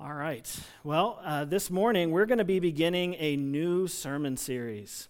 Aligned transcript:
All 0.00 0.14
right. 0.14 0.48
Well, 0.84 1.18
uh, 1.24 1.44
this 1.44 1.72
morning 1.72 2.12
we're 2.12 2.26
going 2.26 2.38
to 2.38 2.44
be 2.44 2.60
beginning 2.60 3.16
a 3.18 3.34
new 3.34 3.88
sermon 3.88 4.36
series. 4.36 5.08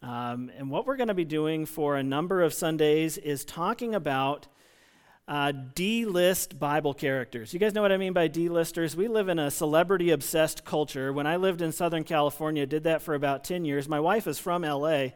Um, 0.00 0.50
and 0.56 0.70
what 0.70 0.86
we're 0.86 0.96
going 0.96 1.08
to 1.08 1.14
be 1.14 1.26
doing 1.26 1.66
for 1.66 1.96
a 1.96 2.02
number 2.02 2.40
of 2.40 2.54
Sundays 2.54 3.18
is 3.18 3.44
talking 3.44 3.94
about 3.94 4.48
uh, 5.28 5.52
D 5.74 6.06
list 6.06 6.58
Bible 6.58 6.94
characters. 6.94 7.52
You 7.52 7.60
guys 7.60 7.74
know 7.74 7.82
what 7.82 7.92
I 7.92 7.98
mean 7.98 8.14
by 8.14 8.28
D 8.28 8.48
listers? 8.48 8.96
We 8.96 9.08
live 9.08 9.28
in 9.28 9.38
a 9.38 9.50
celebrity 9.50 10.10
obsessed 10.10 10.64
culture. 10.64 11.12
When 11.12 11.26
I 11.26 11.36
lived 11.36 11.60
in 11.60 11.70
Southern 11.70 12.04
California, 12.04 12.64
did 12.64 12.84
that 12.84 13.02
for 13.02 13.14
about 13.14 13.44
10 13.44 13.66
years. 13.66 13.90
My 13.90 14.00
wife 14.00 14.26
is 14.26 14.38
from 14.38 14.62
LA. 14.62 15.08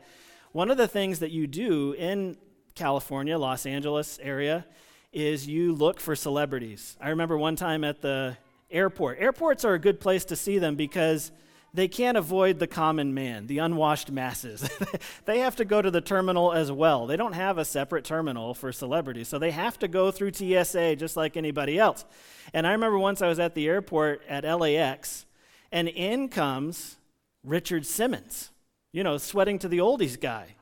One 0.52 0.70
of 0.70 0.76
the 0.76 0.86
things 0.86 1.20
that 1.20 1.30
you 1.30 1.46
do 1.46 1.92
in 1.92 2.36
California, 2.74 3.38
Los 3.38 3.64
Angeles 3.64 4.18
area, 4.22 4.66
is 5.14 5.46
you 5.46 5.72
look 5.72 5.98
for 5.98 6.14
celebrities. 6.14 6.98
I 7.00 7.08
remember 7.08 7.38
one 7.38 7.56
time 7.56 7.84
at 7.84 8.02
the 8.02 8.36
airport. 8.70 9.18
Airports 9.18 9.64
are 9.64 9.74
a 9.74 9.78
good 9.78 10.00
place 10.00 10.24
to 10.26 10.36
see 10.36 10.58
them 10.58 10.76
because 10.76 11.32
they 11.74 11.88
can't 11.88 12.16
avoid 12.16 12.60
the 12.60 12.68
common 12.68 13.14
man, 13.14 13.48
the 13.48 13.58
unwashed 13.58 14.10
masses. 14.10 14.68
they 15.24 15.40
have 15.40 15.56
to 15.56 15.64
go 15.64 15.82
to 15.82 15.90
the 15.90 16.00
terminal 16.00 16.52
as 16.52 16.70
well. 16.70 17.06
They 17.06 17.16
don't 17.16 17.32
have 17.32 17.58
a 17.58 17.64
separate 17.64 18.04
terminal 18.04 18.54
for 18.54 18.70
celebrities, 18.70 19.26
so 19.26 19.40
they 19.40 19.50
have 19.50 19.76
to 19.80 19.88
go 19.88 20.12
through 20.12 20.34
TSA 20.34 20.94
just 20.96 21.16
like 21.16 21.36
anybody 21.36 21.76
else. 21.76 22.04
And 22.52 22.64
I 22.64 22.72
remember 22.72 22.98
once 22.98 23.20
I 23.22 23.28
was 23.28 23.40
at 23.40 23.56
the 23.56 23.66
airport 23.66 24.22
at 24.28 24.44
LAX, 24.44 25.26
and 25.72 25.88
in 25.88 26.28
comes 26.28 26.96
Richard 27.42 27.84
Simmons, 27.84 28.50
you 28.92 29.02
know, 29.02 29.18
sweating 29.18 29.58
to 29.58 29.68
the 29.68 29.78
oldies 29.78 30.18
guy. 30.18 30.54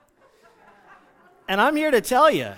And 1.47 1.61
I'm 1.61 1.77
here 1.77 1.91
to 1.91 2.01
tell 2.01 2.31
you, 2.31 2.53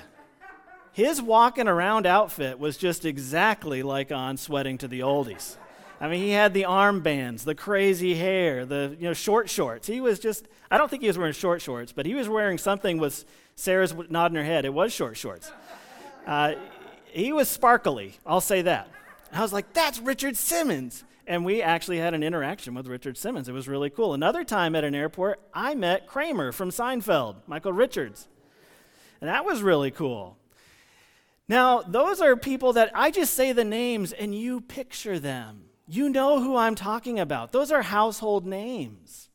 his 0.95 1.21
walking 1.21 1.66
around 1.66 2.07
outfit 2.07 2.59
was 2.59 2.77
just 2.77 3.05
exactly 3.05 3.83
like 3.83 4.12
on 4.12 4.37
Sweating 4.37 4.79
to 4.79 4.89
the 4.89 5.01
Oldies. 5.01 5.57
I 6.01 6.09
mean, 6.09 6.23
he 6.23 6.30
had 6.30 6.55
the 6.55 6.62
armbands, 6.62 7.45
the 7.45 7.55
crazy 7.55 8.15
hair, 8.15 8.65
the 8.65 8.97
you 8.98 9.09
know 9.09 9.12
short 9.12 9.51
shorts. 9.51 9.89
He 9.89 10.01
was 10.01 10.20
just 10.20 10.47
I 10.70 10.78
don't 10.78 10.89
think 10.89 11.03
he 11.03 11.09
was 11.09 11.19
wearing 11.19 11.33
short 11.33 11.61
shorts, 11.61 11.92
but 11.92 12.06
he 12.06 12.14
was 12.14 12.28
wearing 12.28 12.59
something 12.59 12.98
with 12.98 13.25
Sarah's 13.56 13.92
nodding 14.09 14.36
her 14.36 14.45
head. 14.45 14.64
It 14.64 14.73
was 14.73 14.92
short 14.92 15.17
shorts. 15.17 15.51
Uh, 16.27 16.55
he 17.06 17.33
was 17.33 17.48
sparkly, 17.48 18.14
I'll 18.25 18.41
say 18.41 18.62
that. 18.62 18.89
I 19.33 19.42
was 19.42 19.53
like, 19.53 19.73
that's 19.73 19.98
Richard 19.98 20.36
Simmons. 20.36 21.03
And 21.27 21.45
we 21.45 21.61
actually 21.61 21.98
had 21.98 22.14
an 22.14 22.23
interaction 22.23 22.75
with 22.75 22.86
Richard 22.86 23.17
Simmons. 23.17 23.48
It 23.48 23.53
was 23.53 23.67
really 23.67 23.91
cool. 23.91 24.14
Another 24.14 24.45
time 24.45 24.77
at 24.77 24.84
an 24.84 24.95
airport, 24.95 25.41
I 25.53 25.75
met 25.75 26.06
Kramer 26.06 26.53
from 26.53 26.70
Seinfeld, 26.70 27.36
Michael 27.47 27.73
Richards. 27.73 28.29
And 29.20 29.29
that 29.29 29.45
was 29.45 29.62
really 29.62 29.91
cool. 29.91 30.36
Now, 31.48 31.83
those 31.83 32.20
are 32.20 32.37
people 32.37 32.73
that 32.73 32.91
I 32.95 33.11
just 33.11 33.34
say 33.34 33.53
the 33.53 33.64
names 33.64 34.12
and 34.12 34.34
you 34.34 34.61
picture 34.61 35.19
them. 35.19 35.64
You 35.86 36.09
know 36.09 36.41
who 36.41 36.56
I'm 36.56 36.75
talking 36.75 37.20
about. 37.20 37.53
Those 37.53 37.70
are 37.70 37.83
household 37.83 38.47
names. 38.47 39.28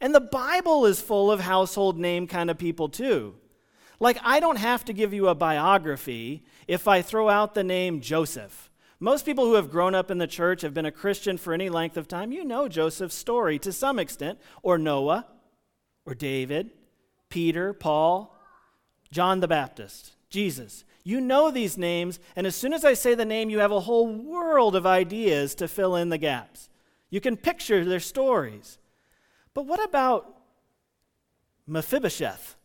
And 0.00 0.12
the 0.14 0.20
Bible 0.20 0.84
is 0.86 1.00
full 1.00 1.30
of 1.30 1.40
household 1.40 1.98
name 1.98 2.26
kind 2.26 2.50
of 2.50 2.58
people 2.58 2.88
too. 2.88 3.36
Like, 4.00 4.18
I 4.24 4.40
don't 4.40 4.58
have 4.58 4.84
to 4.86 4.92
give 4.92 5.14
you 5.14 5.28
a 5.28 5.34
biography 5.34 6.44
if 6.66 6.88
I 6.88 7.02
throw 7.02 7.28
out 7.28 7.54
the 7.54 7.62
name 7.62 8.00
Joseph. 8.00 8.68
Most 8.98 9.24
people 9.24 9.44
who 9.44 9.54
have 9.54 9.70
grown 9.70 9.94
up 9.94 10.10
in 10.10 10.18
the 10.18 10.26
church 10.26 10.62
have 10.62 10.74
been 10.74 10.86
a 10.86 10.90
Christian 10.90 11.36
for 11.36 11.52
any 11.52 11.68
length 11.68 11.96
of 11.96 12.08
time. 12.08 12.32
You 12.32 12.44
know 12.44 12.66
Joseph's 12.66 13.14
story 13.14 13.60
to 13.60 13.72
some 13.72 14.00
extent, 14.00 14.40
or 14.62 14.76
Noah, 14.76 15.26
or 16.04 16.14
David, 16.14 16.70
Peter, 17.28 17.72
Paul, 17.72 18.36
John 19.12 19.38
the 19.38 19.48
Baptist, 19.48 20.14
Jesus. 20.30 20.84
You 21.04 21.20
know 21.20 21.50
these 21.50 21.76
names, 21.76 22.20
and 22.36 22.46
as 22.46 22.54
soon 22.54 22.72
as 22.72 22.84
I 22.84 22.94
say 22.94 23.14
the 23.14 23.24
name, 23.24 23.50
you 23.50 23.58
have 23.58 23.72
a 23.72 23.80
whole 23.80 24.06
world 24.06 24.76
of 24.76 24.86
ideas 24.86 25.54
to 25.56 25.68
fill 25.68 25.96
in 25.96 26.10
the 26.10 26.18
gaps. 26.18 26.68
You 27.10 27.20
can 27.20 27.36
picture 27.36 27.84
their 27.84 28.00
stories. 28.00 28.78
But 29.54 29.66
what 29.66 29.82
about 29.84 30.34
Mephibosheth? 31.66 32.56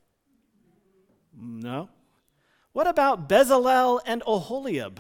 No. 1.40 1.90
What 2.74 2.88
about 2.88 3.28
Bezalel 3.28 4.00
and 4.06 4.22
Oholiab? 4.24 5.00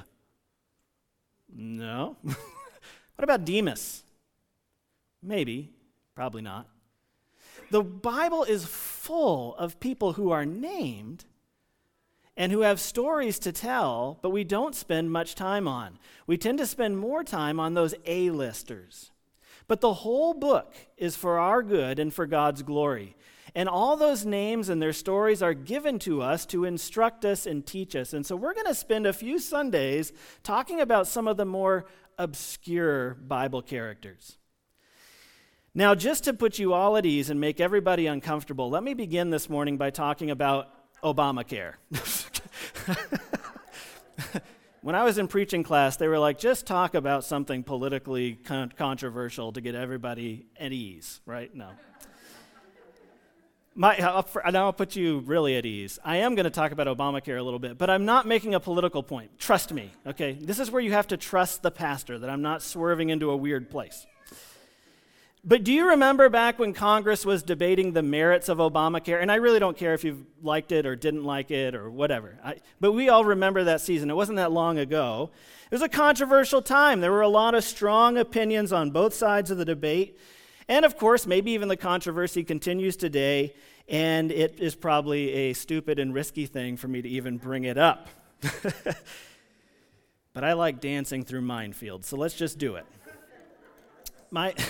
No. 1.55 2.17
what 2.23 2.35
about 3.19 3.45
Demas? 3.45 4.03
Maybe, 5.21 5.73
probably 6.15 6.41
not. 6.41 6.67
The 7.69 7.83
Bible 7.83 8.43
is 8.43 8.65
full 8.65 9.55
of 9.55 9.79
people 9.79 10.13
who 10.13 10.31
are 10.31 10.45
named 10.45 11.25
and 12.37 12.51
who 12.51 12.61
have 12.61 12.79
stories 12.79 13.39
to 13.39 13.51
tell, 13.51 14.19
but 14.21 14.29
we 14.29 14.43
don't 14.43 14.75
spend 14.75 15.11
much 15.11 15.33
time 15.33 15.67
on. 15.67 15.97
We 16.27 16.37
tend 16.37 16.59
to 16.59 16.67
spend 16.67 16.99
more 16.99 17.23
time 17.23 17.59
on 17.59 17.73
those 17.73 17.95
A-listers. 18.05 19.11
But 19.67 19.81
the 19.81 19.93
whole 19.93 20.33
book 20.35 20.73
is 20.97 21.17
for 21.17 21.39
our 21.39 21.63
good 21.63 21.99
and 21.99 22.13
for 22.13 22.27
God's 22.27 22.61
glory. 22.61 23.17
And 23.55 23.67
all 23.67 23.97
those 23.97 24.23
names 24.23 24.69
and 24.69 24.79
their 24.79 24.93
stories 24.93 25.41
are 25.41 25.55
given 25.55 25.97
to 25.99 26.21
us 26.21 26.45
to 26.47 26.63
instruct 26.63 27.25
us 27.25 27.47
and 27.47 27.65
teach 27.65 27.95
us. 27.95 28.13
And 28.13 28.23
so 28.23 28.35
we're 28.35 28.53
going 28.53 28.67
to 28.67 28.75
spend 28.75 29.07
a 29.07 29.13
few 29.13 29.39
Sundays 29.39 30.13
talking 30.43 30.79
about 30.79 31.07
some 31.07 31.27
of 31.27 31.37
the 31.37 31.45
more 31.45 31.85
obscure 32.19 33.15
Bible 33.15 33.63
characters. 33.63 34.37
Now, 35.73 35.95
just 35.95 36.23
to 36.25 36.33
put 36.33 36.59
you 36.59 36.73
all 36.73 36.97
at 36.97 37.05
ease 37.05 37.29
and 37.29 37.39
make 37.39 37.59
everybody 37.59 38.07
uncomfortable, 38.07 38.69
let 38.69 38.83
me 38.83 38.93
begin 38.93 39.31
this 39.31 39.49
morning 39.49 39.77
by 39.77 39.89
talking 39.89 40.31
about 40.31 40.69
Obamacare. 41.03 41.73
when 44.81 44.95
I 44.95 45.03
was 45.03 45.17
in 45.17 45.27
preaching 45.27 45.63
class, 45.63 45.97
they 45.97 46.07
were 46.07 46.19
like, 46.19 46.39
just 46.39 46.65
talk 46.65 46.95
about 46.95 47.23
something 47.23 47.63
politically 47.63 48.35
con- 48.35 48.73
controversial 48.75 49.51
to 49.53 49.61
get 49.61 49.75
everybody 49.75 50.45
at 50.59 50.71
ease, 50.71 51.21
right? 51.25 51.53
No. 51.53 51.69
My, 53.75 53.95
uh, 53.97 54.23
I'll, 54.43 54.51
now 54.51 54.65
I'll 54.65 54.73
put 54.73 54.95
you 54.95 55.19
really 55.19 55.55
at 55.55 55.65
ease. 55.65 55.99
I 56.03 56.17
am 56.17 56.33
going 56.33 56.45
to 56.45 56.49
talk 56.49 56.71
about 56.71 56.87
Obamacare 56.87 57.37
a 57.37 57.43
little 57.43 57.59
bit, 57.59 57.77
but 57.77 57.91
I'm 57.91 58.05
not 58.05 58.25
making 58.25 58.55
a 58.55 58.59
political 58.59 59.03
point. 59.03 59.37
Trust 59.37 59.71
me, 59.71 59.91
okay? 60.07 60.33
This 60.33 60.59
is 60.59 60.71
where 60.71 60.81
you 60.81 60.93
have 60.93 61.07
to 61.07 61.17
trust 61.17 61.61
the 61.61 61.69
pastor 61.69 62.17
that 62.17 62.29
I'm 62.29 62.41
not 62.41 62.63
swerving 62.63 63.09
into 63.09 63.29
a 63.29 63.37
weird 63.37 63.69
place. 63.69 64.07
But 65.47 65.63
do 65.63 65.71
you 65.71 65.87
remember 65.91 66.27
back 66.27 66.59
when 66.59 66.73
Congress 66.73 67.25
was 67.25 67.41
debating 67.41 67.93
the 67.93 68.03
merits 68.03 68.49
of 68.49 68.57
Obamacare? 68.57 69.21
And 69.21 69.31
I 69.31 69.35
really 69.35 69.59
don't 69.59 69.77
care 69.77 69.93
if 69.93 70.03
you 70.03 70.25
liked 70.43 70.73
it 70.73 70.85
or 70.85 70.97
didn't 70.97 71.23
like 71.23 71.51
it 71.51 71.73
or 71.73 71.89
whatever. 71.89 72.37
I, 72.43 72.57
but 72.81 72.91
we 72.91 73.07
all 73.07 73.23
remember 73.23 73.63
that 73.63 73.79
season. 73.79 74.09
It 74.09 74.15
wasn't 74.15 74.35
that 74.35 74.51
long 74.51 74.77
ago. 74.77 75.31
It 75.71 75.71
was 75.71 75.81
a 75.81 75.87
controversial 75.87 76.61
time. 76.61 76.99
There 76.99 77.13
were 77.13 77.21
a 77.21 77.29
lot 77.29 77.55
of 77.55 77.63
strong 77.63 78.17
opinions 78.17 78.73
on 78.73 78.91
both 78.91 79.13
sides 79.13 79.49
of 79.49 79.57
the 79.57 79.63
debate. 79.63 80.19
And 80.67 80.83
of 80.83 80.97
course, 80.97 81.25
maybe 81.25 81.51
even 81.51 81.69
the 81.69 81.77
controversy 81.77 82.43
continues 82.43 82.97
today. 82.97 83.55
And 83.87 84.33
it 84.33 84.59
is 84.59 84.75
probably 84.75 85.31
a 85.31 85.53
stupid 85.53 85.97
and 85.97 86.13
risky 86.13 86.45
thing 86.45 86.75
for 86.75 86.89
me 86.89 87.01
to 87.01 87.07
even 87.07 87.37
bring 87.37 87.63
it 87.63 87.77
up. 87.77 88.09
but 90.33 90.43
I 90.43 90.51
like 90.53 90.81
dancing 90.81 91.23
through 91.23 91.43
minefields, 91.43 92.03
so 92.03 92.17
let's 92.17 92.35
just 92.35 92.57
do 92.57 92.75
it. 92.75 92.85
My. 94.29 94.53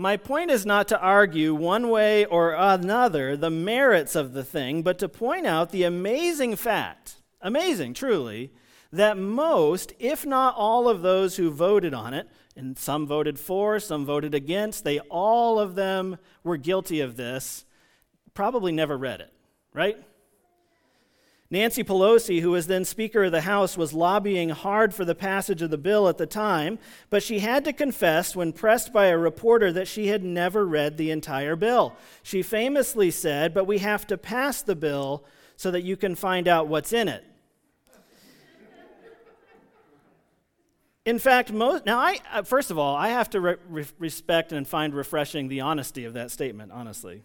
My 0.00 0.16
point 0.16 0.50
is 0.50 0.64
not 0.64 0.88
to 0.88 0.98
argue 0.98 1.54
one 1.54 1.90
way 1.90 2.24
or 2.24 2.54
another 2.54 3.36
the 3.36 3.50
merits 3.50 4.16
of 4.16 4.32
the 4.32 4.42
thing, 4.42 4.82
but 4.82 4.98
to 5.00 5.10
point 5.10 5.46
out 5.46 5.72
the 5.72 5.82
amazing 5.82 6.56
fact, 6.56 7.16
amazing 7.42 7.92
truly, 7.92 8.50
that 8.90 9.18
most, 9.18 9.92
if 9.98 10.24
not 10.24 10.54
all 10.56 10.88
of 10.88 11.02
those 11.02 11.36
who 11.36 11.50
voted 11.50 11.92
on 11.92 12.14
it, 12.14 12.30
and 12.56 12.78
some 12.78 13.06
voted 13.06 13.38
for, 13.38 13.78
some 13.78 14.06
voted 14.06 14.34
against, 14.34 14.84
they 14.84 15.00
all 15.10 15.58
of 15.58 15.74
them 15.74 16.16
were 16.42 16.56
guilty 16.56 17.00
of 17.02 17.16
this, 17.16 17.66
probably 18.32 18.72
never 18.72 18.96
read 18.96 19.20
it, 19.20 19.34
right? 19.74 20.02
Nancy 21.52 21.82
Pelosi, 21.82 22.40
who 22.40 22.52
was 22.52 22.68
then 22.68 22.84
Speaker 22.84 23.24
of 23.24 23.32
the 23.32 23.40
House, 23.40 23.76
was 23.76 23.92
lobbying 23.92 24.50
hard 24.50 24.94
for 24.94 25.04
the 25.04 25.16
passage 25.16 25.62
of 25.62 25.70
the 25.70 25.78
bill 25.78 26.08
at 26.08 26.16
the 26.16 26.26
time, 26.26 26.78
but 27.10 27.24
she 27.24 27.40
had 27.40 27.64
to 27.64 27.72
confess 27.72 28.36
when 28.36 28.52
pressed 28.52 28.92
by 28.92 29.06
a 29.06 29.18
reporter 29.18 29.72
that 29.72 29.88
she 29.88 30.06
had 30.06 30.22
never 30.22 30.64
read 30.64 30.96
the 30.96 31.10
entire 31.10 31.56
bill. 31.56 31.96
She 32.22 32.42
famously 32.42 33.10
said, 33.10 33.52
But 33.52 33.66
we 33.66 33.78
have 33.78 34.06
to 34.06 34.16
pass 34.16 34.62
the 34.62 34.76
bill 34.76 35.24
so 35.56 35.72
that 35.72 35.82
you 35.82 35.96
can 35.96 36.14
find 36.14 36.46
out 36.46 36.68
what's 36.68 36.92
in 36.92 37.08
it. 37.08 37.24
In 41.04 41.18
fact, 41.18 41.50
most 41.50 41.86
now 41.86 41.98
I 41.98 42.18
uh, 42.30 42.42
first 42.42 42.70
of 42.70 42.78
all 42.78 42.94
I 42.94 43.08
have 43.08 43.30
to 43.30 43.40
re- 43.40 43.86
respect 43.98 44.52
and 44.52 44.68
find 44.68 44.94
refreshing 44.94 45.48
the 45.48 45.60
honesty 45.60 46.04
of 46.04 46.12
that 46.12 46.30
statement. 46.30 46.70
Honestly, 46.72 47.22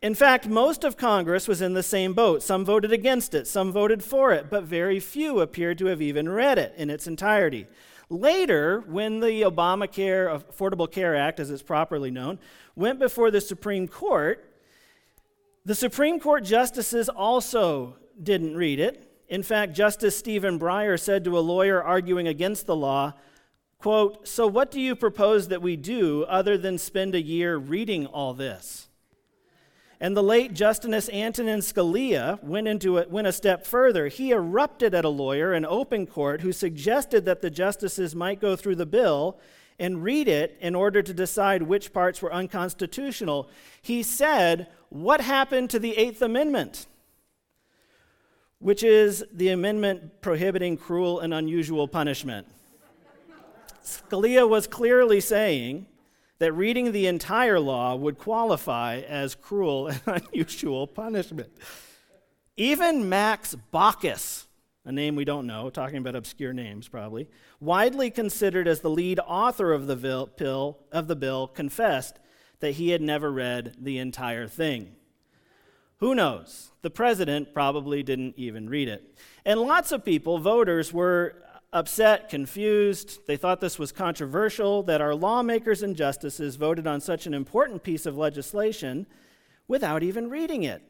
in 0.00 0.14
fact, 0.14 0.48
most 0.48 0.84
of 0.84 0.96
Congress 0.96 1.48
was 1.48 1.60
in 1.60 1.74
the 1.74 1.82
same 1.82 2.12
boat. 2.12 2.42
Some 2.42 2.64
voted 2.64 2.92
against 2.92 3.34
it, 3.34 3.46
some 3.46 3.72
voted 3.72 4.04
for 4.04 4.32
it, 4.32 4.48
but 4.48 4.64
very 4.64 5.00
few 5.00 5.40
appeared 5.40 5.78
to 5.78 5.86
have 5.86 6.00
even 6.00 6.28
read 6.28 6.58
it 6.58 6.72
in 6.76 6.88
its 6.88 7.06
entirety. 7.06 7.66
Later, 8.08 8.80
when 8.86 9.20
the 9.20 9.42
Obamacare 9.42 10.42
Affordable 10.42 10.90
Care 10.90 11.16
Act, 11.16 11.40
as 11.40 11.50
it's 11.50 11.62
properly 11.62 12.10
known, 12.10 12.38
went 12.76 12.98
before 12.98 13.30
the 13.30 13.40
Supreme 13.40 13.88
Court, 13.88 14.44
the 15.64 15.74
Supreme 15.74 16.18
Court 16.20 16.44
justices 16.44 17.08
also 17.08 17.96
didn't 18.22 18.56
read 18.56 18.80
it. 18.80 19.04
In 19.28 19.42
fact, 19.42 19.74
Justice 19.74 20.16
Stephen 20.16 20.58
Breyer 20.58 20.98
said 20.98 21.24
to 21.24 21.36
a 21.36 21.40
lawyer 21.40 21.82
arguing 21.82 22.26
against 22.26 22.66
the 22.66 22.76
law, 22.76 23.14
Quote, 23.78 24.26
So 24.26 24.46
what 24.46 24.70
do 24.70 24.80
you 24.80 24.96
propose 24.96 25.48
that 25.48 25.60
we 25.60 25.76
do 25.76 26.24
other 26.24 26.56
than 26.56 26.78
spend 26.78 27.14
a 27.14 27.20
year 27.20 27.56
reading 27.56 28.06
all 28.06 28.32
this? 28.32 28.87
And 30.00 30.16
the 30.16 30.22
late 30.22 30.54
Justice 30.54 31.08
Antonin 31.08 31.58
Scalia 31.58 32.42
went, 32.42 32.68
into 32.68 33.04
went 33.08 33.26
a 33.26 33.32
step 33.32 33.66
further. 33.66 34.06
He 34.06 34.30
erupted 34.30 34.94
at 34.94 35.04
a 35.04 35.08
lawyer 35.08 35.52
in 35.52 35.64
open 35.64 36.06
court 36.06 36.40
who 36.40 36.52
suggested 36.52 37.24
that 37.24 37.42
the 37.42 37.50
justices 37.50 38.14
might 38.14 38.40
go 38.40 38.54
through 38.54 38.76
the 38.76 38.86
bill 38.86 39.40
and 39.78 40.02
read 40.02 40.28
it 40.28 40.56
in 40.60 40.74
order 40.74 41.02
to 41.02 41.12
decide 41.12 41.62
which 41.62 41.92
parts 41.92 42.22
were 42.22 42.32
unconstitutional. 42.32 43.48
He 43.82 44.04
said, 44.04 44.68
What 44.88 45.20
happened 45.20 45.70
to 45.70 45.80
the 45.80 45.96
Eighth 45.96 46.22
Amendment? 46.22 46.86
Which 48.60 48.84
is 48.84 49.24
the 49.32 49.50
amendment 49.50 50.20
prohibiting 50.20 50.76
cruel 50.76 51.20
and 51.20 51.34
unusual 51.34 51.88
punishment. 51.88 52.46
Scalia 53.84 54.48
was 54.48 54.66
clearly 54.66 55.20
saying 55.20 55.86
that 56.38 56.52
reading 56.52 56.92
the 56.92 57.06
entire 57.06 57.58
law 57.58 57.94
would 57.96 58.18
qualify 58.18 59.00
as 59.00 59.34
cruel 59.34 59.88
and 59.88 60.00
unusual 60.06 60.86
punishment. 60.86 61.50
Even 62.56 63.08
Max 63.08 63.56
Baucus, 63.72 64.46
a 64.84 64.92
name 64.92 65.16
we 65.16 65.24
don't 65.24 65.46
know, 65.46 65.70
talking 65.70 65.98
about 65.98 66.16
obscure 66.16 66.52
names 66.52 66.88
probably, 66.88 67.28
widely 67.60 68.10
considered 68.10 68.66
as 68.66 68.80
the 68.80 68.90
lead 68.90 69.20
author 69.20 69.72
of 69.72 69.86
the 69.86 69.96
bill, 69.96 70.78
of 70.92 71.08
the 71.08 71.16
bill, 71.16 71.46
confessed 71.46 72.18
that 72.60 72.72
he 72.72 72.90
had 72.90 73.02
never 73.02 73.30
read 73.30 73.76
the 73.80 73.98
entire 73.98 74.48
thing. 74.48 74.96
Who 75.98 76.14
knows? 76.14 76.70
The 76.82 76.90
president 76.90 77.52
probably 77.52 78.02
didn't 78.02 78.34
even 78.36 78.68
read 78.68 78.88
it. 78.88 79.18
And 79.44 79.60
lots 79.60 79.90
of 79.90 80.04
people, 80.04 80.38
voters, 80.38 80.92
were 80.92 81.42
upset, 81.72 82.28
confused. 82.28 83.26
They 83.26 83.36
thought 83.36 83.60
this 83.60 83.78
was 83.78 83.92
controversial 83.92 84.82
that 84.84 85.00
our 85.00 85.14
lawmakers 85.14 85.82
and 85.82 85.96
justices 85.96 86.56
voted 86.56 86.86
on 86.86 87.00
such 87.00 87.26
an 87.26 87.34
important 87.34 87.82
piece 87.82 88.06
of 88.06 88.16
legislation 88.16 89.06
without 89.66 90.02
even 90.02 90.30
reading 90.30 90.62
it. 90.62 90.82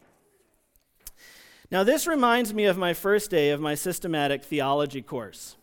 Now, 1.71 1.85
this 1.85 2.07
reminds 2.07 2.55
me 2.55 2.65
of 2.65 2.79
my 2.79 2.95
first 2.95 3.31
day 3.31 3.51
of 3.51 3.61
my 3.61 3.75
systematic 3.75 4.43
theology 4.43 5.03
course. 5.03 5.57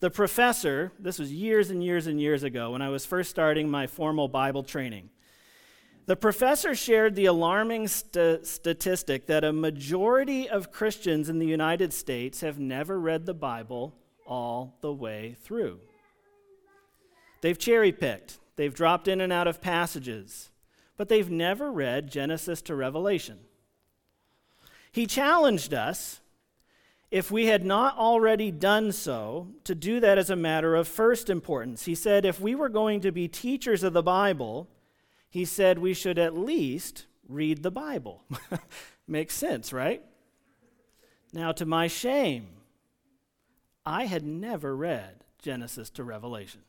The 0.00 0.10
professor, 0.10 0.92
this 0.98 1.18
was 1.18 1.32
years 1.32 1.70
and 1.70 1.82
years 1.82 2.06
and 2.06 2.20
years 2.20 2.42
ago 2.42 2.72
when 2.72 2.82
I 2.82 2.88
was 2.88 3.06
first 3.06 3.30
starting 3.30 3.68
my 3.68 3.86
formal 3.86 4.28
Bible 4.28 4.62
training. 4.62 5.10
The 6.06 6.16
professor 6.16 6.74
shared 6.74 7.16
the 7.16 7.26
alarming 7.26 7.88
st- 7.88 8.46
statistic 8.46 9.26
that 9.26 9.44
a 9.44 9.52
majority 9.52 10.48
of 10.48 10.70
Christians 10.70 11.28
in 11.28 11.38
the 11.38 11.46
United 11.46 11.92
States 11.92 12.40
have 12.42 12.58
never 12.58 12.98
read 12.98 13.26
the 13.26 13.34
Bible 13.34 13.94
all 14.28 14.76
the 14.82 14.92
way 14.92 15.34
through. 15.42 15.80
They've 17.40 17.58
cherry 17.58 17.90
picked, 17.90 18.38
they've 18.56 18.74
dropped 18.74 19.08
in 19.08 19.20
and 19.20 19.32
out 19.32 19.48
of 19.48 19.60
passages, 19.60 20.50
but 20.96 21.08
they've 21.08 21.30
never 21.30 21.72
read 21.72 22.10
Genesis 22.10 22.62
to 22.62 22.74
Revelation. 22.74 23.38
He 24.92 25.06
challenged 25.06 25.72
us, 25.72 26.20
if 27.10 27.30
we 27.30 27.46
had 27.46 27.64
not 27.64 27.96
already 27.96 28.50
done 28.50 28.92
so, 28.92 29.48
to 29.64 29.74
do 29.74 30.00
that 30.00 30.18
as 30.18 30.28
a 30.28 30.36
matter 30.36 30.74
of 30.74 30.86
first 30.86 31.30
importance. 31.30 31.84
He 31.84 31.94
said, 31.94 32.24
if 32.24 32.40
we 32.40 32.54
were 32.54 32.68
going 32.68 33.00
to 33.00 33.12
be 33.12 33.28
teachers 33.28 33.82
of 33.82 33.92
the 33.94 34.02
Bible, 34.02 34.68
he 35.30 35.44
said 35.44 35.78
we 35.78 35.94
should 35.94 36.18
at 36.18 36.36
least 36.36 37.06
read 37.28 37.62
the 37.62 37.70
Bible. 37.70 38.24
Makes 39.06 39.34
sense, 39.34 39.72
right? 39.72 40.02
Now, 41.32 41.52
to 41.52 41.64
my 41.64 41.86
shame, 41.86 42.48
I 43.88 44.04
had 44.04 44.22
never 44.22 44.76
read 44.76 45.24
Genesis 45.40 45.88
to 45.90 46.04
Revelation. 46.04 46.60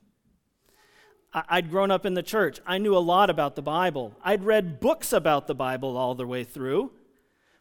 I'd 1.34 1.70
grown 1.70 1.92
up 1.92 2.06
in 2.06 2.14
the 2.14 2.24
church. 2.24 2.62
I 2.66 2.78
knew 2.78 2.96
a 2.96 3.00
lot 3.00 3.30
about 3.30 3.58
the 3.58 3.62
Bible. 3.62 4.16
I'd 4.24 4.46
read 4.46 4.80
books 4.80 5.12
about 5.12 5.46
the 5.46 5.54
Bible 5.54 5.98
all 5.98 6.16
the 6.16 6.26
way 6.26 6.46
through. 6.46 6.94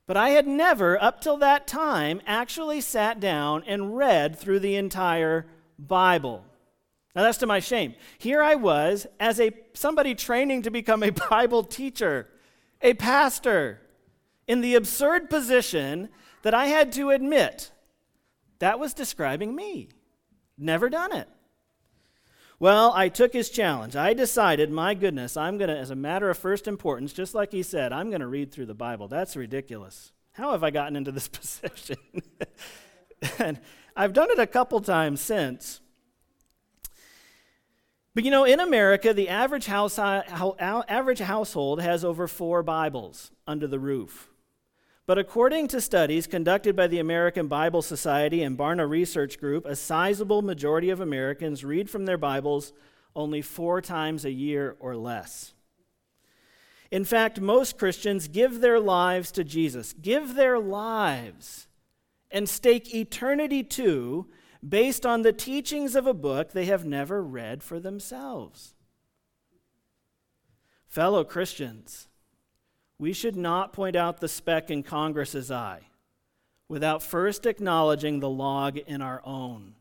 But 0.06 0.16
I 0.16 0.28
had 0.28 0.46
never, 0.46 1.02
up 1.02 1.20
till 1.20 1.38
that 1.38 1.66
time, 1.66 2.22
actually 2.24 2.80
sat 2.80 3.18
down 3.18 3.64
and 3.66 3.96
read 3.96 4.38
through 4.38 4.60
the 4.60 4.76
entire 4.76 5.44
Bible. 5.76 6.44
Now 7.16 7.24
that's 7.24 7.38
to 7.38 7.46
my 7.48 7.58
shame. 7.58 7.96
Here 8.16 8.40
I 8.40 8.54
was 8.54 9.08
as 9.18 9.40
a 9.40 9.50
somebody 9.74 10.14
training 10.14 10.62
to 10.62 10.70
become 10.70 11.02
a 11.02 11.10
Bible 11.30 11.64
teacher, 11.64 12.28
a 12.80 12.94
pastor, 12.94 13.80
in 14.46 14.60
the 14.60 14.76
absurd 14.76 15.28
position 15.28 16.10
that 16.42 16.54
I 16.54 16.66
had 16.66 16.92
to 16.92 17.10
admit 17.10 17.72
that 18.58 18.78
was 18.78 18.94
describing 18.94 19.54
me. 19.54 19.88
Never 20.56 20.88
done 20.88 21.12
it. 21.12 21.28
Well, 22.60 22.92
I 22.94 23.08
took 23.08 23.32
his 23.32 23.50
challenge. 23.50 23.94
I 23.94 24.14
decided, 24.14 24.70
my 24.70 24.94
goodness, 24.94 25.36
I'm 25.36 25.58
going 25.58 25.70
to, 25.70 25.78
as 25.78 25.90
a 25.90 25.96
matter 25.96 26.28
of 26.28 26.38
first 26.38 26.66
importance, 26.66 27.12
just 27.12 27.34
like 27.34 27.52
he 27.52 27.62
said, 27.62 27.92
I'm 27.92 28.10
going 28.10 28.20
to 28.20 28.26
read 28.26 28.50
through 28.50 28.66
the 28.66 28.74
Bible. 28.74 29.06
That's 29.06 29.36
ridiculous. 29.36 30.12
How 30.32 30.52
have 30.52 30.64
I 30.64 30.70
gotten 30.70 30.96
into 30.96 31.12
this 31.12 31.28
position? 31.28 31.98
and 33.38 33.60
I've 33.94 34.12
done 34.12 34.30
it 34.30 34.40
a 34.40 34.46
couple 34.46 34.80
times 34.80 35.20
since. 35.20 35.80
But 38.12 38.24
you 38.24 38.32
know, 38.32 38.42
in 38.42 38.58
America, 38.58 39.14
the 39.14 39.28
average, 39.28 39.66
house, 39.66 39.96
uh, 39.96 40.22
average 40.88 41.20
household 41.20 41.80
has 41.80 42.04
over 42.04 42.26
four 42.26 42.64
Bibles 42.64 43.30
under 43.46 43.68
the 43.68 43.78
roof. 43.78 44.28
But 45.08 45.16
according 45.16 45.68
to 45.68 45.80
studies 45.80 46.26
conducted 46.26 46.76
by 46.76 46.86
the 46.86 46.98
American 46.98 47.48
Bible 47.48 47.80
Society 47.80 48.42
and 48.42 48.58
Barna 48.58 48.86
Research 48.86 49.40
Group, 49.40 49.64
a 49.64 49.74
sizable 49.74 50.42
majority 50.42 50.90
of 50.90 51.00
Americans 51.00 51.64
read 51.64 51.88
from 51.88 52.04
their 52.04 52.18
Bibles 52.18 52.74
only 53.16 53.40
four 53.40 53.80
times 53.80 54.26
a 54.26 54.30
year 54.30 54.76
or 54.78 54.94
less. 54.94 55.54
In 56.90 57.06
fact, 57.06 57.40
most 57.40 57.78
Christians 57.78 58.28
give 58.28 58.60
their 58.60 58.78
lives 58.78 59.32
to 59.32 59.44
Jesus, 59.44 59.94
give 59.94 60.34
their 60.34 60.58
lives, 60.58 61.68
and 62.30 62.46
stake 62.46 62.94
eternity 62.94 63.62
to 63.62 64.26
based 64.68 65.06
on 65.06 65.22
the 65.22 65.32
teachings 65.32 65.96
of 65.96 66.06
a 66.06 66.12
book 66.12 66.52
they 66.52 66.66
have 66.66 66.84
never 66.84 67.22
read 67.22 67.62
for 67.62 67.80
themselves. 67.80 68.74
Fellow 70.86 71.24
Christians, 71.24 72.08
we 72.98 73.12
should 73.12 73.36
not 73.36 73.72
point 73.72 73.96
out 73.96 74.20
the 74.20 74.28
speck 74.28 74.70
in 74.70 74.82
Congress's 74.82 75.50
eye 75.50 75.82
without 76.68 77.02
first 77.02 77.46
acknowledging 77.46 78.20
the 78.20 78.28
log 78.28 78.76
in 78.76 79.00
our 79.00 79.22
own. 79.24 79.74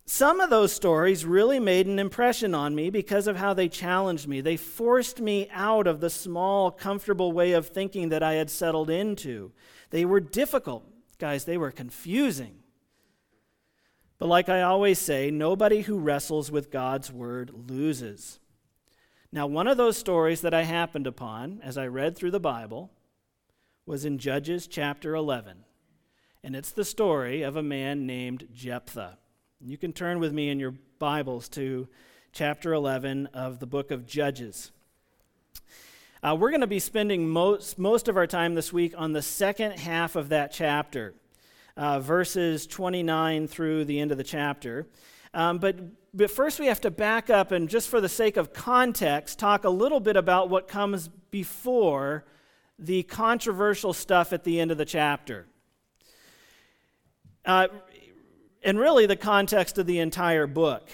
Some 0.08 0.40
of 0.40 0.52
those 0.52 0.72
stories 0.72 1.26
really 1.26 1.60
made 1.60 1.88
an 1.88 1.98
impression 1.98 2.54
on 2.54 2.76
me 2.76 2.92
because 2.92 3.26
of 3.26 3.38
how 3.38 3.56
they 3.56 3.68
challenged 3.68 4.28
me. 4.28 4.40
They 4.40 4.56
forced 4.56 5.20
me 5.20 5.50
out 5.52 5.88
of 5.88 6.00
the 6.00 6.12
small, 6.12 6.70
comfortable 6.70 7.32
way 7.32 7.54
of 7.54 7.68
thinking 7.68 8.10
that 8.10 8.22
I 8.22 8.34
had 8.34 8.52
settled 8.52 8.92
into. 8.92 9.52
They 9.90 10.06
were 10.06 10.20
difficult. 10.20 10.88
Guys, 11.18 11.46
they 11.46 11.58
were 11.58 11.72
confusing. 11.72 12.58
But 14.20 14.28
like 14.28 14.48
I 14.48 14.62
always 14.62 15.00
say, 15.00 15.32
nobody 15.32 15.82
who 15.82 15.98
wrestles 15.98 16.52
with 16.52 16.72
God's 16.72 17.12
word 17.12 17.52
loses. 17.68 18.40
Now, 19.32 19.48
one 19.48 19.68
of 19.68 19.76
those 19.76 19.98
stories 19.98 20.42
that 20.42 20.54
I 20.54 20.64
happened 20.64 21.08
upon 21.08 21.60
as 21.64 21.80
I 21.80 21.88
read 21.88 22.16
through 22.16 22.32
the 22.32 22.40
Bible 22.40 22.92
was 23.88 24.06
in 24.06 24.20
Judges 24.20 24.68
chapter 24.68 25.16
11. 25.16 25.66
And 26.44 26.56
it's 26.56 26.72
the 26.72 26.86
story 26.86 27.42
of 27.42 27.56
a 27.56 27.64
man 27.64 28.06
named 28.06 28.48
Jephthah. 28.54 29.18
You 29.68 29.80
can 29.80 29.94
turn 29.94 30.20
with 30.20 30.32
me 30.32 30.50
in 30.50 30.60
your 30.60 30.76
Bibles 31.00 31.50
to 31.50 31.88
chapter 32.34 32.72
11 32.72 33.30
of 33.34 33.58
the 33.58 33.66
book 33.66 33.90
of 33.90 34.06
Judges. 34.06 34.72
Uh, 36.22 36.38
we're 36.40 36.52
going 36.52 36.62
to 36.62 36.68
be 36.68 36.78
spending 36.78 37.28
most, 37.28 37.80
most 37.80 38.08
of 38.08 38.16
our 38.16 38.28
time 38.28 38.54
this 38.54 38.72
week 38.72 38.94
on 38.96 39.14
the 39.14 39.24
second 39.24 39.80
half 39.80 40.16
of 40.16 40.30
that 40.30 40.52
chapter, 40.52 41.16
uh, 41.76 42.00
verses 42.00 42.68
29 42.68 43.48
through 43.48 43.86
the 43.86 44.00
end 44.00 44.12
of 44.12 44.20
the 44.20 44.24
chapter. 44.24 44.86
Um, 45.34 45.58
but, 45.58 45.78
but 46.14 46.30
first, 46.30 46.60
we 46.60 46.68
have 46.68 46.82
to 46.82 46.92
back 46.92 47.32
up 47.32 47.52
and, 47.52 47.68
just 47.68 47.90
for 47.90 48.00
the 48.00 48.08
sake 48.08 48.38
of 48.38 48.54
context, 48.54 49.40
talk 49.40 49.64
a 49.64 49.70
little 49.72 50.00
bit 50.00 50.16
about 50.16 50.48
what 50.48 50.68
comes 50.68 51.08
before 51.32 52.24
the 52.78 53.02
controversial 53.02 53.94
stuff 53.94 54.32
at 54.32 54.44
the 54.44 54.60
end 54.60 54.70
of 54.70 54.78
the 54.78 54.86
chapter. 54.86 55.48
Uh, 57.46 57.68
and 58.66 58.80
really 58.80 59.06
the 59.06 59.16
context 59.16 59.78
of 59.78 59.86
the 59.86 60.00
entire 60.00 60.48
book. 60.48 60.90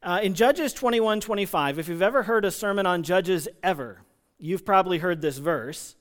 Uh, 0.00 0.20
in 0.22 0.34
Judges 0.34 0.72
21 0.72 1.20
25, 1.20 1.78
if 1.80 1.88
you've 1.88 2.00
ever 2.00 2.22
heard 2.22 2.44
a 2.44 2.52
sermon 2.52 2.86
on 2.86 3.02
Judges 3.02 3.48
ever, 3.62 4.00
you've 4.38 4.64
probably 4.64 4.98
heard 4.98 5.20
this 5.20 5.38
verse. 5.38 5.96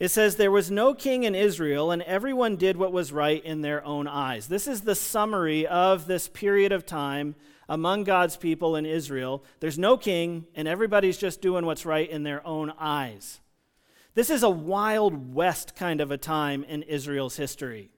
It 0.00 0.08
says, 0.08 0.36
There 0.36 0.50
was 0.50 0.70
no 0.70 0.94
king 0.94 1.24
in 1.24 1.34
Israel, 1.34 1.90
and 1.90 2.00
everyone 2.02 2.56
did 2.56 2.78
what 2.78 2.92
was 2.92 3.12
right 3.12 3.44
in 3.44 3.60
their 3.60 3.84
own 3.84 4.08
eyes. 4.08 4.48
This 4.48 4.66
is 4.66 4.80
the 4.80 4.94
summary 4.94 5.66
of 5.66 6.06
this 6.06 6.28
period 6.28 6.72
of 6.72 6.86
time 6.86 7.34
among 7.68 8.04
God's 8.04 8.38
people 8.38 8.76
in 8.76 8.86
Israel. 8.86 9.44
There's 9.60 9.78
no 9.78 9.98
king, 9.98 10.46
and 10.54 10.66
everybody's 10.66 11.18
just 11.18 11.42
doing 11.42 11.66
what's 11.66 11.84
right 11.84 12.08
in 12.08 12.22
their 12.22 12.46
own 12.46 12.72
eyes. 12.78 13.40
This 14.14 14.30
is 14.30 14.42
a 14.42 14.50
Wild 14.50 15.34
West 15.34 15.76
kind 15.76 16.00
of 16.00 16.10
a 16.10 16.16
time 16.16 16.64
in 16.64 16.82
Israel's 16.82 17.36
history. 17.36 17.90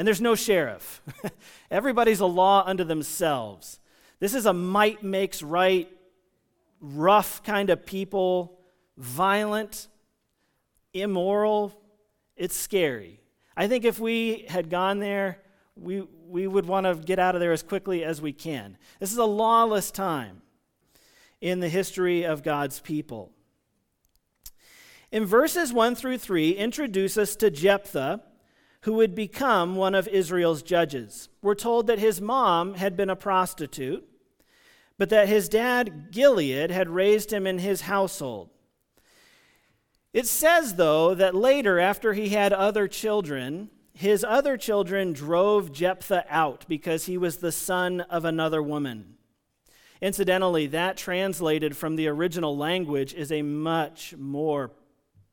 And 0.00 0.06
there's 0.06 0.22
no 0.22 0.34
sheriff. 0.34 1.02
Everybody's 1.70 2.20
a 2.20 2.26
law 2.26 2.64
unto 2.64 2.84
themselves. 2.84 3.80
This 4.18 4.32
is 4.32 4.46
a 4.46 4.52
might 4.54 5.02
makes 5.02 5.42
right, 5.42 5.90
rough 6.80 7.42
kind 7.42 7.68
of 7.68 7.84
people, 7.84 8.58
violent, 8.96 9.88
immoral. 10.94 11.78
It's 12.34 12.56
scary. 12.56 13.20
I 13.54 13.68
think 13.68 13.84
if 13.84 14.00
we 14.00 14.46
had 14.48 14.70
gone 14.70 15.00
there, 15.00 15.42
we, 15.76 16.00
we 16.26 16.46
would 16.46 16.64
want 16.64 16.86
to 16.86 16.94
get 16.94 17.18
out 17.18 17.34
of 17.34 17.42
there 17.42 17.52
as 17.52 17.62
quickly 17.62 18.02
as 18.02 18.22
we 18.22 18.32
can. 18.32 18.78
This 19.00 19.12
is 19.12 19.18
a 19.18 19.26
lawless 19.26 19.90
time 19.90 20.40
in 21.42 21.60
the 21.60 21.68
history 21.68 22.22
of 22.22 22.42
God's 22.42 22.80
people. 22.80 23.32
In 25.12 25.26
verses 25.26 25.74
1 25.74 25.94
through 25.94 26.16
3, 26.16 26.52
introduce 26.52 27.18
us 27.18 27.36
to 27.36 27.50
Jephthah 27.50 28.22
who 28.82 28.94
would 28.94 29.14
become 29.14 29.76
one 29.76 29.94
of 29.94 30.08
Israel's 30.08 30.62
judges. 30.62 31.28
We're 31.42 31.54
told 31.54 31.86
that 31.86 31.98
his 31.98 32.20
mom 32.20 32.74
had 32.74 32.96
been 32.96 33.10
a 33.10 33.16
prostitute, 33.16 34.06
but 34.96 35.10
that 35.10 35.28
his 35.28 35.48
dad, 35.48 36.10
Gilead, 36.10 36.70
had 36.70 36.88
raised 36.88 37.32
him 37.32 37.46
in 37.46 37.58
his 37.58 37.82
household. 37.82 38.50
It 40.12 40.26
says, 40.26 40.74
though, 40.74 41.14
that 41.14 41.34
later, 41.34 41.78
after 41.78 42.14
he 42.14 42.30
had 42.30 42.52
other 42.52 42.88
children, 42.88 43.70
his 43.92 44.24
other 44.24 44.56
children 44.56 45.12
drove 45.12 45.72
Jephthah 45.72 46.24
out 46.28 46.64
because 46.68 47.06
he 47.06 47.18
was 47.18 47.36
the 47.36 47.52
son 47.52 48.00
of 48.02 48.24
another 48.24 48.62
woman. 48.62 49.14
Incidentally, 50.00 50.66
that 50.68 50.96
translated 50.96 51.76
from 51.76 51.96
the 51.96 52.08
original 52.08 52.56
language 52.56 53.12
is 53.12 53.30
a 53.30 53.42
much 53.42 54.14
more, 54.16 54.70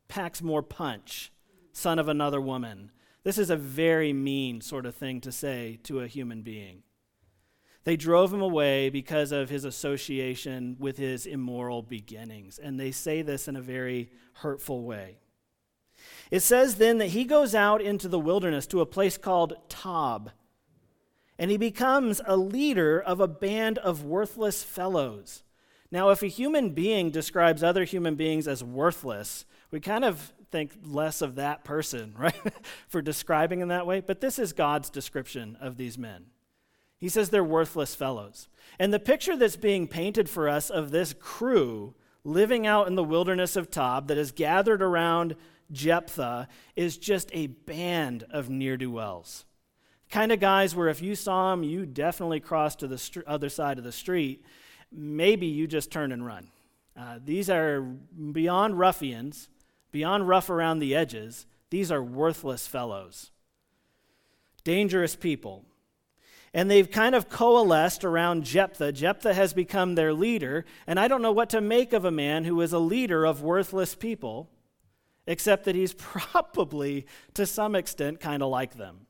packs 0.06 0.42
more 0.42 0.62
punch, 0.62 1.32
son 1.72 1.98
of 1.98 2.08
another 2.08 2.40
woman. 2.40 2.90
This 3.28 3.36
is 3.36 3.50
a 3.50 3.56
very 3.56 4.14
mean 4.14 4.62
sort 4.62 4.86
of 4.86 4.94
thing 4.94 5.20
to 5.20 5.30
say 5.30 5.80
to 5.82 6.00
a 6.00 6.06
human 6.06 6.40
being. 6.40 6.82
They 7.84 7.94
drove 7.94 8.32
him 8.32 8.40
away 8.40 8.88
because 8.88 9.32
of 9.32 9.50
his 9.50 9.66
association 9.66 10.76
with 10.78 10.96
his 10.96 11.26
immoral 11.26 11.82
beginnings, 11.82 12.58
and 12.58 12.80
they 12.80 12.90
say 12.90 13.20
this 13.20 13.46
in 13.46 13.54
a 13.54 13.60
very 13.60 14.10
hurtful 14.36 14.82
way. 14.82 15.18
It 16.30 16.40
says 16.40 16.76
then 16.76 16.96
that 16.96 17.08
he 17.08 17.26
goes 17.26 17.54
out 17.54 17.82
into 17.82 18.08
the 18.08 18.18
wilderness 18.18 18.66
to 18.68 18.80
a 18.80 18.86
place 18.86 19.18
called 19.18 19.58
Tob, 19.68 20.30
and 21.38 21.50
he 21.50 21.58
becomes 21.58 22.22
a 22.24 22.38
leader 22.38 22.98
of 22.98 23.20
a 23.20 23.28
band 23.28 23.76
of 23.76 24.04
worthless 24.04 24.62
fellows. 24.62 25.42
Now, 25.90 26.08
if 26.08 26.22
a 26.22 26.28
human 26.28 26.70
being 26.70 27.10
describes 27.10 27.62
other 27.62 27.84
human 27.84 28.14
beings 28.14 28.48
as 28.48 28.64
worthless, 28.64 29.44
we 29.70 29.80
kind 29.80 30.06
of 30.06 30.32
think 30.50 30.72
less 30.84 31.22
of 31.22 31.36
that 31.36 31.64
person, 31.64 32.14
right, 32.18 32.34
for 32.88 33.02
describing 33.02 33.60
in 33.60 33.68
that 33.68 33.86
way. 33.86 34.00
But 34.00 34.20
this 34.20 34.38
is 34.38 34.52
God's 34.52 34.90
description 34.90 35.56
of 35.60 35.76
these 35.76 35.98
men. 35.98 36.26
He 36.98 37.08
says 37.08 37.30
they're 37.30 37.44
worthless 37.44 37.94
fellows. 37.94 38.48
And 38.78 38.92
the 38.92 38.98
picture 38.98 39.36
that's 39.36 39.56
being 39.56 39.86
painted 39.86 40.28
for 40.28 40.48
us 40.48 40.68
of 40.68 40.90
this 40.90 41.14
crew 41.18 41.94
living 42.24 42.66
out 42.66 42.88
in 42.88 42.96
the 42.96 43.04
wilderness 43.04 43.56
of 43.56 43.70
Tob 43.70 44.08
that 44.08 44.18
is 44.18 44.32
gathered 44.32 44.82
around 44.82 45.36
Jephthah 45.70 46.48
is 46.76 46.98
just 46.98 47.30
a 47.32 47.46
band 47.46 48.24
of 48.30 48.50
near 48.50 48.76
do 48.76 48.90
wells. 48.90 49.44
Kind 50.10 50.32
of 50.32 50.40
guys 50.40 50.74
where 50.74 50.88
if 50.88 51.02
you 51.02 51.14
saw 51.14 51.50
them, 51.50 51.62
you 51.62 51.86
definitely 51.86 52.40
cross 52.40 52.74
to 52.76 52.88
the 52.88 53.22
other 53.26 53.48
side 53.48 53.78
of 53.78 53.84
the 53.84 53.92
street. 53.92 54.44
Maybe 54.90 55.46
you 55.46 55.66
just 55.66 55.90
turn 55.90 56.12
and 56.12 56.24
run. 56.24 56.48
Uh, 56.98 57.18
these 57.24 57.48
are 57.48 57.82
beyond 58.32 58.78
ruffians 58.78 59.48
beyond 59.90 60.28
rough 60.28 60.50
around 60.50 60.78
the 60.78 60.94
edges, 60.94 61.46
these 61.70 61.90
are 61.92 62.02
worthless 62.02 62.66
fellows, 62.66 63.30
dangerous 64.64 65.16
people. 65.16 65.64
And 66.54 66.70
they've 66.70 66.90
kind 66.90 67.14
of 67.14 67.28
coalesced 67.28 68.04
around 68.04 68.44
Jephthah. 68.44 68.92
Jephthah 68.92 69.34
has 69.34 69.52
become 69.52 69.94
their 69.94 70.14
leader, 70.14 70.64
and 70.86 70.98
I 70.98 71.06
don't 71.06 71.22
know 71.22 71.32
what 71.32 71.50
to 71.50 71.60
make 71.60 71.92
of 71.92 72.06
a 72.06 72.10
man 72.10 72.44
who 72.44 72.60
is 72.62 72.72
a 72.72 72.78
leader 72.78 73.26
of 73.26 73.42
worthless 73.42 73.94
people, 73.94 74.48
except 75.26 75.64
that 75.64 75.74
he's 75.74 75.92
probably, 75.98 77.06
to 77.34 77.44
some 77.44 77.74
extent, 77.74 78.20
kind 78.20 78.42
of 78.42 78.48
like 78.48 78.76
them. 78.76 79.06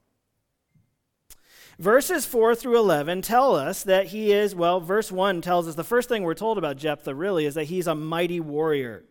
Verses 1.78 2.26
4 2.26 2.56
through 2.56 2.76
11 2.76 3.22
tell 3.22 3.54
us 3.54 3.84
that 3.84 4.08
he 4.08 4.32
is, 4.32 4.52
well, 4.52 4.80
verse 4.80 5.12
1 5.12 5.40
tells 5.40 5.68
us 5.68 5.76
the 5.76 5.84
first 5.84 6.08
thing 6.08 6.24
we're 6.24 6.34
told 6.34 6.58
about 6.58 6.76
Jephthah 6.76 7.14
really 7.14 7.46
is 7.46 7.54
that 7.54 7.64
he's 7.64 7.86
a 7.86 7.94
mighty 7.94 8.40
warrior. 8.40 9.04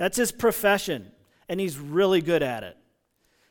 That's 0.00 0.16
his 0.16 0.32
profession, 0.32 1.12
and 1.46 1.60
he's 1.60 1.78
really 1.78 2.22
good 2.22 2.42
at 2.42 2.62
it. 2.62 2.78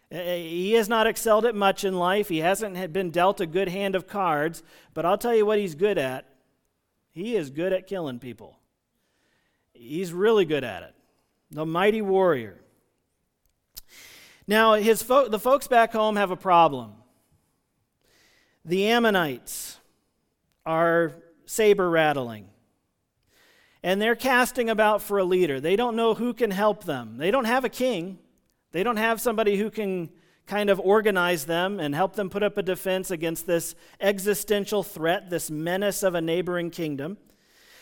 Eh, 0.09 0.17
eh, 0.17 0.37
he 0.37 0.71
has 0.71 0.89
not 0.89 1.05
excelled 1.05 1.45
at 1.45 1.53
much 1.53 1.83
in 1.83 1.93
life. 1.93 2.27
He 2.27 2.39
hasn't 2.39 2.91
been 2.91 3.11
dealt 3.11 3.39
a 3.39 3.45
good 3.45 3.69
hand 3.69 3.93
of 3.93 4.07
cards, 4.07 4.63
but 4.95 5.05
I'll 5.05 5.19
tell 5.19 5.35
you 5.35 5.45
what 5.45 5.59
he's 5.59 5.75
good 5.75 5.99
at. 5.99 6.25
He 7.11 7.35
is 7.35 7.51
good 7.51 7.71
at 7.71 7.85
killing 7.85 8.17
people. 8.17 8.57
He's 9.73 10.11
really 10.11 10.43
good 10.43 10.63
at 10.63 10.81
it. 10.81 10.95
The 11.51 11.67
mighty 11.67 12.01
warrior. 12.01 12.59
Now, 14.47 14.73
his 14.73 15.03
fo- 15.03 15.29
the 15.29 15.37
folks 15.37 15.67
back 15.67 15.93
home 15.93 16.15
have 16.15 16.31
a 16.31 16.35
problem. 16.35 16.93
The 18.65 18.87
Ammonites 18.87 19.77
are 20.65 21.13
saber 21.45 21.87
rattling 21.87 22.49
and 23.83 24.01
they're 24.01 24.15
casting 24.15 24.69
about 24.69 25.01
for 25.01 25.17
a 25.17 25.23
leader. 25.23 25.59
They 25.59 25.75
don't 25.75 25.95
know 25.95 26.13
who 26.13 26.33
can 26.33 26.51
help 26.51 26.83
them. 26.83 27.17
They 27.17 27.31
don't 27.31 27.45
have 27.45 27.65
a 27.65 27.69
king, 27.69 28.19
they 28.71 28.83
don't 28.83 28.97
have 28.97 29.19
somebody 29.21 29.57
who 29.57 29.69
can 29.69 30.09
kind 30.45 30.69
of 30.69 30.79
organize 30.79 31.45
them 31.45 31.79
and 31.79 31.93
help 31.93 32.15
them 32.15 32.29
put 32.29 32.41
up 32.41 32.57
a 32.57 32.63
defense 32.63 33.11
against 33.11 33.45
this 33.45 33.75
existential 34.01 34.81
threat, 34.81 35.29
this 35.29 35.51
menace 35.51 36.01
of 36.01 36.15
a 36.15 36.21
neighboring 36.21 36.71
kingdom. 36.71 37.17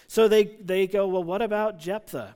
So 0.08 0.28
they, 0.28 0.46
they 0.62 0.86
go, 0.88 1.08
Well, 1.08 1.24
what 1.24 1.42
about 1.42 1.80
Jephthah? 1.80 2.36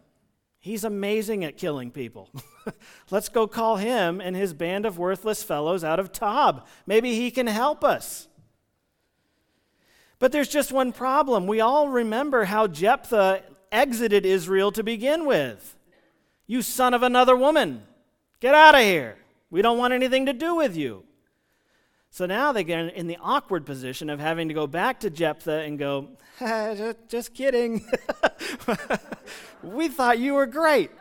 He's 0.59 0.83
amazing 0.83 1.43
at 1.43 1.57
killing 1.57 1.89
people. 1.89 2.29
Let's 3.09 3.29
go 3.29 3.47
call 3.47 3.77
him 3.77 4.21
and 4.21 4.35
his 4.35 4.53
band 4.53 4.85
of 4.85 4.99
worthless 4.99 5.43
fellows 5.43 5.83
out 5.83 5.99
of 5.99 6.11
Tob. 6.11 6.67
Maybe 6.85 7.15
he 7.15 7.31
can 7.31 7.47
help 7.47 7.83
us. 7.83 8.27
But 10.21 10.31
there's 10.31 10.47
just 10.47 10.71
one 10.71 10.91
problem. 10.91 11.47
We 11.47 11.61
all 11.61 11.87
remember 11.87 12.45
how 12.45 12.67
Jephthah 12.67 13.41
exited 13.71 14.23
Israel 14.23 14.71
to 14.73 14.83
begin 14.83 15.25
with. 15.25 15.75
You 16.45 16.61
son 16.61 16.93
of 16.93 17.01
another 17.01 17.35
woman, 17.35 17.81
get 18.39 18.53
out 18.53 18.75
of 18.75 18.81
here. 18.81 19.17
We 19.49 19.63
don't 19.63 19.79
want 19.79 19.93
anything 19.93 20.27
to 20.27 20.33
do 20.33 20.53
with 20.53 20.77
you. 20.77 21.05
So 22.11 22.27
now 22.27 22.51
they 22.51 22.63
get 22.63 22.93
in 22.93 23.07
the 23.07 23.17
awkward 23.19 23.65
position 23.65 24.11
of 24.11 24.19
having 24.19 24.47
to 24.49 24.53
go 24.53 24.67
back 24.67 24.99
to 24.99 25.09
Jephthah 25.09 25.61
and 25.61 25.79
go, 25.79 26.09
just 27.07 27.33
kidding. 27.33 27.89
we 29.63 29.87
thought 29.87 30.19
you 30.19 30.35
were 30.35 30.45
great. 30.45 30.91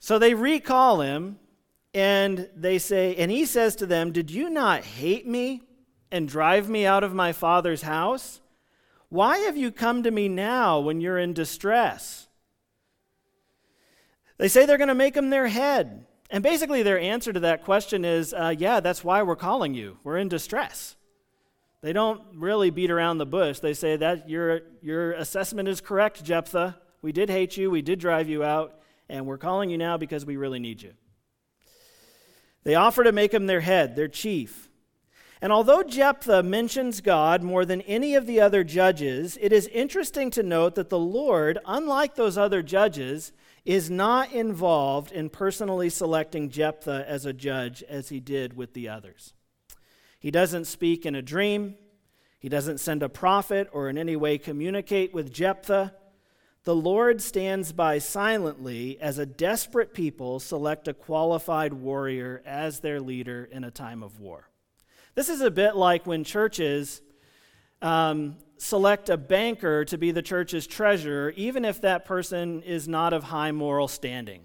So 0.00 0.18
they 0.18 0.34
recall 0.34 1.00
him 1.00 1.38
and 1.94 2.50
they 2.56 2.78
say, 2.78 3.14
and 3.14 3.30
he 3.30 3.44
says 3.44 3.76
to 3.76 3.86
them, 3.86 4.10
Did 4.10 4.32
you 4.32 4.50
not 4.50 4.82
hate 4.82 5.28
me 5.28 5.62
and 6.10 6.28
drive 6.28 6.68
me 6.68 6.86
out 6.86 7.04
of 7.04 7.14
my 7.14 7.32
father's 7.32 7.82
house? 7.82 8.40
Why 9.08 9.38
have 9.38 9.56
you 9.56 9.70
come 9.70 10.02
to 10.02 10.10
me 10.10 10.28
now 10.28 10.80
when 10.80 11.00
you're 11.00 11.18
in 11.18 11.32
distress? 11.32 12.28
They 14.38 14.48
say 14.48 14.66
they're 14.66 14.78
going 14.78 14.88
to 14.88 14.94
make 14.94 15.16
him 15.16 15.30
their 15.30 15.46
head. 15.46 16.06
And 16.30 16.42
basically, 16.42 16.82
their 16.82 16.98
answer 16.98 17.32
to 17.32 17.40
that 17.40 17.64
question 17.64 18.04
is 18.04 18.34
uh, 18.34 18.54
yeah, 18.58 18.80
that's 18.80 19.04
why 19.04 19.22
we're 19.22 19.36
calling 19.36 19.74
you. 19.74 19.98
We're 20.02 20.18
in 20.18 20.28
distress. 20.28 20.96
They 21.82 21.92
don't 21.92 22.20
really 22.34 22.70
beat 22.70 22.90
around 22.90 23.18
the 23.18 23.26
bush. 23.26 23.60
They 23.60 23.74
say 23.74 23.96
that 23.96 24.28
your, 24.28 24.62
your 24.82 25.12
assessment 25.12 25.68
is 25.68 25.80
correct, 25.80 26.24
Jephthah. 26.24 26.76
We 27.00 27.12
did 27.12 27.30
hate 27.30 27.56
you, 27.56 27.70
we 27.70 27.82
did 27.82 28.00
drive 28.00 28.28
you 28.28 28.42
out, 28.42 28.80
and 29.08 29.26
we're 29.26 29.38
calling 29.38 29.70
you 29.70 29.78
now 29.78 29.96
because 29.96 30.26
we 30.26 30.36
really 30.36 30.58
need 30.58 30.82
you. 30.82 30.94
They 32.64 32.74
offer 32.74 33.04
to 33.04 33.12
make 33.12 33.32
him 33.32 33.46
their 33.46 33.60
head, 33.60 33.94
their 33.94 34.08
chief. 34.08 34.65
And 35.42 35.52
although 35.52 35.82
Jephthah 35.82 36.42
mentions 36.42 37.02
God 37.02 37.42
more 37.42 37.66
than 37.66 37.82
any 37.82 38.14
of 38.14 38.26
the 38.26 38.40
other 38.40 38.64
judges, 38.64 39.36
it 39.40 39.52
is 39.52 39.66
interesting 39.68 40.30
to 40.30 40.42
note 40.42 40.76
that 40.76 40.88
the 40.88 40.98
Lord, 40.98 41.58
unlike 41.66 42.14
those 42.14 42.38
other 42.38 42.62
judges, 42.62 43.32
is 43.66 43.90
not 43.90 44.32
involved 44.32 45.12
in 45.12 45.28
personally 45.28 45.90
selecting 45.90 46.48
Jephthah 46.48 47.04
as 47.06 47.26
a 47.26 47.34
judge 47.34 47.82
as 47.82 48.08
he 48.08 48.18
did 48.18 48.56
with 48.56 48.72
the 48.72 48.88
others. 48.88 49.34
He 50.18 50.30
doesn't 50.30 50.64
speak 50.64 51.04
in 51.04 51.14
a 51.14 51.22
dream, 51.22 51.76
he 52.38 52.48
doesn't 52.48 52.78
send 52.78 53.02
a 53.02 53.08
prophet 53.08 53.68
or 53.72 53.88
in 53.88 53.98
any 53.98 54.16
way 54.16 54.38
communicate 54.38 55.12
with 55.12 55.32
Jephthah. 55.32 55.94
The 56.64 56.74
Lord 56.74 57.20
stands 57.20 57.72
by 57.72 57.98
silently 57.98 58.98
as 59.00 59.18
a 59.18 59.26
desperate 59.26 59.92
people 59.92 60.40
select 60.40 60.88
a 60.88 60.94
qualified 60.94 61.72
warrior 61.72 62.42
as 62.46 62.80
their 62.80 63.00
leader 63.00 63.48
in 63.50 63.64
a 63.64 63.70
time 63.70 64.02
of 64.02 64.18
war. 64.18 64.48
This 65.16 65.30
is 65.30 65.40
a 65.40 65.50
bit 65.50 65.76
like 65.76 66.06
when 66.06 66.24
churches 66.24 67.00
um, 67.80 68.36
select 68.58 69.08
a 69.08 69.16
banker 69.16 69.82
to 69.86 69.96
be 69.96 70.10
the 70.10 70.20
church's 70.20 70.66
treasurer, 70.66 71.32
even 71.36 71.64
if 71.64 71.80
that 71.80 72.04
person 72.04 72.62
is 72.62 72.86
not 72.86 73.14
of 73.14 73.24
high 73.24 73.50
moral 73.50 73.88
standing, 73.88 74.42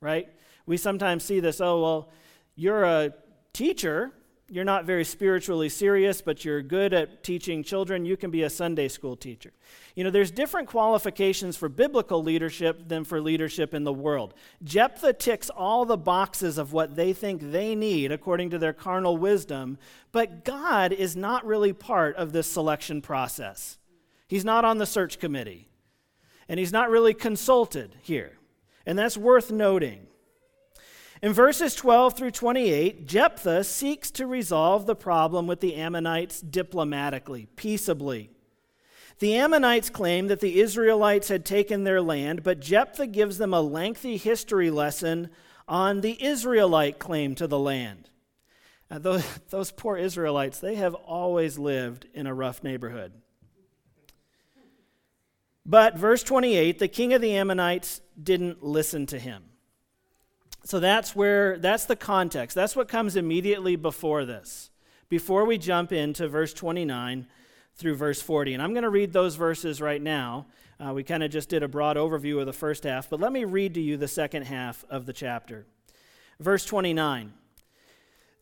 right? 0.00 0.26
We 0.64 0.78
sometimes 0.78 1.22
see 1.22 1.40
this 1.40 1.60
oh, 1.60 1.82
well, 1.82 2.12
you're 2.54 2.84
a 2.84 3.12
teacher, 3.52 4.10
you're 4.48 4.64
not 4.64 4.84
very 4.84 5.04
spiritually 5.04 5.68
serious, 5.68 6.20
but 6.20 6.44
you're 6.44 6.62
good 6.62 6.94
at 6.94 7.24
teaching 7.24 7.64
children, 7.64 8.04
you 8.04 8.16
can 8.16 8.30
be 8.30 8.44
a 8.44 8.50
Sunday 8.50 8.86
school 8.86 9.16
teacher. 9.16 9.52
You 9.96 10.04
know, 10.04 10.10
there's 10.10 10.30
different 10.30 10.68
qualifications 10.68 11.56
for 11.56 11.68
biblical 11.68 12.22
leadership 12.22 12.88
than 12.88 13.02
for 13.02 13.20
leadership 13.20 13.74
in 13.74 13.82
the 13.82 13.92
world. 13.92 14.34
Jephthah 14.62 15.14
ticks 15.14 15.50
all 15.50 15.84
the 15.84 15.96
boxes 15.96 16.58
of 16.58 16.72
what 16.72 16.94
they 16.94 17.12
think 17.12 17.50
they 17.50 17.74
need 17.74 18.12
according 18.12 18.50
to 18.50 18.58
their 18.58 18.72
carnal 18.72 19.16
wisdom, 19.16 19.78
but 20.12 20.44
God 20.44 20.92
is 20.92 21.16
not 21.16 21.44
really 21.44 21.72
part 21.72 22.14
of 22.16 22.32
this 22.32 22.46
selection 22.46 23.02
process. 23.02 23.78
He's 24.28 24.44
not 24.44 24.64
on 24.64 24.78
the 24.78 24.86
search 24.86 25.18
committee, 25.18 25.68
and 26.48 26.60
he's 26.60 26.72
not 26.72 26.90
really 26.90 27.14
consulted 27.14 27.96
here. 28.02 28.38
And 28.86 28.96
that's 28.96 29.16
worth 29.16 29.50
noting. 29.50 30.05
In 31.22 31.32
verses 31.32 31.74
12 31.74 32.16
through 32.16 32.30
28, 32.32 33.06
Jephthah 33.06 33.64
seeks 33.64 34.10
to 34.12 34.26
resolve 34.26 34.86
the 34.86 34.94
problem 34.96 35.46
with 35.46 35.60
the 35.60 35.76
Ammonites 35.76 36.40
diplomatically, 36.40 37.46
peaceably. 37.56 38.30
The 39.18 39.36
Ammonites 39.36 39.88
claim 39.88 40.26
that 40.26 40.40
the 40.40 40.60
Israelites 40.60 41.28
had 41.28 41.46
taken 41.46 41.84
their 41.84 42.02
land, 42.02 42.42
but 42.42 42.60
Jephthah 42.60 43.06
gives 43.06 43.38
them 43.38 43.54
a 43.54 43.62
lengthy 43.62 44.18
history 44.18 44.70
lesson 44.70 45.30
on 45.66 46.02
the 46.02 46.22
Israelite 46.22 46.98
claim 46.98 47.34
to 47.36 47.46
the 47.46 47.58
land. 47.58 48.10
Now, 48.90 48.98
those, 48.98 49.26
those 49.50 49.70
poor 49.70 49.96
Israelites, 49.96 50.60
they 50.60 50.74
have 50.74 50.94
always 50.94 51.58
lived 51.58 52.06
in 52.12 52.26
a 52.26 52.34
rough 52.34 52.62
neighborhood. 52.62 53.12
But 55.64 55.98
verse 55.98 56.22
28 56.22 56.78
the 56.78 56.86
king 56.86 57.12
of 57.12 57.20
the 57.20 57.36
Ammonites 57.36 58.00
didn't 58.22 58.62
listen 58.62 59.06
to 59.06 59.18
him. 59.18 59.42
So 60.66 60.80
that's 60.80 61.14
where, 61.14 61.58
that's 61.58 61.84
the 61.84 61.94
context. 61.94 62.56
That's 62.56 62.74
what 62.74 62.88
comes 62.88 63.14
immediately 63.14 63.76
before 63.76 64.24
this, 64.24 64.70
before 65.08 65.44
we 65.44 65.58
jump 65.58 65.92
into 65.92 66.26
verse 66.26 66.52
29 66.52 67.28
through 67.76 67.94
verse 67.94 68.20
40. 68.20 68.54
And 68.54 68.60
I'm 68.60 68.72
going 68.72 68.82
to 68.82 68.90
read 68.90 69.12
those 69.12 69.36
verses 69.36 69.80
right 69.80 70.02
now. 70.02 70.46
Uh, 70.80 70.92
we 70.92 71.04
kind 71.04 71.22
of 71.22 71.30
just 71.30 71.48
did 71.48 71.62
a 71.62 71.68
broad 71.68 71.96
overview 71.96 72.40
of 72.40 72.46
the 72.46 72.52
first 72.52 72.82
half, 72.82 73.08
but 73.08 73.20
let 73.20 73.32
me 73.32 73.44
read 73.44 73.74
to 73.74 73.80
you 73.80 73.96
the 73.96 74.08
second 74.08 74.42
half 74.42 74.84
of 74.90 75.06
the 75.06 75.12
chapter. 75.12 75.66
Verse 76.40 76.66
29 76.66 77.32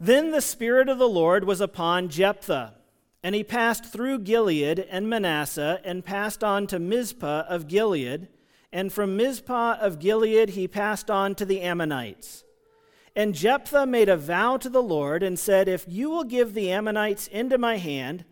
Then 0.01 0.31
the 0.31 0.41
Spirit 0.41 0.89
of 0.89 0.97
the 0.97 1.07
Lord 1.07 1.45
was 1.45 1.61
upon 1.61 2.09
Jephthah, 2.09 2.73
and 3.23 3.35
he 3.35 3.45
passed 3.45 3.85
through 3.85 4.21
Gilead 4.21 4.79
and 4.79 5.11
Manasseh, 5.11 5.79
and 5.85 6.03
passed 6.03 6.43
on 6.43 6.67
to 6.69 6.79
Mizpah 6.79 7.45
of 7.51 7.69
Gilead 7.69 8.29
and 8.75 8.93
from 8.93 9.17
Mizpah 9.17 9.77
of 9.81 10.01
Gilead 10.01 10.51
he 10.51 10.67
passed 10.67 11.09
on 11.09 11.37
to 11.37 11.45
the 11.45 11.61
Ammonites. 11.61 12.43
And 13.15 13.33
Jephthah 13.33 13.87
made 13.87 14.09
a 14.09 14.17
vow 14.17 14.57
to 14.57 14.69
the 14.69 14.83
Lord 14.83 15.23
and 15.23 15.39
said, 15.39 15.69
If 15.69 15.85
you 15.87 16.11
will 16.11 16.25
give 16.25 16.55
the 16.55 16.73
Ammonites 16.73 17.29
into 17.29 17.57
my 17.57 17.77
hand, 17.77 18.25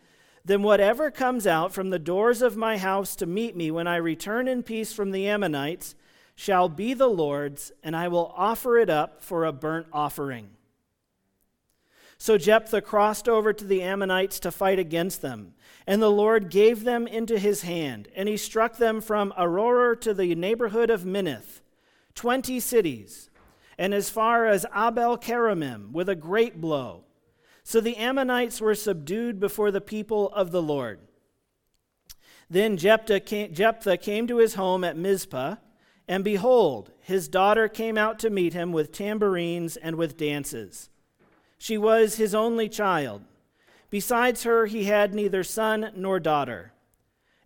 then 0.45 0.65
whatever 0.65 1.13
comes 1.13 1.47
out 1.47 1.73
from 1.73 1.91
the 1.91 2.01
doors 2.01 2.43
of 2.43 2.57
my 2.57 2.77
house 2.77 3.15
to 3.17 3.27
meet 3.27 3.55
me 3.55 3.71
when 3.71 3.87
I 3.87 3.95
return 3.97 4.49
in 4.49 4.65
peace 4.65 4.93
from 4.93 5.13
the 5.13 5.29
Ammonites 5.29 5.95
shall 6.35 6.69
be 6.69 6.93
the 6.93 7.07
Lord's, 7.07 7.71
and 7.85 7.95
I 7.95 8.09
will 8.09 8.35
offer 8.37 8.79
it 8.79 8.91
up 8.91 9.23
for 9.23 9.45
a 9.45 9.53
burnt 9.53 9.87
offering. 9.93 10.51
So 12.23 12.39
Jephthah 12.39 12.83
crossed 12.83 13.29
over 13.29 13.53
to 13.53 13.65
the 13.65 13.83
Ammonites 13.83 14.39
to 14.39 14.53
fight 14.53 14.79
against 14.79 15.23
them. 15.23 15.55
And 15.89 16.01
the 16.01 16.09
Lord 16.09 16.51
gave 16.51 16.85
them 16.85 17.09
into 17.09 17.37
his 17.37 17.63
hand, 17.63 18.07
and 18.15 18.29
he 18.29 18.37
struck 18.37 18.77
them 18.77 19.01
from 19.01 19.35
Aroer 19.37 20.01
to 20.03 20.15
the 20.15 20.33
neighborhood 20.37 20.89
of 20.89 21.03
Minnith, 21.03 21.63
twenty 22.15 22.61
cities, 22.61 23.29
and 23.77 23.93
as 23.93 24.09
far 24.09 24.47
as 24.47 24.65
Abel 24.67 25.19
Keramim, 25.19 25.91
with 25.91 26.09
a 26.09 26.15
great 26.15 26.61
blow. 26.61 27.07
So 27.65 27.81
the 27.81 27.97
Ammonites 27.97 28.61
were 28.61 28.77
subdued 28.77 29.41
before 29.41 29.73
the 29.73 29.81
people 29.81 30.33
of 30.33 30.53
the 30.53 30.63
Lord. 30.63 31.01
Then 32.49 32.77
Jephthah 32.77 33.19
came, 33.19 33.53
Jephthah 33.53 33.97
came 33.97 34.29
to 34.29 34.39
his 34.39 34.55
home 34.55 34.85
at 34.85 34.97
Mizpah, 34.97 35.57
and 36.07 36.23
behold, 36.23 36.93
his 37.01 37.27
daughter 37.27 37.67
came 37.67 37.99
out 37.99 38.21
to 38.21 38.31
meet 38.31 38.53
him 38.53 38.71
with 38.71 38.93
tambourines 38.93 39.77
and 39.77 39.97
with 39.97 40.17
dances. 40.17 40.89
She 41.63 41.79
was 41.79 42.17
his 42.17 42.35
only 42.35 42.69
child. 42.69 43.23
Besides 43.89 44.43
her, 44.43 44.67
he 44.67 44.87
had 44.87 45.15
neither 45.15 45.45
son 45.45 45.93
nor 45.95 46.19
daughter. 46.19 46.73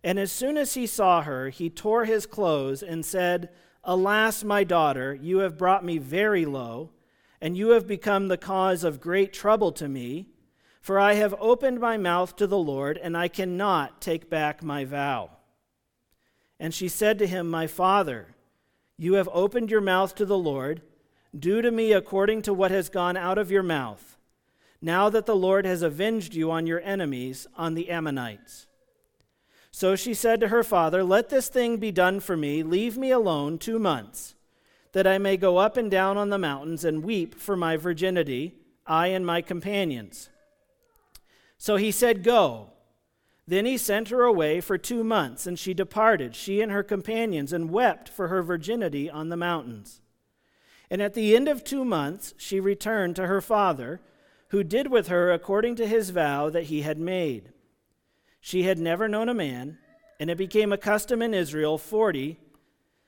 And 0.03 0.17
as 0.17 0.31
soon 0.31 0.57
as 0.57 0.73
he 0.73 0.87
saw 0.87 1.21
her, 1.21 1.49
he 1.49 1.69
tore 1.69 2.05
his 2.05 2.25
clothes 2.25 2.81
and 2.81 3.05
said, 3.05 3.49
Alas, 3.83 4.43
my 4.43 4.63
daughter, 4.63 5.13
you 5.13 5.37
have 5.39 5.55
brought 5.55 5.85
me 5.85 5.99
very 5.99 6.47
low, 6.47 6.89
and 7.39 7.55
you 7.55 7.69
have 7.69 7.85
become 7.85 8.27
the 8.27 8.39
cause 8.39 8.83
of 8.83 8.99
great 8.99 9.33
trouble 9.33 9.71
to 9.73 9.87
me. 9.87 10.29
For 10.81 10.99
I 10.99 11.13
have 11.13 11.35
opened 11.39 11.79
my 11.79 11.97
mouth 11.97 12.35
to 12.37 12.47
the 12.47 12.57
Lord, 12.57 12.97
and 12.97 13.15
I 13.15 13.27
cannot 13.27 14.01
take 14.01 14.31
back 14.31 14.63
my 14.63 14.83
vow. 14.83 15.29
And 16.59 16.73
she 16.73 16.87
said 16.87 17.19
to 17.19 17.27
him, 17.27 17.51
My 17.51 17.67
father, 17.67 18.33
you 18.97 19.13
have 19.13 19.29
opened 19.31 19.69
your 19.69 19.79
mouth 19.79 20.15
to 20.15 20.25
the 20.25 20.39
Lord. 20.39 20.81
Do 21.37 21.61
to 21.61 21.71
me 21.71 21.91
according 21.93 22.43
to 22.43 22.53
what 22.53 22.71
has 22.71 22.89
gone 22.89 23.17
out 23.17 23.37
of 23.37 23.51
your 23.51 23.63
mouth, 23.63 24.17
now 24.81 25.09
that 25.09 25.25
the 25.25 25.35
Lord 25.35 25.65
has 25.65 25.81
avenged 25.81 26.35
you 26.35 26.51
on 26.51 26.67
your 26.67 26.81
enemies, 26.81 27.47
on 27.55 27.73
the 27.73 27.89
Ammonites. 27.89 28.67
So 29.71 29.95
she 29.95 30.13
said 30.13 30.39
to 30.39 30.47
her 30.47 30.63
father, 30.63 31.03
Let 31.03 31.29
this 31.29 31.49
thing 31.49 31.77
be 31.77 31.91
done 31.91 32.19
for 32.19 32.37
me. 32.37 32.63
Leave 32.63 32.97
me 32.97 33.11
alone 33.11 33.57
two 33.57 33.77
months, 33.77 34.35
that 34.93 35.05
I 35.05 35.17
may 35.17 35.37
go 35.37 35.57
up 35.57 35.77
and 35.77 35.91
down 35.91 36.17
on 36.17 36.29
the 36.29 36.37
mountains 36.37 36.83
and 36.83 37.03
weep 37.03 37.35
for 37.35 37.55
my 37.55 37.77
virginity, 37.77 38.55
I 38.85 39.07
and 39.07 39.25
my 39.25 39.41
companions. 39.41 40.29
So 41.57 41.75
he 41.75 41.91
said, 41.91 42.23
Go. 42.23 42.71
Then 43.49 43.65
he 43.65 43.77
sent 43.77 44.09
her 44.09 44.23
away 44.23 44.59
for 44.59 44.77
two 44.77 45.03
months, 45.03 45.47
and 45.47 45.57
she 45.57 45.73
departed, 45.73 46.35
she 46.35 46.59
and 46.59 46.71
her 46.71 46.83
companions, 46.83 47.53
and 47.53 47.69
wept 47.69 48.09
for 48.09 48.27
her 48.27 48.43
virginity 48.43 49.09
on 49.09 49.29
the 49.29 49.37
mountains. 49.37 50.01
And 50.89 51.01
at 51.01 51.13
the 51.13 51.35
end 51.35 51.47
of 51.47 51.63
two 51.63 51.83
months, 51.83 52.33
she 52.37 52.59
returned 52.59 53.15
to 53.17 53.27
her 53.27 53.41
father, 53.41 53.99
who 54.49 54.63
did 54.63 54.89
with 54.89 55.07
her 55.09 55.31
according 55.31 55.75
to 55.75 55.87
his 55.87 56.11
vow 56.11 56.49
that 56.49 56.65
he 56.65 56.81
had 56.81 56.97
made. 56.97 57.51
She 58.39 58.63
had 58.63 58.79
never 58.79 59.07
known 59.07 59.27
a 59.27 59.33
man, 59.33 59.77
and 60.19 60.29
it 60.29 60.37
became 60.37 60.71
a 60.71 60.77
custom 60.77 61.21
in 61.21 61.33
Israel 61.33 61.77
forty 61.77 62.39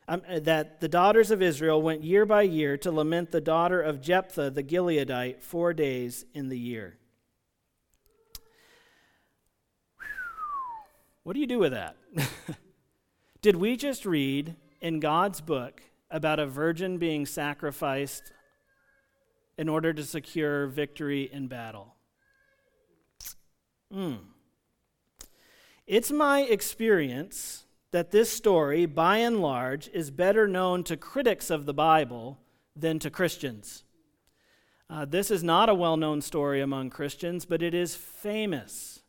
um, 0.09 0.23
that 0.27 0.81
the 0.81 0.89
daughters 0.89 1.29
of 1.31 1.41
Israel 1.41 1.81
went 1.81 2.03
year 2.03 2.25
by 2.25 2.41
year 2.41 2.77
to 2.77 2.91
lament 2.91 3.31
the 3.31 3.39
daughter 3.39 3.79
of 3.79 4.01
Jephthah 4.01 4.49
the 4.49 4.63
Gileadite 4.63 5.41
four 5.41 5.71
days 5.71 6.25
in 6.33 6.49
the 6.49 6.57
year. 6.57 6.97
What 11.23 11.33
do 11.33 11.39
you 11.39 11.47
do 11.47 11.59
with 11.59 11.73
that? 11.73 11.95
Did 13.41 13.55
we 13.55 13.77
just 13.77 14.05
read 14.05 14.55
in 14.81 14.99
God's 14.99 15.41
book 15.41 15.83
about 16.11 16.39
a 16.39 16.45
virgin 16.45 16.97
being 16.97 17.25
sacrificed 17.25 18.31
in 19.57 19.69
order 19.69 19.93
to 19.93 20.03
secure 20.03 20.67
victory 20.67 21.29
in 21.31 21.47
battle? 21.47 21.95
Hmm. 23.91 24.15
It's 25.87 26.11
my 26.11 26.41
experience 26.41 27.65
that 27.91 28.11
this 28.11 28.31
story, 28.31 28.85
by 28.85 29.17
and 29.17 29.41
large, 29.41 29.89
is 29.93 30.11
better 30.11 30.47
known 30.47 30.83
to 30.83 30.95
critics 30.95 31.49
of 31.49 31.65
the 31.65 31.73
Bible 31.73 32.39
than 32.75 32.99
to 32.99 33.09
Christians. 33.09 33.83
Uh, 34.89 35.05
this 35.05 35.29
is 35.29 35.43
not 35.43 35.69
a 35.69 35.73
well 35.73 35.97
known 35.97 36.21
story 36.21 36.61
among 36.61 36.89
Christians, 36.89 37.45
but 37.45 37.61
it 37.61 37.73
is 37.73 37.95
famous 37.95 39.01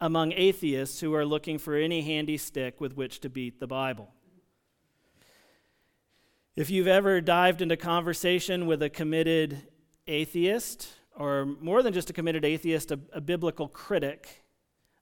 among 0.00 0.32
atheists 0.32 1.00
who 1.00 1.14
are 1.14 1.26
looking 1.26 1.58
for 1.58 1.74
any 1.74 2.00
handy 2.02 2.36
stick 2.36 2.80
with 2.80 2.96
which 2.96 3.20
to 3.20 3.28
beat 3.28 3.60
the 3.60 3.66
Bible. 3.66 4.08
If 6.56 6.68
you've 6.68 6.88
ever 6.88 7.20
dived 7.20 7.62
into 7.62 7.76
conversation 7.76 8.66
with 8.66 8.82
a 8.82 8.90
committed 8.90 9.68
atheist, 10.08 10.88
or 11.16 11.44
more 11.44 11.80
than 11.82 11.92
just 11.92 12.10
a 12.10 12.12
committed 12.12 12.44
atheist, 12.44 12.90
a, 12.90 12.98
a 13.12 13.20
biblical 13.20 13.68
critic, 13.68 14.44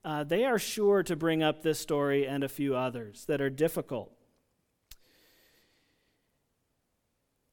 uh, 0.04 0.24
they 0.24 0.44
are 0.44 0.58
sure 0.58 1.02
to 1.02 1.16
bring 1.16 1.42
up 1.42 1.62
this 1.62 1.78
story 1.78 2.26
and 2.26 2.44
a 2.44 2.48
few 2.48 2.76
others 2.76 3.24
that 3.26 3.40
are 3.40 3.48
difficult. 3.48 4.12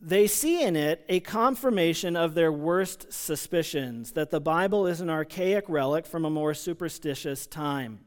They 0.02 0.28
see 0.28 0.62
in 0.62 0.76
it 0.76 1.06
a 1.08 1.22
confirmation 1.22 2.18
of 2.18 2.36
their 2.36 2.52
worst 2.52 3.14
suspicions 3.14 4.12
that 4.12 4.30
the 4.30 4.42
Bible 4.42 4.88
is 4.88 5.00
an 5.00 5.10
archaic 5.10 5.66
relic 5.70 6.06
from 6.06 6.26
a 6.26 6.30
more 6.30 6.54
superstitious 6.54 7.48
time, 7.48 8.02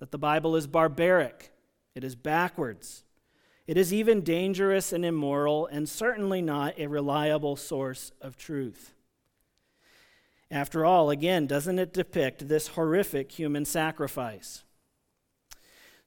that 0.00 0.10
the 0.10 0.18
Bible 0.18 0.54
is 0.54 0.66
barbaric, 0.66 1.50
it 1.94 2.04
is 2.04 2.14
backwards, 2.14 3.03
it 3.66 3.76
is 3.76 3.92
even 3.92 4.22
dangerous 4.22 4.92
and 4.92 5.04
immoral, 5.04 5.66
and 5.66 5.88
certainly 5.88 6.42
not 6.42 6.78
a 6.78 6.86
reliable 6.86 7.56
source 7.56 8.12
of 8.20 8.36
truth. 8.36 8.92
After 10.50 10.84
all, 10.84 11.10
again, 11.10 11.46
doesn't 11.46 11.78
it 11.78 11.92
depict 11.92 12.48
this 12.48 12.68
horrific 12.68 13.32
human 13.32 13.64
sacrifice? 13.64 14.64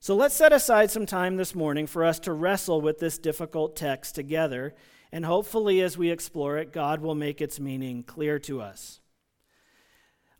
So 0.00 0.14
let's 0.14 0.34
set 0.34 0.52
aside 0.52 0.90
some 0.90 1.06
time 1.06 1.36
this 1.36 1.54
morning 1.54 1.86
for 1.86 2.04
us 2.04 2.20
to 2.20 2.32
wrestle 2.32 2.80
with 2.80 3.00
this 3.00 3.18
difficult 3.18 3.74
text 3.74 4.14
together 4.14 4.74
and 5.12 5.24
hopefully, 5.24 5.80
as 5.80 5.96
we 5.96 6.10
explore 6.10 6.58
it, 6.58 6.72
God 6.72 7.00
will 7.00 7.14
make 7.14 7.40
its 7.40 7.58
meaning 7.58 8.02
clear 8.02 8.38
to 8.40 8.60
us. 8.60 9.00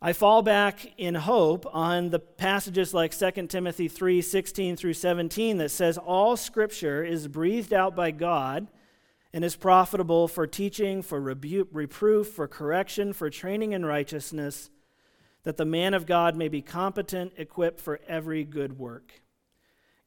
I 0.01 0.13
fall 0.13 0.43
back 0.43 0.93
in 0.97 1.17
hope 1.17 1.67
on 1.75 2.11
the 2.11 2.21
passages 2.21 2.95
like 2.95 3.19
2 3.19 3.49
Timothy 3.49 3.89
3 3.89 4.23
16 4.23 4.77
through 4.77 4.93
17 4.93 5.59
that 5.59 5.71
says, 5.71 5.99
All 5.99 6.37
scripture 6.37 7.03
is 7.03 7.27
breathed 7.27 7.73
out 7.73 7.97
by 7.97 8.13
God 8.13 8.69
and 9.33 9.45
is 9.45 9.57
profitable 9.57 10.29
for 10.29 10.47
teaching, 10.47 11.03
for 11.03 11.21
rebuke, 11.21 11.69
reproof, 11.73 12.29
for 12.29 12.47
correction, 12.47 13.13
for 13.13 13.29
training 13.29 13.73
in 13.73 13.85
righteousness, 13.85 14.71
that 15.43 15.57
the 15.57 15.65
man 15.65 15.95
of 15.95 16.07
God 16.07 16.37
may 16.37 16.49
be 16.49 16.63
competent, 16.63 17.33
equipped 17.37 17.81
for 17.81 17.99
every 18.07 18.45
good 18.45 18.79
work. 18.79 19.23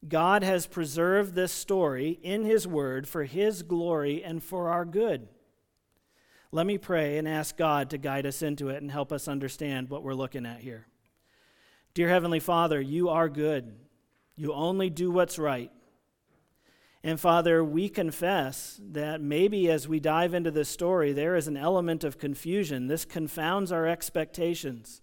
God 0.07 0.41
has 0.41 0.67
preserved 0.67 1.35
this 1.35 1.51
story 1.51 2.17
in 2.23 2.45
His 2.45 2.65
Word 2.65 3.09
for 3.09 3.25
His 3.25 3.61
glory 3.61 4.23
and 4.23 4.41
for 4.41 4.69
our 4.69 4.85
good. 4.85 5.27
Let 6.51 6.65
me 6.65 6.77
pray 6.77 7.17
and 7.17 7.27
ask 7.27 7.55
God 7.55 7.89
to 7.91 7.97
guide 7.97 8.25
us 8.25 8.41
into 8.41 8.69
it 8.69 8.81
and 8.81 8.91
help 8.91 9.11
us 9.11 9.27
understand 9.27 9.89
what 9.89 10.03
we're 10.03 10.13
looking 10.13 10.45
at 10.45 10.59
here. 10.59 10.87
Dear 11.93 12.09
Heavenly 12.09 12.39
Father, 12.39 12.79
you 12.79 13.09
are 13.09 13.29
good. 13.29 13.73
You 14.35 14.53
only 14.53 14.89
do 14.89 15.11
what's 15.11 15.39
right. 15.39 15.71
And 17.03 17.19
Father, 17.19 17.63
we 17.63 17.89
confess 17.89 18.79
that 18.91 19.21
maybe 19.21 19.69
as 19.69 19.87
we 19.87 19.99
dive 19.99 20.33
into 20.33 20.51
this 20.51 20.69
story, 20.69 21.13
there 21.13 21.35
is 21.35 21.47
an 21.47 21.57
element 21.57 22.03
of 22.03 22.17
confusion. 22.17 22.87
This 22.87 23.05
confounds 23.05 23.71
our 23.71 23.87
expectations. 23.87 25.01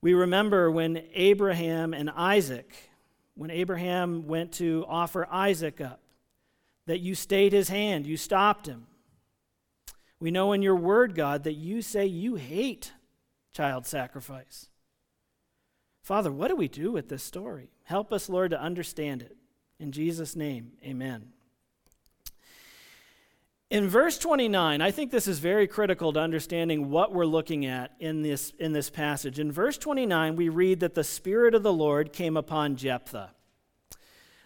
We 0.00 0.14
remember 0.14 0.70
when 0.70 1.02
Abraham 1.12 1.92
and 1.92 2.08
Isaac 2.10 2.90
when 3.40 3.50
Abraham 3.50 4.26
went 4.26 4.52
to 4.52 4.84
offer 4.86 5.26
Isaac 5.30 5.80
up, 5.80 6.02
that 6.84 7.00
you 7.00 7.14
stayed 7.14 7.54
his 7.54 7.70
hand, 7.70 8.06
you 8.06 8.18
stopped 8.18 8.66
him. 8.66 8.86
We 10.20 10.30
know 10.30 10.52
in 10.52 10.62
your 10.62 10.76
word, 10.76 11.14
God, 11.14 11.44
that 11.44 11.54
you 11.54 11.80
say 11.80 12.06
you 12.06 12.36
hate 12.36 12.92
child 13.52 13.86
sacrifice. 13.86 14.68
Father, 16.02 16.30
what 16.30 16.48
do 16.48 16.56
we 16.56 16.68
do 16.68 16.92
with 16.92 17.08
this 17.08 17.22
story? 17.22 17.70
Help 17.84 18.12
us, 18.12 18.28
Lord, 18.28 18.50
to 18.50 18.60
understand 18.60 19.22
it. 19.22 19.36
In 19.78 19.92
Jesus' 19.92 20.36
name, 20.36 20.72
amen. 20.84 21.32
In 23.70 23.88
verse 23.88 24.18
29, 24.18 24.80
I 24.80 24.90
think 24.90 25.10
this 25.10 25.28
is 25.28 25.38
very 25.38 25.68
critical 25.68 26.12
to 26.12 26.20
understanding 26.20 26.90
what 26.90 27.12
we're 27.12 27.24
looking 27.24 27.66
at 27.66 27.92
in 28.00 28.22
this, 28.22 28.52
in 28.58 28.72
this 28.72 28.90
passage. 28.90 29.38
In 29.38 29.52
verse 29.52 29.78
29, 29.78 30.34
we 30.34 30.48
read 30.48 30.80
that 30.80 30.94
the 30.94 31.04
Spirit 31.04 31.54
of 31.54 31.62
the 31.62 31.72
Lord 31.72 32.12
came 32.12 32.36
upon 32.36 32.76
Jephthah. 32.76 33.30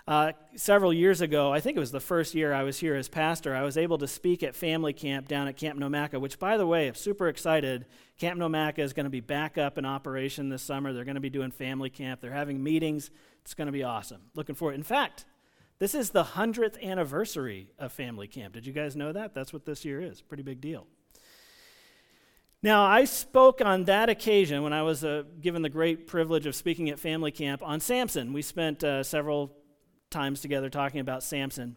Uh, 0.07 0.33
several 0.55 0.93
years 0.93 1.23
ago, 1.23 1.51
I 1.51 1.61
think 1.61 1.79
it 1.79 1.81
was 1.81 1.91
the 1.91 1.99
first 1.99 2.35
year 2.35 2.53
I 2.53 2.63
was 2.63 2.79
here 2.79 2.95
as 2.95 3.09
pastor, 3.09 3.55
I 3.55 3.63
was 3.63 3.79
able 3.79 3.97
to 3.99 4.07
speak 4.07 4.43
at 4.43 4.55
family 4.55 4.93
camp 4.93 5.29
down 5.29 5.49
at 5.49 5.57
Camp 5.57 5.79
Nomaka, 5.79 6.21
which, 6.21 6.39
by 6.39 6.59
the 6.59 6.67
way, 6.67 6.89
I'm 6.89 6.95
super 6.95 7.29
excited. 7.29 7.87
Camp 8.19 8.39
Nomaka 8.39 8.81
is 8.81 8.93
going 8.93 9.05
to 9.05 9.11
be 9.11 9.21
back 9.21 9.57
up 9.57 9.79
in 9.79 9.87
operation 9.87 10.51
this 10.51 10.63
summer. 10.63 10.93
They're 10.93 11.07
going 11.07 11.15
to 11.15 11.23
be 11.23 11.31
doing 11.31 11.51
family 11.51 11.89
camp, 11.89 12.21
they're 12.21 12.33
having 12.33 12.63
meetings. 12.63 13.11
It's 13.41 13.55
going 13.55 13.67
to 13.67 13.73
be 13.73 13.83
awesome. 13.83 14.21
Looking 14.35 14.55
forward. 14.55 14.75
In 14.75 14.83
fact, 14.83 15.25
this 15.79 15.95
is 15.95 16.11
the 16.11 16.25
100th 16.25 16.83
anniversary 16.83 17.71
of 17.79 17.93
family 17.93 18.29
camp. 18.29 18.55
Did 18.55 18.67
you 18.67 18.73
guys 18.73 18.97
know 18.97 19.13
that? 19.13 19.35
That's 19.35 19.53
what 19.53 19.65
this 19.65 19.85
year 19.85 20.01
is. 20.03 20.21
Pretty 20.21 20.43
big 20.43 20.61
deal. 20.61 20.87
Now, 22.63 22.85
I 22.85 23.05
spoke 23.05 23.61
on 23.63 23.85
that 23.85 24.09
occasion 24.09 24.63
when 24.63 24.73
I 24.73 24.83
was 24.83 25.05
uh, 25.05 25.25
given 25.41 25.61
the 25.61 25.69
great 25.69 26.07
privilege 26.07 26.47
of 26.47 26.55
speaking 26.55 26.89
at 26.89 26.99
family 26.99 27.31
camp 27.31 27.63
on 27.63 27.81
Samson. 27.81 28.33
We 28.33 28.41
spent 28.41 28.83
uh, 28.83 29.03
several 29.03 29.55
times 30.15 30.41
together 30.41 30.71
talking 30.71 31.01
about 31.01 31.23
Samson. 31.23 31.77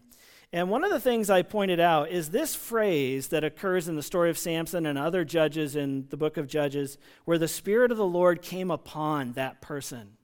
And 0.52 0.70
one 0.70 0.82
of 0.82 0.90
the 0.90 1.00
things 1.00 1.28
I 1.28 1.42
pointed 1.42 1.78
out 1.78 2.10
is 2.10 2.30
this 2.30 2.54
phrase 2.54 3.28
that 3.28 3.44
occurs 3.44 3.86
in 3.86 3.96
the 3.96 4.02
story 4.02 4.30
of 4.30 4.38
Samson 4.38 4.86
and 4.86 4.96
other 4.96 5.24
judges 5.24 5.76
in 5.76 6.06
the 6.08 6.16
book 6.16 6.38
of 6.38 6.46
Judges, 6.46 6.96
where 7.26 7.36
the 7.36 7.48
Spirit 7.48 7.90
of 7.90 7.98
the 7.98 8.06
Lord 8.06 8.40
came 8.40 8.70
upon 8.70 9.32
that 9.32 9.60
person. 9.60 10.16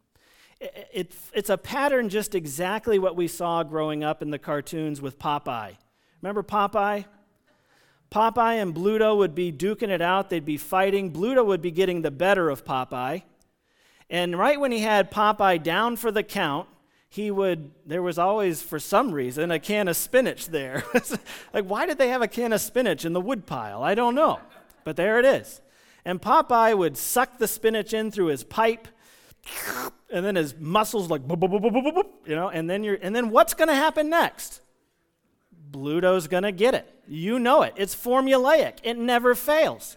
It, 0.60 0.88
it, 0.92 1.14
it's 1.34 1.50
a 1.50 1.58
pattern 1.58 2.08
just 2.08 2.34
exactly 2.34 2.98
what 2.98 3.16
we 3.16 3.28
saw 3.28 3.62
growing 3.64 4.02
up 4.02 4.22
in 4.22 4.30
the 4.30 4.38
cartoons 4.38 5.02
with 5.02 5.18
Popeye. 5.18 5.76
Remember 6.22 6.42
Popeye? 6.42 7.04
Popeye 8.10 8.62
and 8.62 8.74
Bluto 8.74 9.16
would 9.18 9.34
be 9.34 9.52
duking 9.52 9.90
it 9.90 10.00
out, 10.00 10.30
they'd 10.30 10.44
be 10.44 10.56
fighting. 10.56 11.12
Bluto 11.12 11.44
would 11.44 11.60
be 11.60 11.72
getting 11.72 12.00
the 12.00 12.10
better 12.10 12.48
of 12.48 12.64
Popeye. 12.64 13.24
And 14.08 14.38
right 14.38 14.58
when 14.58 14.72
he 14.72 14.78
had 14.78 15.10
Popeye 15.10 15.62
down 15.62 15.96
for 15.96 16.10
the 16.10 16.22
count, 16.22 16.68
he 17.14 17.30
would, 17.30 17.70
there 17.86 18.02
was 18.02 18.18
always, 18.18 18.60
for 18.60 18.80
some 18.80 19.12
reason, 19.12 19.52
a 19.52 19.60
can 19.60 19.86
of 19.86 19.96
spinach 19.96 20.48
there. 20.48 20.82
like, 21.54 21.64
why 21.64 21.86
did 21.86 21.96
they 21.96 22.08
have 22.08 22.22
a 22.22 22.26
can 22.26 22.52
of 22.52 22.60
spinach 22.60 23.04
in 23.04 23.12
the 23.12 23.20
woodpile? 23.20 23.84
I 23.84 23.94
don't 23.94 24.16
know. 24.16 24.40
But 24.82 24.96
there 24.96 25.20
it 25.20 25.24
is. 25.24 25.60
And 26.04 26.20
Popeye 26.20 26.76
would 26.76 26.96
suck 26.96 27.38
the 27.38 27.46
spinach 27.46 27.94
in 27.94 28.10
through 28.10 28.26
his 28.26 28.42
pipe, 28.42 28.88
and 30.10 30.24
then 30.24 30.34
his 30.34 30.56
muscles 30.58 31.08
like, 31.08 31.22
you 31.28 32.34
know, 32.34 32.48
and 32.48 32.68
then 32.68 32.82
you're, 32.82 32.98
and 33.00 33.14
then 33.14 33.30
what's 33.30 33.54
going 33.54 33.68
to 33.68 33.76
happen 33.76 34.10
next? 34.10 34.60
Bluto's 35.70 36.26
going 36.26 36.42
to 36.42 36.50
get 36.50 36.74
it. 36.74 36.92
You 37.06 37.38
know 37.38 37.62
it. 37.62 37.74
It's 37.76 37.94
formulaic. 37.94 38.78
It 38.82 38.98
never 38.98 39.36
fails. 39.36 39.96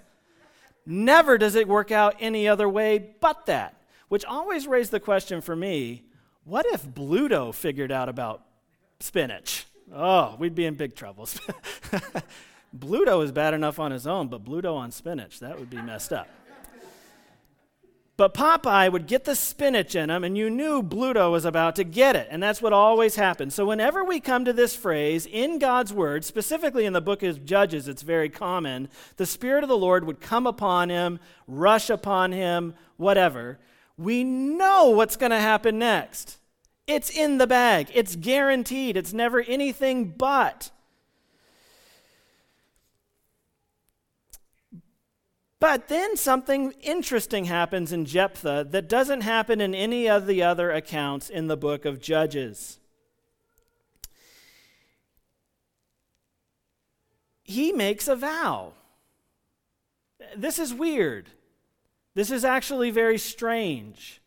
Never 0.86 1.39
does 1.39 1.56
it 1.56 1.67
work 1.67 1.91
out 1.91 2.15
any 2.19 2.47
other 2.47 2.69
way 2.69 3.15
but 3.19 3.47
that. 3.47 3.73
Which 4.08 4.23
always 4.23 4.67
raised 4.67 4.91
the 4.91 4.99
question 4.99 5.41
for 5.41 5.56
me 5.56 6.03
what 6.47 6.65
if 6.67 6.86
Bluto 6.86 7.53
figured 7.53 7.91
out 7.91 8.07
about 8.07 8.41
spinach? 9.01 9.65
Oh, 9.93 10.36
we'd 10.39 10.55
be 10.55 10.65
in 10.65 10.75
big 10.75 10.95
trouble. 10.95 11.25
Bluto 12.77 13.23
is 13.23 13.31
bad 13.33 13.53
enough 13.53 13.79
on 13.79 13.91
his 13.91 14.07
own, 14.07 14.29
but 14.29 14.45
Bluto 14.45 14.75
on 14.75 14.91
spinach, 14.91 15.39
that 15.41 15.60
would 15.60 15.69
be 15.69 15.81
messed 15.81 16.13
up. 16.13 16.29
But 18.15 18.33
Popeye 18.33 18.91
would 18.91 19.05
get 19.05 19.25
the 19.25 19.36
spinach 19.36 19.93
in 19.93 20.10
him, 20.10 20.23
and 20.23 20.36
you 20.36 20.49
knew 20.49 20.81
Bluto 20.81 21.31
was 21.31 21.45
about 21.45 21.75
to 21.75 21.83
get 21.83 22.15
it. 22.15 22.27
And 22.31 22.41
that's 22.41 22.63
what 22.63 22.73
always 22.73 23.15
happens. 23.15 23.53
So, 23.53 23.67
whenever 23.67 24.03
we 24.03 24.19
come 24.19 24.43
to 24.45 24.53
this 24.53 24.75
phrase 24.75 25.27
in 25.27 25.60
God's 25.60 25.93
Word, 25.93 26.25
specifically 26.25 26.86
in 26.86 26.93
the 26.93 27.01
book 27.01 27.21
of 27.21 27.45
Judges, 27.45 27.88
it's 27.88 28.01
very 28.01 28.29
common, 28.29 28.89
the 29.17 29.27
Spirit 29.27 29.63
of 29.63 29.69
the 29.69 29.77
Lord 29.77 30.03
would 30.05 30.19
come 30.19 30.47
upon 30.47 30.89
him, 30.89 31.19
rush 31.45 31.91
upon 31.91 32.31
him, 32.31 32.73
whatever. 32.95 33.60
We 33.97 34.23
know 34.23 34.89
what's 34.89 35.15
going 35.15 35.31
to 35.31 35.39
happen 35.39 35.79
next. 35.79 36.38
It's 36.86 37.10
in 37.10 37.38
the 37.38 37.47
bag, 37.47 37.89
it's 37.93 38.15
guaranteed, 38.15 38.95
it's 38.95 39.12
never 39.12 39.41
anything 39.41 40.13
but. 40.17 40.71
But 45.60 45.88
then 45.88 46.15
something 46.15 46.73
interesting 46.81 47.45
happens 47.45 47.91
in 47.91 48.05
Jephthah 48.05 48.67
that 48.69 48.88
doesn't 48.88 49.21
happen 49.21 49.60
in 49.60 49.73
any 49.73 50.07
of 50.07 50.27
the 50.27 50.43
other 50.43 50.71
accounts 50.71 51.29
in 51.29 51.47
the 51.47 51.57
book 51.57 51.83
of 51.83 51.99
Judges. 51.99 52.79
He 57.43 57.71
makes 57.71 58.07
a 58.07 58.15
vow. 58.15 58.73
This 60.36 60.60
is 60.60 60.73
weird. 60.73 61.29
This 62.17 62.32
is 62.32 62.43
actually 62.43 62.89
very 62.89 63.19
strange. 63.19 64.23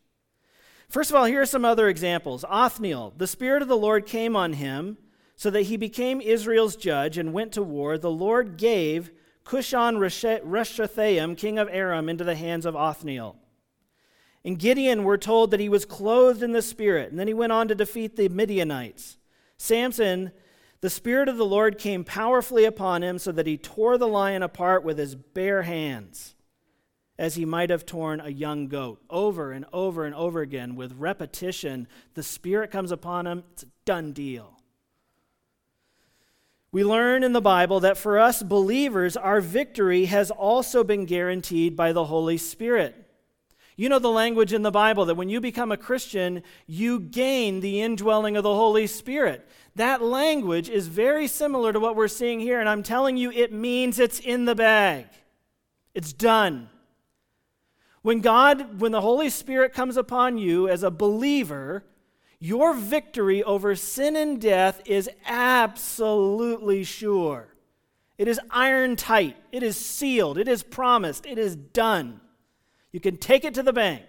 First 0.87 1.09
of 1.09 1.17
all, 1.17 1.25
here 1.25 1.41
are 1.41 1.45
some 1.45 1.65
other 1.65 1.89
examples. 1.89 2.45
Othniel, 2.47 3.13
the 3.17 3.27
Spirit 3.27 3.61
of 3.61 3.67
the 3.67 3.75
Lord 3.75 4.05
came 4.05 4.33
on 4.33 4.53
him 4.53 4.97
so 5.35 5.49
that 5.49 5.63
he 5.63 5.75
became 5.75 6.21
Israel's 6.21 6.77
judge 6.77 7.17
and 7.17 7.33
went 7.33 7.51
to 7.51 7.61
war. 7.61 7.97
The 7.97 8.09
Lord 8.09 8.55
gave 8.55 9.11
Cushan 9.43 9.97
Rishathaim, 9.97 11.35
king 11.35 11.59
of 11.59 11.67
Aram, 11.69 12.07
into 12.07 12.23
the 12.23 12.35
hands 12.35 12.65
of 12.65 12.77
Othniel. 12.77 13.35
In 14.45 14.55
Gideon, 14.55 15.03
we're 15.03 15.17
told 15.17 15.51
that 15.51 15.59
he 15.59 15.67
was 15.67 15.83
clothed 15.83 16.43
in 16.43 16.53
the 16.53 16.61
Spirit, 16.61 17.11
and 17.11 17.19
then 17.19 17.27
he 17.27 17.33
went 17.33 17.51
on 17.51 17.67
to 17.67 17.75
defeat 17.75 18.15
the 18.15 18.29
Midianites. 18.29 19.17
Samson, 19.57 20.31
the 20.79 20.89
Spirit 20.89 21.27
of 21.27 21.35
the 21.35 21.45
Lord 21.45 21.77
came 21.77 22.05
powerfully 22.05 22.63
upon 22.63 23.03
him 23.03 23.19
so 23.19 23.33
that 23.33 23.47
he 23.47 23.57
tore 23.57 23.97
the 23.97 24.07
lion 24.07 24.43
apart 24.43 24.85
with 24.85 24.97
his 24.97 25.13
bare 25.13 25.63
hands, 25.63 26.35
as 27.17 27.35
he 27.35 27.45
might 27.45 27.69
have 27.69 27.85
torn 27.85 28.19
a 28.19 28.29
young 28.29 28.67
goat. 28.67 29.01
Over 29.09 29.51
and 29.51 29.65
over 29.71 30.05
and 30.05 30.15
over 30.15 30.41
again, 30.41 30.75
with 30.75 30.93
repetition, 30.93 31.87
the 32.13 32.23
Spirit 32.23 32.71
comes 32.71 32.91
upon 32.91 33.27
him. 33.27 33.43
It's 33.53 33.63
a 33.63 33.67
done 33.85 34.11
deal. 34.11 34.57
We 36.71 36.85
learn 36.85 37.23
in 37.23 37.33
the 37.33 37.41
Bible 37.41 37.81
that 37.81 37.97
for 37.97 38.17
us 38.17 38.41
believers, 38.41 39.17
our 39.17 39.41
victory 39.41 40.05
has 40.05 40.31
also 40.31 40.83
been 40.83 41.05
guaranteed 41.05 41.75
by 41.75 41.91
the 41.91 42.05
Holy 42.05 42.37
Spirit. 42.37 42.95
You 43.75 43.89
know 43.89 43.99
the 43.99 44.09
language 44.09 44.53
in 44.53 44.61
the 44.61 44.71
Bible 44.71 45.05
that 45.05 45.15
when 45.15 45.27
you 45.27 45.41
become 45.41 45.71
a 45.71 45.77
Christian, 45.77 46.43
you 46.67 46.99
gain 46.99 47.59
the 47.59 47.81
indwelling 47.81 48.37
of 48.37 48.43
the 48.43 48.55
Holy 48.55 48.87
Spirit. 48.87 49.47
That 49.75 50.01
language 50.01 50.69
is 50.69 50.87
very 50.87 51.27
similar 51.27 51.73
to 51.73 51.79
what 51.79 51.95
we're 51.95 52.07
seeing 52.07 52.39
here, 52.39 52.59
and 52.59 52.69
I'm 52.69 52.83
telling 52.83 53.17
you, 53.17 53.31
it 53.31 53.51
means 53.51 53.99
it's 53.99 54.19
in 54.19 54.45
the 54.45 54.55
bag. 54.55 55.07
It's 55.93 56.13
done. 56.13 56.69
When 58.01 58.21
God, 58.21 58.79
when 58.79 58.91
the 58.91 59.01
Holy 59.01 59.29
Spirit 59.29 59.73
comes 59.73 59.95
upon 59.95 60.37
you 60.37 60.67
as 60.67 60.83
a 60.83 60.91
believer, 60.91 61.83
your 62.39 62.73
victory 62.73 63.43
over 63.43 63.75
sin 63.75 64.15
and 64.15 64.41
death 64.41 64.81
is 64.85 65.09
absolutely 65.27 66.83
sure. 66.83 67.47
It 68.17 68.27
is 68.27 68.39
iron 68.49 68.95
tight. 68.95 69.37
It 69.51 69.61
is 69.63 69.77
sealed. 69.77 70.37
It 70.37 70.47
is 70.47 70.63
promised. 70.63 71.25
It 71.25 71.37
is 71.37 71.55
done. 71.55 72.19
You 72.91 72.99
can 72.99 73.17
take 73.17 73.45
it 73.45 73.53
to 73.55 73.63
the 73.63 73.73
bank. 73.73 74.03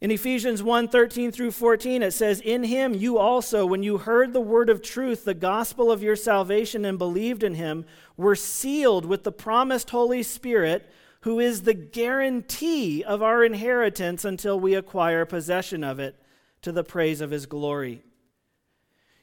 In 0.00 0.10
Ephesians 0.10 0.62
1 0.62 0.88
13 0.88 1.30
through 1.30 1.50
14, 1.50 2.02
it 2.02 2.12
says, 2.12 2.40
In 2.40 2.64
him 2.64 2.94
you 2.94 3.18
also, 3.18 3.66
when 3.66 3.82
you 3.82 3.98
heard 3.98 4.32
the 4.32 4.40
word 4.40 4.70
of 4.70 4.82
truth, 4.82 5.24
the 5.24 5.34
gospel 5.34 5.92
of 5.92 6.02
your 6.02 6.16
salvation, 6.16 6.84
and 6.84 6.98
believed 6.98 7.44
in 7.44 7.54
him, 7.54 7.84
were 8.16 8.36
sealed 8.36 9.04
with 9.04 9.24
the 9.24 9.32
promised 9.32 9.90
Holy 9.90 10.22
Spirit 10.22 10.90
who 11.22 11.38
is 11.38 11.62
the 11.62 11.74
guarantee 11.74 13.04
of 13.04 13.22
our 13.22 13.44
inheritance 13.44 14.24
until 14.24 14.58
we 14.58 14.74
acquire 14.74 15.24
possession 15.26 15.84
of 15.84 15.98
it 15.98 16.16
to 16.62 16.72
the 16.72 16.84
praise 16.84 17.20
of 17.20 17.30
his 17.30 17.46
glory. 17.46 18.02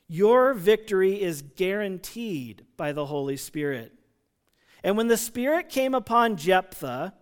Your 0.08 0.54
victory 0.54 1.22
is 1.22 1.42
guaranteed 1.42 2.66
by 2.78 2.92
the 2.94 3.08
Holy 3.08 3.36
Spirit. 3.36 3.94
And 4.84 4.96
when 4.96 5.08
the 5.08 5.18
Spirit 5.18 5.70
came 5.70 5.94
upon 5.94 6.38
Jephthah, 6.38 7.14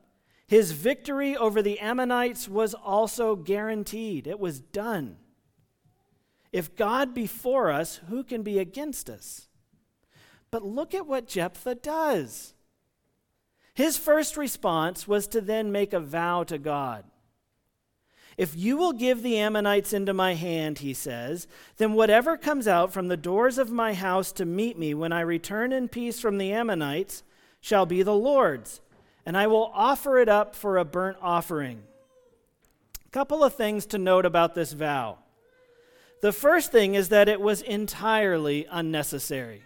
his 0.48 0.72
victory 0.72 1.36
over 1.36 1.62
the 1.62 1.80
Ammonites 1.80 2.48
was 2.48 2.74
also 2.74 3.36
guaranteed. 3.36 4.28
It 4.28 4.40
was 4.40 4.60
done. 4.60 5.18
If 6.52 6.76
God 6.76 7.14
be 7.14 7.28
for 7.28 7.72
us, 7.72 8.02
who 8.08 8.24
can 8.24 8.44
be 8.44 8.60
against 8.60 9.10
us? 9.10 9.48
But 10.52 10.64
look 10.64 10.94
at 10.94 11.08
what 11.08 11.28
Jephthah 11.28 11.76
does. 11.76 12.55
His 13.76 13.98
first 13.98 14.38
response 14.38 15.06
was 15.08 15.28
to 15.28 15.42
then 15.42 15.72
make 15.72 15.92
a 15.94 16.00
vow 16.00 16.44
to 16.46 16.58
God. 16.58 17.04
If 18.38 18.56
you 18.56 18.78
will 18.78 18.94
give 18.94 19.22
the 19.22 19.38
Ammonites 19.38 19.94
into 19.94 20.14
my 20.14 20.34
hand, 20.34 20.80
he 20.80 20.94
says, 20.94 21.48
then 21.78 21.94
whatever 21.94 22.38
comes 22.38 22.68
out 22.68 22.92
from 22.92 23.10
the 23.10 23.18
doors 23.18 23.58
of 23.58 23.72
my 23.72 23.94
house 23.94 24.32
to 24.34 24.46
meet 24.46 24.80
me 24.80 24.94
when 24.94 25.12
I 25.12 25.22
return 25.22 25.72
in 25.72 25.90
peace 25.90 26.20
from 26.20 26.38
the 26.38 26.52
Ammonites 26.52 27.24
shall 27.62 27.86
be 27.86 28.02
the 28.02 28.16
Lord's, 28.16 28.80
and 29.26 29.38
I 29.38 29.48
will 29.48 29.72
offer 29.74 30.20
it 30.20 30.30
up 30.30 30.56
for 30.56 30.78
a 30.78 30.86
burnt 30.86 31.18
offering. 31.22 31.84
A 33.06 33.10
couple 33.10 33.44
of 33.44 33.56
things 33.56 33.86
to 33.88 33.98
note 33.98 34.26
about 34.26 34.56
this 34.56 34.74
vow. 34.74 35.18
The 36.22 36.32
first 36.32 36.72
thing 36.72 36.96
is 36.96 37.10
that 37.10 37.30
it 37.30 37.42
was 37.42 37.62
entirely 37.62 38.68
unnecessary. 38.70 39.64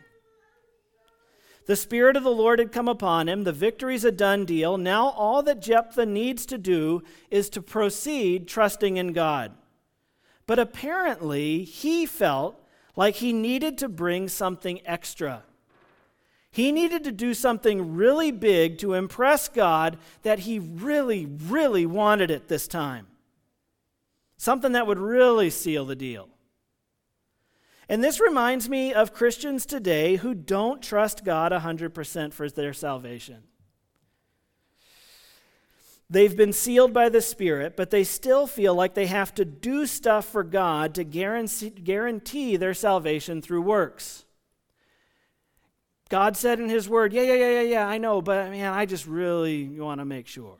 The 1.69 1.75
Spirit 1.75 2.17
of 2.17 2.23
the 2.23 2.31
Lord 2.31 2.57
had 2.57 2.71
come 2.71 2.87
upon 2.87 3.29
him. 3.29 3.43
The 3.43 3.51
victory's 3.51 4.03
a 4.03 4.11
done 4.11 4.43
deal. 4.43 4.75
Now, 4.75 5.09
all 5.09 5.43
that 5.43 5.61
Jephthah 5.61 6.07
needs 6.07 6.47
to 6.47 6.57
do 6.57 7.03
is 7.29 7.47
to 7.51 7.61
proceed 7.61 8.47
trusting 8.47 8.97
in 8.97 9.13
God. 9.13 9.51
But 10.47 10.57
apparently, 10.57 11.63
he 11.63 12.07
felt 12.07 12.59
like 12.95 13.17
he 13.17 13.33
needed 13.33 13.77
to 13.77 13.87
bring 13.87 14.29
something 14.29 14.81
extra. 14.83 15.43
He 16.49 16.71
needed 16.71 17.03
to 17.03 17.11
do 17.11 17.35
something 17.35 17.93
really 17.93 18.31
big 18.31 18.79
to 18.79 18.95
impress 18.95 19.47
God 19.47 19.99
that 20.23 20.39
he 20.39 20.57
really, 20.57 21.27
really 21.27 21.85
wanted 21.85 22.31
it 22.31 22.47
this 22.47 22.67
time. 22.67 23.05
Something 24.37 24.71
that 24.71 24.87
would 24.87 24.97
really 24.97 25.51
seal 25.51 25.85
the 25.85 25.95
deal. 25.95 26.29
And 27.89 28.03
this 28.03 28.19
reminds 28.19 28.69
me 28.69 28.93
of 28.93 29.13
Christians 29.13 29.65
today 29.65 30.17
who 30.17 30.35
don't 30.35 30.81
trust 30.81 31.25
God 31.25 31.51
100% 31.51 32.33
for 32.33 32.47
their 32.47 32.71
salvation. 32.71 33.43
They've 36.07 36.35
been 36.35 36.53
sealed 36.53 36.93
by 36.93 37.09
the 37.09 37.21
Spirit, 37.21 37.75
but 37.75 37.89
they 37.89 38.03
still 38.03 38.45
feel 38.45 38.75
like 38.75 38.93
they 38.93 39.07
have 39.07 39.33
to 39.35 39.45
do 39.45 39.87
stuff 39.87 40.25
for 40.25 40.43
God 40.43 40.95
to 40.95 41.03
guarantee 41.03 42.57
their 42.57 42.73
salvation 42.75 43.41
through 43.41 43.61
works. 43.63 44.25
God 46.09 46.35
said 46.37 46.59
in 46.59 46.69
His 46.69 46.89
Word, 46.89 47.13
Yeah, 47.13 47.23
yeah, 47.23 47.35
yeah, 47.35 47.49
yeah, 47.49 47.61
yeah, 47.61 47.87
I 47.87 47.99
know, 47.99 48.21
but 48.21 48.49
man, 48.49 48.73
I 48.73 48.85
just 48.85 49.05
really 49.05 49.67
want 49.67 49.99
to 49.99 50.05
make 50.05 50.27
sure. 50.27 50.57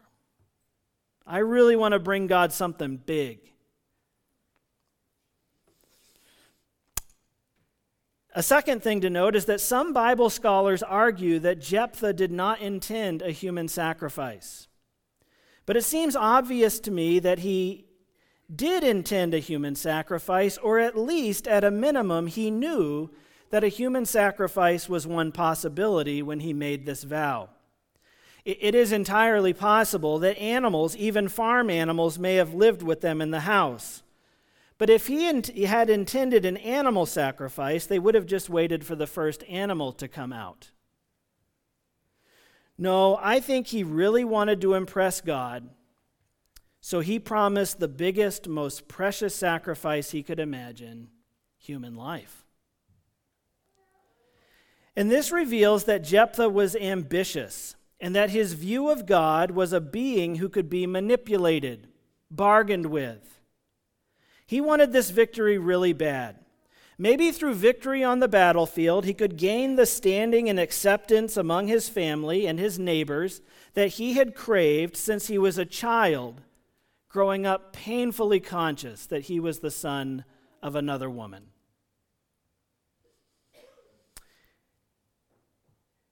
I 1.26 1.40
really 1.40 1.76
want 1.76 1.94
to 1.94 2.00
bring 2.00 2.28
God 2.28 2.52
something 2.52 2.98
big. 2.98 3.40
A 8.40 8.42
second 8.42 8.82
thing 8.82 9.02
to 9.02 9.10
note 9.10 9.36
is 9.36 9.44
that 9.48 9.60
some 9.60 9.92
Bible 9.92 10.30
scholars 10.30 10.82
argue 10.82 11.40
that 11.40 11.60
Jephthah 11.60 12.14
did 12.14 12.32
not 12.32 12.62
intend 12.62 13.22
a 13.22 13.32
human 13.32 13.68
sacrifice. 13.68 14.70
But 15.66 15.76
it 15.76 15.84
seems 15.84 16.16
obvious 16.16 16.80
to 16.80 16.90
me 16.90 17.20
that 17.20 17.40
he 17.40 17.88
did 18.56 18.82
intend 18.82 19.34
a 19.34 19.40
human 19.40 19.76
sacrifice, 19.76 20.58
or 20.58 20.80
at 20.80 20.98
least 20.98 21.50
at 21.50 21.66
a 21.66 21.70
minimum, 21.70 22.28
he 22.28 22.50
knew 22.50 23.10
that 23.50 23.66
a 23.66 23.68
human 23.68 24.06
sacrifice 24.06 24.88
was 24.88 25.06
one 25.06 25.34
possibility 25.34 26.22
when 26.22 26.40
he 26.40 26.54
made 26.54 26.86
this 26.86 27.04
vow. 27.04 27.50
It 28.46 28.74
is 28.74 28.94
entirely 28.94 29.52
possible 29.52 30.18
that 30.20 30.40
animals, 30.40 30.96
even 30.96 31.28
farm 31.28 31.70
animals, 31.70 32.18
may 32.18 32.36
have 32.36 32.54
lived 32.54 32.84
with 32.84 33.02
them 33.02 33.20
in 33.20 33.32
the 33.32 33.42
house. 33.42 34.02
But 34.80 34.90
if 34.90 35.06
he 35.06 35.26
had 35.66 35.90
intended 35.92 36.46
an 36.46 36.58
animal 36.58 37.06
sacrifice, 37.06 37.86
they 37.86 38.00
would 38.00 38.16
have 38.16 38.26
just 38.26 38.50
waited 38.50 38.84
for 38.84 38.96
the 38.96 39.06
first 39.06 39.44
animal 39.44 39.92
to 39.94 40.08
come 40.08 40.34
out. 40.34 40.72
No, 42.78 43.20
I 43.22 43.40
think 43.40 43.68
he 43.68 43.84
really 43.84 44.24
wanted 44.24 44.62
to 44.62 44.74
impress 44.74 45.22
God, 45.22 45.70
so 46.82 47.02
he 47.02 47.20
promised 47.20 47.80
the 47.80 47.88
biggest, 47.90 48.48
most 48.48 48.88
precious 48.88 49.36
sacrifice 49.36 50.12
he 50.12 50.24
could 50.24 50.40
imagine 50.40 51.10
human 51.58 51.96
life. 51.96 52.46
And 54.96 55.12
this 55.12 55.32
reveals 55.32 55.84
that 55.84 56.06
Jephthah 56.06 56.50
was 56.50 56.76
ambitious. 56.76 57.76
and 58.00 58.16
that 58.16 58.30
his 58.30 58.54
view 58.54 58.90
of 58.90 59.06
God 59.06 59.52
was 59.52 59.74
a 59.74 59.82
being 59.82 60.36
who 60.36 60.48
could 60.48 60.70
be 60.70 60.88
manipulated, 60.88 61.90
bargained 62.32 62.86
with. 62.86 63.39
He 64.50 64.62
wanted 64.62 64.92
this 64.92 65.12
victory 65.12 65.60
really 65.60 65.94
bad. 65.94 66.38
Maybe 66.98 67.32
through 67.32 67.54
victory 67.54 68.04
on 68.04 68.20
the 68.20 68.28
battlefield, 68.28 69.06
he 69.06 69.14
could 69.14 69.38
gain 69.38 69.76
the 69.76 69.86
standing 69.86 70.50
and 70.50 70.60
acceptance 70.60 71.38
among 71.38 71.68
his 71.68 71.88
family 71.88 72.48
and 72.48 72.60
his 72.60 72.80
neighbors 72.80 73.42
that 73.76 73.90
he 73.90 74.14
had 74.14 74.34
craved 74.34 74.98
since 74.98 75.28
he 75.28 75.38
was 75.38 75.60
a 75.60 75.68
child, 75.68 76.42
growing 77.10 77.46
up 77.46 77.74
painfully 77.74 78.40
conscious 78.40 79.06
that 79.06 79.26
he 79.26 79.40
was 79.40 79.60
the 79.60 79.70
son 79.70 80.26
of 80.64 80.74
another 80.76 81.12
woman. 81.12 81.52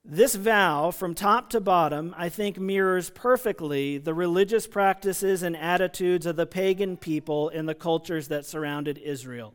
This 0.09 0.35
vow, 0.35 0.91
from 0.91 1.13
top 1.13 1.49
to 1.49 1.59
bottom, 1.59 2.15
I 2.17 2.29
think 2.29 2.57
mirrors 2.57 3.09
perfectly 3.09 3.97
the 3.97 4.13
religious 4.13 4.65
practices 4.65 5.43
and 5.43 5.57
attitudes 5.57 6.25
of 6.25 6.37
the 6.37 6.45
pagan 6.45 6.95
people 6.95 7.49
in 7.49 7.65
the 7.65 7.75
cultures 7.75 8.29
that 8.29 8.45
surrounded 8.45 8.97
Israel. 8.99 9.53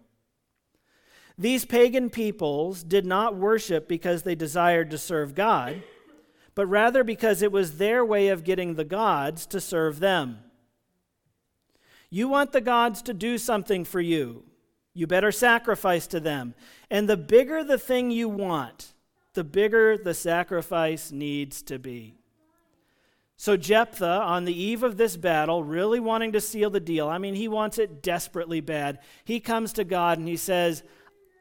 These 1.38 1.64
pagan 1.64 2.10
peoples 2.10 2.82
did 2.82 3.06
not 3.06 3.34
worship 3.34 3.88
because 3.88 4.24
they 4.24 4.34
desired 4.34 4.90
to 4.90 4.98
serve 4.98 5.34
God, 5.34 5.82
but 6.54 6.66
rather 6.66 7.02
because 7.02 7.40
it 7.40 7.50
was 7.50 7.78
their 7.78 8.04
way 8.04 8.28
of 8.28 8.44
getting 8.44 8.74
the 8.74 8.84
gods 8.84 9.46
to 9.46 9.58
serve 9.58 10.00
them. 10.00 10.40
You 12.10 12.28
want 12.28 12.52
the 12.52 12.60
gods 12.60 13.00
to 13.02 13.14
do 13.14 13.38
something 13.38 13.86
for 13.86 14.02
you, 14.02 14.44
you 14.92 15.06
better 15.06 15.32
sacrifice 15.32 16.06
to 16.08 16.20
them. 16.20 16.54
And 16.90 17.08
the 17.08 17.16
bigger 17.16 17.64
the 17.64 17.78
thing 17.78 18.10
you 18.10 18.28
want, 18.28 18.92
the 19.35 19.45
bigger 19.45 19.97
the 19.97 20.14
sacrifice 20.14 21.11
needs 21.11 21.62
to 21.62 21.79
be. 21.79 22.14
So, 23.37 23.57
Jephthah, 23.57 24.23
on 24.23 24.45
the 24.45 24.55
eve 24.55 24.83
of 24.83 24.97
this 24.97 25.16
battle, 25.16 25.64
really 25.64 25.99
wanting 25.99 26.33
to 26.33 26.40
seal 26.40 26.71
the 26.71 26.79
deal, 26.79 27.09
I 27.09 27.18
mean, 27.18 27.35
he 27.35 27.49
wants 27.49 27.79
it 27.79 28.03
desperately 28.03 28.61
bad. 28.61 29.01
He 29.25 29.40
comes 29.40 29.73
to 29.73 29.85
God 29.85 30.18
and 30.18 30.29
he 30.29 30.37
says, 30.37 30.85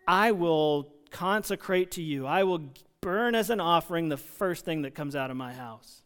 I 0.07 0.31
will 0.31 0.95
consecrate 1.11 1.91
to 1.91 2.01
you, 2.01 2.25
I 2.25 2.43
will 2.43 2.73
burn 3.01 3.35
as 3.35 3.49
an 3.49 3.59
offering 3.59 4.09
the 4.09 4.17
first 4.17 4.65
thing 4.65 4.83
that 4.83 4.95
comes 4.95 5.15
out 5.15 5.29
of 5.29 5.37
my 5.37 5.53
house. 5.53 6.01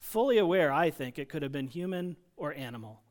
Fully 0.00 0.38
aware, 0.38 0.72
I 0.72 0.90
think, 0.90 1.18
it 1.18 1.28
could 1.28 1.42
have 1.42 1.52
been 1.52 1.68
human 1.68 2.16
or 2.36 2.54
animal. 2.54 3.03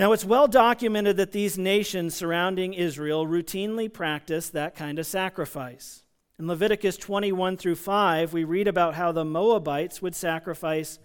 Now, 0.00 0.12
it's 0.12 0.24
well 0.24 0.48
documented 0.48 1.18
that 1.18 1.32
these 1.32 1.58
nations 1.58 2.14
surrounding 2.14 2.72
Israel 2.72 3.26
routinely 3.26 3.92
practice 3.92 4.48
that 4.48 4.74
kind 4.74 4.98
of 4.98 5.04
sacrifice. 5.04 6.04
In 6.38 6.48
Leviticus 6.48 6.96
21 6.96 7.58
through 7.58 7.74
5, 7.74 8.32
we 8.32 8.44
read 8.44 8.66
about 8.66 8.94
how 8.94 9.12
the 9.12 9.26
Moabites 9.26 10.00
would 10.00 10.14
sacrifice 10.14 10.98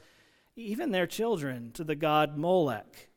even 0.55 0.91
their 0.91 1.07
children 1.07 1.73
to 1.73 1.83
the 1.83 1.97
god 1.97 2.37
Molech, 2.37 3.09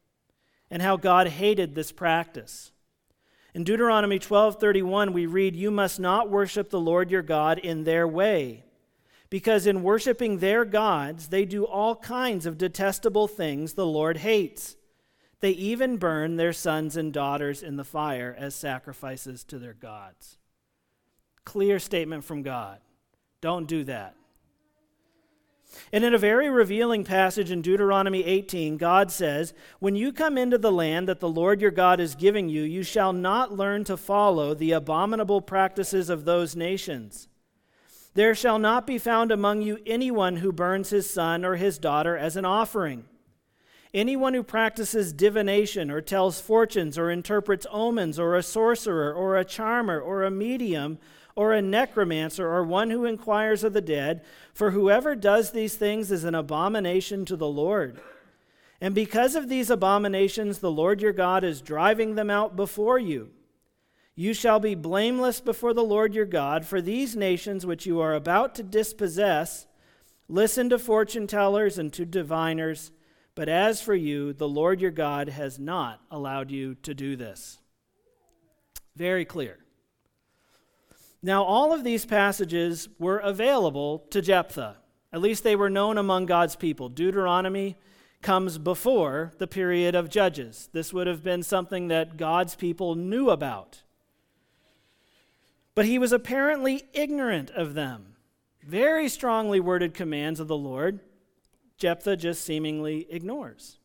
and 0.68 0.82
how 0.82 0.96
God 0.96 1.28
hated 1.28 1.76
this 1.76 1.92
practice. 1.92 2.72
In 3.54 3.62
Deuteronomy 3.62 4.18
12:31 4.18 5.12
we 5.12 5.26
read 5.26 5.54
you 5.54 5.70
must 5.70 6.00
not 6.00 6.28
worship 6.28 6.70
the 6.70 6.80
Lord 6.80 7.08
your 7.08 7.22
God 7.22 7.56
in 7.56 7.84
their 7.84 8.08
way 8.08 8.64
because 9.30 9.64
in 9.64 9.84
worshiping 9.84 10.38
their 10.38 10.64
gods 10.64 11.28
they 11.28 11.44
do 11.44 11.64
all 11.64 11.94
kinds 11.94 12.46
of 12.46 12.58
detestable 12.58 13.28
things 13.28 13.74
the 13.74 13.86
Lord 13.86 14.16
hates 14.16 14.74
they 15.40 15.50
even 15.50 15.96
burn 15.96 16.36
their 16.36 16.52
sons 16.52 16.96
and 16.96 17.12
daughters 17.12 17.62
in 17.62 17.76
the 17.76 17.84
fire 17.84 18.34
as 18.36 18.54
sacrifices 18.54 19.44
to 19.44 19.58
their 19.58 19.74
gods. 19.74 20.38
Clear 21.44 21.78
statement 21.78 22.24
from 22.24 22.42
God. 22.42 22.78
Don't 23.40 23.68
do 23.68 23.84
that. 23.84 24.14
And 25.92 26.02
in 26.02 26.14
a 26.14 26.18
very 26.18 26.48
revealing 26.48 27.04
passage 27.04 27.50
in 27.50 27.62
Deuteronomy 27.62 28.24
18, 28.24 28.78
God 28.78 29.10
says, 29.12 29.52
When 29.78 29.94
you 29.94 30.12
come 30.12 30.36
into 30.36 30.58
the 30.58 30.72
land 30.72 31.08
that 31.08 31.20
the 31.20 31.28
Lord 31.28 31.60
your 31.60 31.70
God 31.70 32.00
is 32.00 32.14
giving 32.14 32.48
you, 32.48 32.62
you 32.62 32.82
shall 32.82 33.12
not 33.12 33.52
learn 33.52 33.84
to 33.84 33.96
follow 33.96 34.54
the 34.54 34.72
abominable 34.72 35.40
practices 35.40 36.10
of 36.10 36.24
those 36.24 36.56
nations. 36.56 37.28
There 38.14 38.34
shall 38.34 38.58
not 38.58 38.86
be 38.86 38.98
found 38.98 39.30
among 39.30 39.62
you 39.62 39.78
anyone 39.86 40.38
who 40.38 40.52
burns 40.52 40.90
his 40.90 41.08
son 41.08 41.44
or 41.44 41.56
his 41.56 41.78
daughter 41.78 42.16
as 42.16 42.36
an 42.36 42.44
offering 42.44 43.04
Anyone 43.94 44.34
who 44.34 44.42
practices 44.42 45.12
divination 45.12 45.90
or 45.90 46.00
tells 46.00 46.40
fortunes 46.40 46.98
or 46.98 47.10
interprets 47.10 47.66
omens 47.70 48.18
or 48.18 48.36
a 48.36 48.42
sorcerer 48.42 49.12
or 49.12 49.36
a 49.36 49.44
charmer 49.44 49.98
or 50.00 50.24
a 50.24 50.30
medium 50.30 50.98
or 51.34 51.54
a 51.54 51.62
necromancer 51.62 52.46
or 52.46 52.64
one 52.64 52.90
who 52.90 53.04
inquires 53.04 53.64
of 53.64 53.72
the 53.72 53.80
dead, 53.80 54.22
for 54.52 54.72
whoever 54.72 55.14
does 55.14 55.52
these 55.52 55.76
things 55.76 56.10
is 56.10 56.24
an 56.24 56.34
abomination 56.34 57.24
to 57.24 57.36
the 57.36 57.48
Lord. 57.48 58.00
And 58.80 58.94
because 58.94 59.34
of 59.34 59.48
these 59.48 59.70
abominations, 59.70 60.58
the 60.58 60.70
Lord 60.70 61.00
your 61.00 61.12
God 61.12 61.44
is 61.44 61.62
driving 61.62 62.14
them 62.14 62.28
out 62.28 62.56
before 62.56 62.98
you. 62.98 63.30
You 64.14 64.34
shall 64.34 64.58
be 64.58 64.74
blameless 64.74 65.40
before 65.40 65.72
the 65.72 65.84
Lord 65.84 66.12
your 66.12 66.26
God, 66.26 66.66
for 66.66 66.80
these 66.80 67.16
nations 67.16 67.64
which 67.64 67.86
you 67.86 68.00
are 68.00 68.14
about 68.14 68.54
to 68.56 68.62
dispossess 68.62 69.66
listen 70.28 70.68
to 70.68 70.78
fortune 70.78 71.26
tellers 71.26 71.78
and 71.78 71.92
to 71.92 72.04
diviners 72.04 72.90
but 73.38 73.48
as 73.48 73.80
for 73.80 73.94
you, 73.94 74.32
the 74.32 74.48
Lord 74.48 74.80
your 74.80 74.90
God 74.90 75.28
has 75.28 75.60
not 75.60 76.00
allowed 76.10 76.50
you 76.50 76.74
to 76.82 76.92
do 76.92 77.14
this. 77.14 77.58
Very 78.96 79.24
clear. 79.24 79.58
Now, 81.22 81.44
all 81.44 81.72
of 81.72 81.84
these 81.84 82.04
passages 82.04 82.88
were 82.98 83.18
available 83.18 84.00
to 84.10 84.20
Jephthah. 84.20 84.78
At 85.12 85.20
least 85.20 85.44
they 85.44 85.54
were 85.54 85.70
known 85.70 85.98
among 85.98 86.26
God's 86.26 86.56
people. 86.56 86.88
Deuteronomy 86.88 87.76
comes 88.22 88.58
before 88.58 89.32
the 89.38 89.46
period 89.46 89.94
of 89.94 90.10
Judges. 90.10 90.68
This 90.72 90.92
would 90.92 91.06
have 91.06 91.22
been 91.22 91.44
something 91.44 91.86
that 91.86 92.16
God's 92.16 92.56
people 92.56 92.96
knew 92.96 93.30
about. 93.30 93.82
But 95.76 95.86
he 95.86 95.96
was 95.96 96.10
apparently 96.10 96.88
ignorant 96.92 97.52
of 97.52 97.74
them. 97.74 98.16
Very 98.64 99.08
strongly 99.08 99.60
worded 99.60 99.94
commands 99.94 100.40
of 100.40 100.48
the 100.48 100.56
Lord 100.56 100.98
Jephthah 101.78 102.16
just 102.16 102.44
seemingly 102.44 103.06
ignores. 103.10 103.78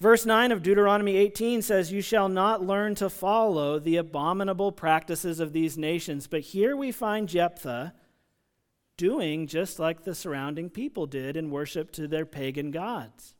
Verse 0.00 0.24
9 0.24 0.52
of 0.52 0.62
Deuteronomy 0.62 1.16
18 1.16 1.60
says, 1.60 1.90
You 1.90 2.02
shall 2.02 2.28
not 2.28 2.64
learn 2.64 2.94
to 2.96 3.10
follow 3.10 3.80
the 3.80 3.96
abominable 3.96 4.70
practices 4.70 5.40
of 5.40 5.52
these 5.52 5.76
nations. 5.76 6.28
But 6.28 6.40
here 6.40 6.76
we 6.76 6.92
find 6.92 7.28
Jephthah 7.28 7.94
doing 8.96 9.46
just 9.46 9.78
like 9.78 10.04
the 10.04 10.14
surrounding 10.14 10.70
people 10.70 11.06
did 11.06 11.36
in 11.36 11.50
worship 11.50 11.90
to 11.92 12.06
their 12.06 12.26
pagan 12.26 12.70
gods. 12.70 13.34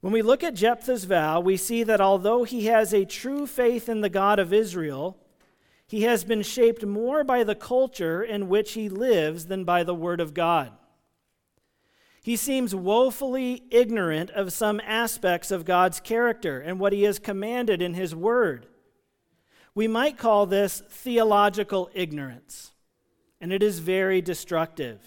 When 0.00 0.12
we 0.12 0.22
look 0.22 0.42
at 0.42 0.54
Jephthah's 0.54 1.04
vow, 1.04 1.40
we 1.40 1.56
see 1.56 1.82
that 1.82 2.00
although 2.00 2.44
he 2.44 2.66
has 2.66 2.92
a 2.92 3.04
true 3.04 3.46
faith 3.46 3.88
in 3.88 4.00
the 4.00 4.08
God 4.08 4.38
of 4.38 4.52
Israel, 4.52 5.18
he 5.86 6.02
has 6.02 6.24
been 6.24 6.42
shaped 6.42 6.84
more 6.84 7.22
by 7.22 7.44
the 7.44 7.54
culture 7.54 8.22
in 8.22 8.48
which 8.48 8.72
he 8.72 8.88
lives 8.88 9.46
than 9.46 9.64
by 9.64 9.84
the 9.84 9.94
Word 9.94 10.20
of 10.20 10.32
God. 10.32 10.72
He 12.22 12.36
seems 12.36 12.72
woefully 12.72 13.64
ignorant 13.70 14.30
of 14.30 14.52
some 14.52 14.80
aspects 14.84 15.50
of 15.50 15.64
God's 15.64 15.98
character 15.98 16.60
and 16.60 16.78
what 16.78 16.92
he 16.92 17.02
has 17.02 17.18
commanded 17.18 17.82
in 17.82 17.94
his 17.94 18.14
word. 18.14 18.68
We 19.74 19.88
might 19.88 20.18
call 20.18 20.46
this 20.46 20.82
theological 20.88 21.90
ignorance, 21.94 22.70
and 23.40 23.52
it 23.52 23.60
is 23.60 23.80
very 23.80 24.20
destructive. 24.20 25.00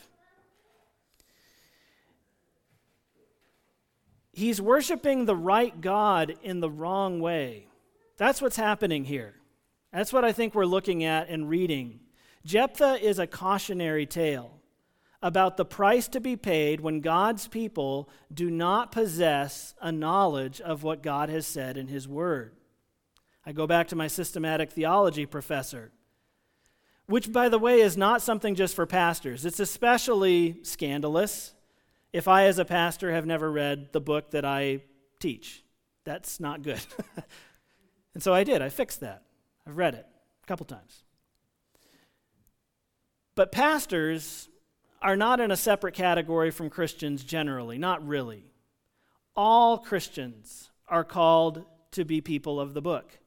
He's 4.34 4.62
worshiping 4.62 5.24
the 5.24 5.36
right 5.38 5.80
God 5.80 6.36
in 6.44 6.60
the 6.60 6.70
wrong 6.70 7.22
way. 7.22 7.68
That's 8.18 8.42
what's 8.42 8.58
happening 8.58 9.06
here. 9.06 9.36
That's 9.94 10.12
what 10.12 10.26
I 10.26 10.34
think 10.34 10.54
we're 10.54 10.66
looking 10.66 11.06
at 11.06 11.30
and 11.30 11.48
reading. 11.48 12.02
Jephthah 12.44 13.02
is 13.02 13.20
a 13.20 13.28
cautionary 13.28 14.06
tale 14.06 14.60
about 15.26 15.58
the 15.58 15.66
price 15.66 16.08
to 16.08 16.22
be 16.22 16.36
paid 16.36 16.80
when 16.80 17.02
God's 17.02 17.48
people 17.48 18.08
do 18.32 18.52
not 18.52 18.92
possess 18.92 19.74
a 19.82 19.92
knowledge 19.92 20.62
of 20.62 20.84
what 20.84 21.02
God 21.02 21.30
has 21.30 21.48
said 21.48 21.78
in 21.78 21.88
His 21.88 22.08
Word. 22.08 22.56
I 23.44 23.52
go 23.52 23.66
back 23.66 23.88
to 23.88 23.96
my 23.96 24.06
systematic 24.06 24.70
theology 24.70 25.26
professor, 25.26 25.92
which, 27.08 27.34
by 27.34 27.50
the 27.50 27.58
way, 27.58 27.82
is 27.82 27.98
not 27.98 28.22
something 28.22 28.54
just 28.54 28.76
for 28.76 28.86
pastors. 28.86 29.48
It's 29.48 29.60
especially 29.60 30.60
scandalous 30.62 31.56
if 32.14 32.28
I, 32.28 32.46
as 32.46 32.60
a 32.60 32.66
pastor, 32.66 33.12
have 33.12 33.26
never 33.26 33.52
read 33.52 33.94
the 33.94 34.02
book 34.02 34.30
that 34.30 34.46
I 34.46 34.84
teach. 35.20 35.64
That's 36.04 36.40
not 36.40 36.62
good. 36.62 36.86
and 38.14 38.22
so 38.22 38.32
I 38.32 38.44
did. 38.44 38.62
I 38.62 38.70
fixed 38.70 39.00
that. 39.00 39.24
I've 39.66 39.78
read 39.78 39.96
it 39.96 40.06
a 40.44 40.46
couple 40.46 40.68
times. 40.68 41.02
But 43.34 43.52
pastors 43.52 44.50
are 45.06 45.16
not 45.16 45.40
in 45.40 45.52
a 45.52 45.56
separate 45.56 45.94
category 45.94 46.50
from 46.50 46.68
Christians 46.68 47.24
generally, 47.24 47.78
not 47.78 48.06
really. 48.08 48.44
All 49.36 49.78
Christians 49.78 50.72
are 50.88 51.04
called 51.04 51.64
to 51.92 52.04
be 52.04 52.22
people 52.22 52.60
of 52.60 52.74
the 52.74 52.82
book. 52.82 53.20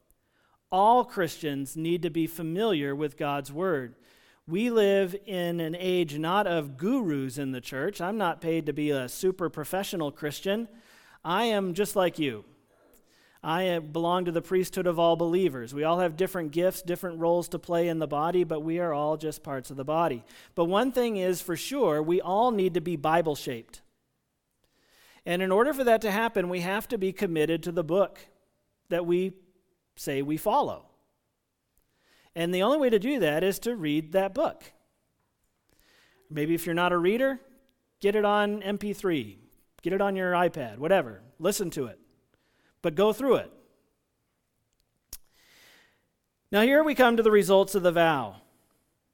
All 0.73 1.05
Christians 1.05 1.77
need 1.77 2.03
to 2.03 2.11
be 2.11 2.27
familiar 2.27 2.97
with 2.97 3.17
God's 3.17 3.53
word. 3.53 3.95
We 4.45 4.71
live 4.71 5.15
in 5.25 5.61
an 5.61 5.77
age 5.79 6.19
not 6.19 6.49
of 6.49 6.77
gurus 6.77 7.39
in 7.39 7.53
the 7.53 7.61
church. 7.61 8.01
I'm 8.01 8.19
not 8.19 8.41
paid 8.41 8.67
to 8.67 8.73
be 8.73 8.91
a 8.91 9.09
super 9.09 9.49
professional 9.49 10.11
Christian. 10.11 10.67
I 11.25 11.45
am 11.45 11.75
just 11.75 11.95
like 11.95 12.19
you. 12.19 12.45
I 13.43 13.79
belong 13.79 14.25
to 14.25 14.33
the 14.33 14.43
priesthood 14.43 14.87
of 14.87 14.99
all 14.99 15.15
believers. 15.15 15.73
We 15.73 15.85
all 15.85 16.01
have 16.01 16.17
different 16.17 16.51
gifts, 16.51 16.83
different 16.83 17.21
roles 17.21 17.49
to 17.51 17.59
play 17.59 17.89
in 17.89 18.01
the 18.01 18.09
body, 18.09 18.43
but 18.43 18.63
we 18.63 18.81
are 18.81 18.93
all 18.93 19.17
just 19.17 19.45
parts 19.45 19.71
of 19.71 19.77
the 19.77 19.85
body. 19.85 20.25
But 20.57 20.65
one 20.65 20.91
thing 20.91 21.17
is 21.17 21.41
for 21.41 21.57
sure, 21.57 22.03
we 22.03 22.21
all 22.21 22.51
need 22.51 22.75
to 22.75 22.81
be 22.81 22.97
Bible 22.97 23.37
shaped. 23.37 23.81
And 25.25 25.41
in 25.41 25.53
order 25.53 25.73
for 25.73 25.85
that 25.85 26.01
to 26.03 26.11
happen, 26.11 26.49
we 26.49 26.61
have 26.61 26.89
to 26.89 26.99
be 26.99 27.13
committed 27.13 27.63
to 27.63 27.73
the 27.73 27.85
book 27.85 28.19
that 28.89 29.07
we 29.07 29.35
say 29.95 30.23
we 30.23 30.37
follow. 30.37 30.87
And 32.35 32.53
the 32.53 32.63
only 32.63 32.79
way 32.79 32.91
to 32.91 32.99
do 32.99 33.21
that 33.21 33.45
is 33.45 33.59
to 33.61 33.77
read 33.77 34.13
that 34.13 34.35
book. 34.35 34.65
Maybe 36.31 36.55
if 36.55 36.67
you're 36.67 36.75
not 36.75 36.93
a 36.93 36.99
reader, 36.99 37.41
get 38.01 38.17
it 38.17 38.25
on 38.25 38.63
MP3, 38.63 39.37
get 39.83 39.93
it 39.93 40.01
on 40.01 40.17
your 40.17 40.33
iPad, 40.33 40.79
whatever. 40.79 41.23
Listen 41.39 41.71
to 41.71 41.87
it. 41.87 41.99
But 42.83 42.95
go 42.95 43.13
through 43.13 43.37
it. 43.37 43.53
Now, 46.51 46.63
here 46.63 46.83
we 46.83 46.95
come 46.95 47.17
to 47.17 47.23
the 47.23 47.31
results 47.31 47.75
of 47.75 47.83
the 47.83 47.93
vow. 47.93 48.37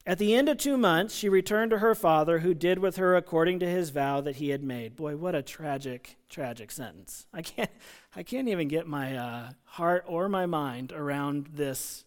At 0.07 0.19
the 0.19 0.35
end 0.35 0.49
of 0.49 0.57
two 0.57 0.77
months, 0.77 1.15
she 1.15 1.27
returned 1.27 1.71
to 1.71 1.79
her 1.79 1.95
father, 1.95 2.39
who 2.39 2.53
did 2.53 2.77
with 2.77 2.97
her 2.97 3.15
according 3.15 3.59
to 3.59 3.67
his 3.67 3.89
vow 3.89 4.21
that 4.21 4.35
he 4.35 4.49
had 4.49 4.63
made. 4.63 4.95
Boy, 4.95 5.15
what 5.17 5.33
a 5.33 5.41
tragic, 5.41 6.17
tragic 6.29 6.71
sentence. 6.71 7.25
I 7.33 7.41
can't, 7.41 7.71
I 8.15 8.21
can't 8.21 8.47
even 8.47 8.67
get 8.67 8.87
my 8.87 9.17
uh, 9.17 9.49
heart 9.63 10.05
or 10.07 10.29
my 10.29 10.45
mind 10.45 10.91
around 10.91 11.47
this 11.53 12.05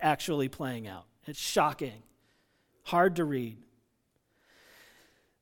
actually 0.00 0.48
playing 0.48 0.86
out. 0.86 1.06
It's 1.26 1.40
shocking, 1.40 2.04
hard 2.84 3.16
to 3.16 3.24
read. 3.24 3.58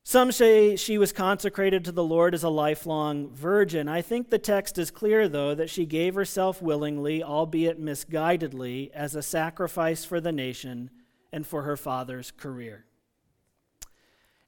Some 0.03 0.31
say 0.31 0.75
she 0.75 0.97
was 0.97 1.11
consecrated 1.11 1.85
to 1.85 1.91
the 1.91 2.03
Lord 2.03 2.33
as 2.33 2.43
a 2.43 2.49
lifelong 2.49 3.29
virgin. 3.29 3.87
I 3.87 4.01
think 4.01 4.29
the 4.29 4.39
text 4.39 4.77
is 4.77 4.89
clear, 4.89 5.27
though, 5.27 5.53
that 5.53 5.69
she 5.69 5.85
gave 5.85 6.15
herself 6.15 6.61
willingly, 6.61 7.21
albeit 7.21 7.79
misguidedly, 7.79 8.91
as 8.91 9.13
a 9.13 9.21
sacrifice 9.21 10.03
for 10.05 10.19
the 10.19 10.31
nation 10.31 10.89
and 11.31 11.45
for 11.45 11.61
her 11.63 11.77
father's 11.77 12.31
career. 12.31 12.85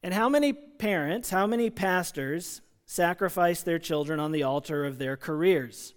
And 0.02 0.14
how 0.14 0.30
many 0.30 0.52
parents, 0.54 1.30
how 1.30 1.46
many 1.46 1.70
pastors 1.70 2.62
sacrifice 2.86 3.62
their 3.62 3.80
children 3.80 4.20
on 4.20 4.32
the 4.32 4.44
altar 4.44 4.86
of 4.86 4.98
their 4.98 5.16
careers? 5.16 5.94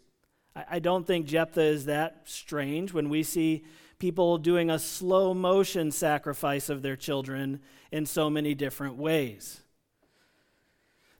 I, 0.55 0.78
don't 0.78 1.05
think 1.05 1.26
Jephthah 1.26 1.62
is 1.62 1.86
that 1.86 2.22
strange 2.26 2.92
when 2.92 3.09
we 3.09 3.24
see 3.24 3.64
people 4.05 4.36
doing 4.36 4.68
a 4.68 4.78
slow 4.78 5.32
motion 5.32 5.90
sacrifice 5.90 6.68
of 6.68 6.82
their 6.82 6.94
children 6.94 7.59
in 7.90 8.05
so 8.05 8.28
many 8.28 8.55
different 8.55 8.98
ways. 8.98 9.62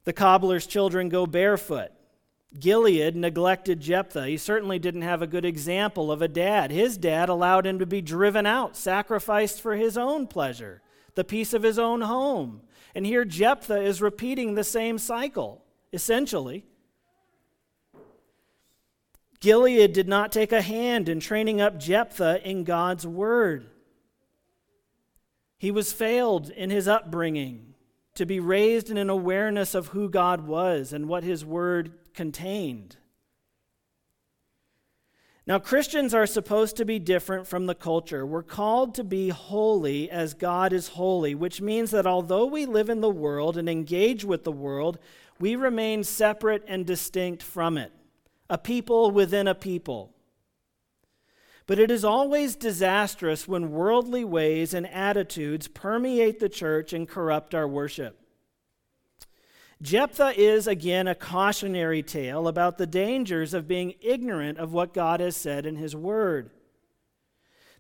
The 0.05 0.12
cobbler's 0.12 0.66
children 0.66 1.09
go 1.09 1.24
barefoot. 1.24 1.93
Gilead 2.61 3.16
neglected 3.16 3.80
Jephthah. 3.80 4.26
He 4.26 4.37
certainly 4.37 4.78
didn't 4.78 5.01
have 5.01 5.22
a 5.22 5.26
good 5.26 5.47
example 5.47 6.12
of 6.12 6.20
a 6.20 6.28
dad. 6.28 6.70
His 6.70 6.99
dad 6.99 7.30
allowed 7.30 7.66
him 7.66 7.78
to 7.78 7.87
be 7.87 8.03
driven 8.03 8.45
out, 8.45 8.76
sacrificed 8.76 9.62
for 9.62 9.76
his 9.76 9.97
own 9.97 10.26
pleasure, 10.26 10.82
the 11.14 11.24
peace 11.24 11.55
of 11.55 11.62
his 11.62 11.78
own 11.78 12.03
home. 12.03 12.61
And 12.95 13.07
here 13.07 13.24
Jephthah 13.24 13.80
is 13.80 14.03
repeating 14.03 14.57
the 14.57 14.62
same 14.62 14.99
cycle, 14.99 15.64
essentially. 15.91 16.66
Gilead 19.45 19.93
did 19.93 20.09
not 20.09 20.33
take 20.33 20.53
a 20.53 20.63
hand 20.63 21.07
in 21.07 21.21
training 21.21 21.61
up 21.61 21.79
Jephthah 21.79 22.49
in 22.49 22.65
God's 22.65 23.07
word. 23.07 23.69
He 25.59 25.71
was 25.71 25.93
failed 25.93 26.49
in 26.49 26.71
his 26.71 26.89
upbringing 26.89 27.75
to 28.15 28.25
be 28.25 28.41
raised 28.41 28.89
in 28.89 28.97
an 28.97 29.11
awareness 29.11 29.75
of 29.75 29.89
who 29.89 30.09
God 30.09 30.47
was 30.47 30.95
and 30.95 31.09
what 31.09 31.25
his 31.25 31.45
word 31.45 31.93
contained. 32.15 32.97
Now, 35.47 35.59
Christians 35.59 36.15
are 36.15 36.27
supposed 36.27 36.79
to 36.79 36.87
be 36.87 36.99
different 36.99 37.47
from 37.47 37.67
the 37.67 37.75
culture. 37.75 38.25
We're 38.25 38.43
called 38.43 38.95
to 38.95 39.05
be 39.05 39.29
holy 39.29 40.11
as 40.11 40.33
God 40.33 40.73
is 40.73 40.89
holy, 40.89 41.35
which 41.35 41.61
means 41.61 41.91
that 41.91 42.07
although 42.07 42.47
we 42.47 42.65
live 42.65 42.89
in 42.89 43.03
the 43.03 43.11
world 43.11 43.59
and 43.59 43.69
engage 43.69 44.25
with 44.25 44.45
the 44.45 44.53
world, 44.53 44.99
we 45.39 45.55
remain 45.55 46.03
separate 46.03 46.65
and 46.67 46.87
distinct 46.87 47.43
from 47.43 47.77
it 47.77 47.93
a 48.49 48.59
people 48.59 49.11
within 49.11 49.49
a 49.49 49.55
people. 49.55 50.15
But 51.67 51.79
it 51.79 51.91
is 51.91 52.05
always 52.05 52.57
disastrous 52.57 53.49
when 53.49 53.71
worldly 53.71 54.25
ways 54.25 54.75
and 54.75 54.87
attitudes 54.87 55.67
permeate 55.67 56.39
the 56.39 56.51
church 56.51 56.93
and 56.93 57.09
corrupt 57.09 57.55
our 57.55 57.67
worship. 57.67 58.21
Jephthah 59.81 60.35
is 60.37 60.67
again 60.67 61.09
a 61.09 61.15
cautionary 61.15 62.03
tale 62.03 62.49
about 62.49 62.79
the 62.79 62.87
dangers 62.87 63.55
of 63.55 63.69
being 63.69 63.95
ignorant 64.01 64.59
of 64.59 64.73
what 64.73 64.95
God 64.95 65.21
has 65.21 65.37
said 65.37 65.67
in 65.67 65.77
His 65.77 65.97
Word. 65.97 66.51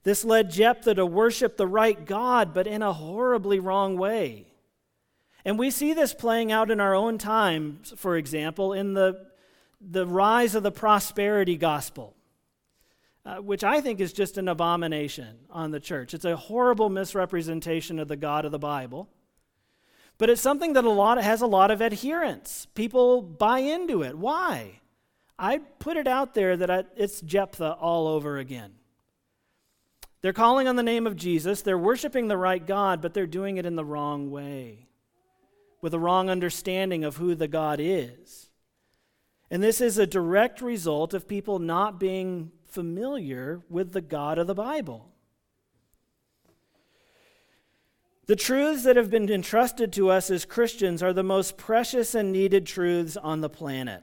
This 0.02 0.24
led 0.24 0.50
Jephthah 0.50 0.94
to 0.94 1.06
worship 1.06 1.56
the 1.56 1.66
right 1.66 2.04
God, 2.04 2.52
but 2.52 2.66
in 2.66 2.82
a 2.82 2.92
horribly 2.92 3.58
wrong 3.58 3.96
way. 3.96 4.48
And 5.44 5.58
we 5.58 5.70
see 5.70 5.92
this 5.92 6.14
playing 6.14 6.52
out 6.52 6.70
in 6.70 6.80
our 6.80 6.94
own 6.94 7.16
times, 7.16 7.92
for 7.96 8.16
example, 8.16 8.72
in 8.72 8.94
the 8.94 9.26
the 9.90 10.06
rise 10.06 10.54
of 10.54 10.62
the 10.62 10.72
prosperity 10.72 11.56
gospel, 11.56 12.14
uh, 13.26 13.36
which 13.36 13.64
I 13.64 13.80
think 13.80 14.00
is 14.00 14.12
just 14.12 14.38
an 14.38 14.48
abomination 14.48 15.36
on 15.50 15.70
the 15.70 15.80
church. 15.80 16.14
It's 16.14 16.24
a 16.24 16.36
horrible 16.36 16.88
misrepresentation 16.90 17.98
of 17.98 18.08
the 18.08 18.16
God 18.16 18.44
of 18.44 18.52
the 18.52 18.58
Bible. 18.58 19.08
But 20.16 20.30
it's 20.30 20.40
something 20.40 20.74
that 20.74 20.84
a 20.84 20.90
lot 20.90 21.22
has 21.22 21.42
a 21.42 21.46
lot 21.46 21.70
of 21.70 21.82
adherents. 21.82 22.66
People 22.74 23.20
buy 23.20 23.58
into 23.58 24.02
it. 24.02 24.16
Why? 24.16 24.80
I 25.38 25.58
put 25.58 25.96
it 25.96 26.06
out 26.06 26.34
there 26.34 26.56
that 26.56 26.70
I, 26.70 26.84
it's 26.96 27.20
Jephthah 27.20 27.72
all 27.80 28.06
over 28.06 28.38
again. 28.38 28.74
They're 30.20 30.32
calling 30.32 30.68
on 30.68 30.76
the 30.76 30.82
name 30.82 31.06
of 31.06 31.16
Jesus, 31.16 31.60
they're 31.60 31.76
worshiping 31.76 32.28
the 32.28 32.36
right 32.38 32.64
God, 32.64 33.02
but 33.02 33.12
they're 33.12 33.26
doing 33.26 33.58
it 33.58 33.66
in 33.66 33.76
the 33.76 33.84
wrong 33.84 34.30
way, 34.30 34.86
with 35.82 35.92
a 35.92 35.98
wrong 35.98 36.30
understanding 36.30 37.04
of 37.04 37.16
who 37.16 37.34
the 37.34 37.48
God 37.48 37.78
is. 37.78 38.48
And 39.54 39.62
this 39.62 39.80
is 39.80 39.98
a 39.98 40.06
direct 40.06 40.60
result 40.60 41.14
of 41.14 41.28
people 41.28 41.60
not 41.60 42.00
being 42.00 42.50
familiar 42.66 43.62
with 43.70 43.92
the 43.92 44.00
God 44.00 44.36
of 44.36 44.48
the 44.48 44.54
Bible. 44.54 45.12
The 48.26 48.34
truths 48.34 48.82
that 48.82 48.96
have 48.96 49.12
been 49.12 49.30
entrusted 49.30 49.92
to 49.92 50.10
us 50.10 50.28
as 50.28 50.44
Christians 50.44 51.04
are 51.04 51.12
the 51.12 51.22
most 51.22 51.56
precious 51.56 52.16
and 52.16 52.32
needed 52.32 52.66
truths 52.66 53.16
on 53.16 53.42
the 53.42 53.48
planet. 53.48 54.02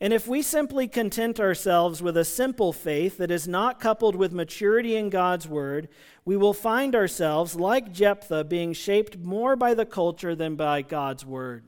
And 0.00 0.12
if 0.12 0.28
we 0.28 0.42
simply 0.42 0.86
content 0.86 1.40
ourselves 1.40 2.00
with 2.00 2.16
a 2.16 2.24
simple 2.24 2.72
faith 2.72 3.18
that 3.18 3.32
is 3.32 3.48
not 3.48 3.80
coupled 3.80 4.14
with 4.14 4.32
maturity 4.32 4.94
in 4.94 5.10
God's 5.10 5.48
Word, 5.48 5.88
we 6.24 6.36
will 6.36 6.54
find 6.54 6.94
ourselves, 6.94 7.56
like 7.56 7.92
Jephthah, 7.92 8.44
being 8.44 8.72
shaped 8.72 9.18
more 9.18 9.56
by 9.56 9.74
the 9.74 9.84
culture 9.84 10.36
than 10.36 10.54
by 10.54 10.82
God's 10.82 11.26
Word. 11.26 11.64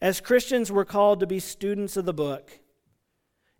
As 0.00 0.20
Christians, 0.20 0.70
we're 0.70 0.84
called 0.84 1.20
to 1.20 1.26
be 1.26 1.40
students 1.40 1.96
of 1.96 2.04
the 2.04 2.12
book. 2.12 2.60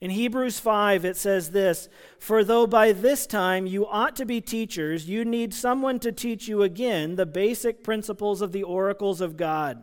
In 0.00 0.10
Hebrews 0.10 0.60
5, 0.60 1.04
it 1.04 1.16
says 1.16 1.50
this 1.50 1.88
For 2.20 2.44
though 2.44 2.66
by 2.66 2.92
this 2.92 3.26
time 3.26 3.66
you 3.66 3.86
ought 3.86 4.14
to 4.16 4.24
be 4.24 4.40
teachers, 4.40 5.08
you 5.08 5.24
need 5.24 5.52
someone 5.52 5.98
to 6.00 6.12
teach 6.12 6.46
you 6.46 6.62
again 6.62 7.16
the 7.16 7.26
basic 7.26 7.82
principles 7.82 8.40
of 8.40 8.52
the 8.52 8.62
oracles 8.62 9.20
of 9.20 9.36
God. 9.36 9.82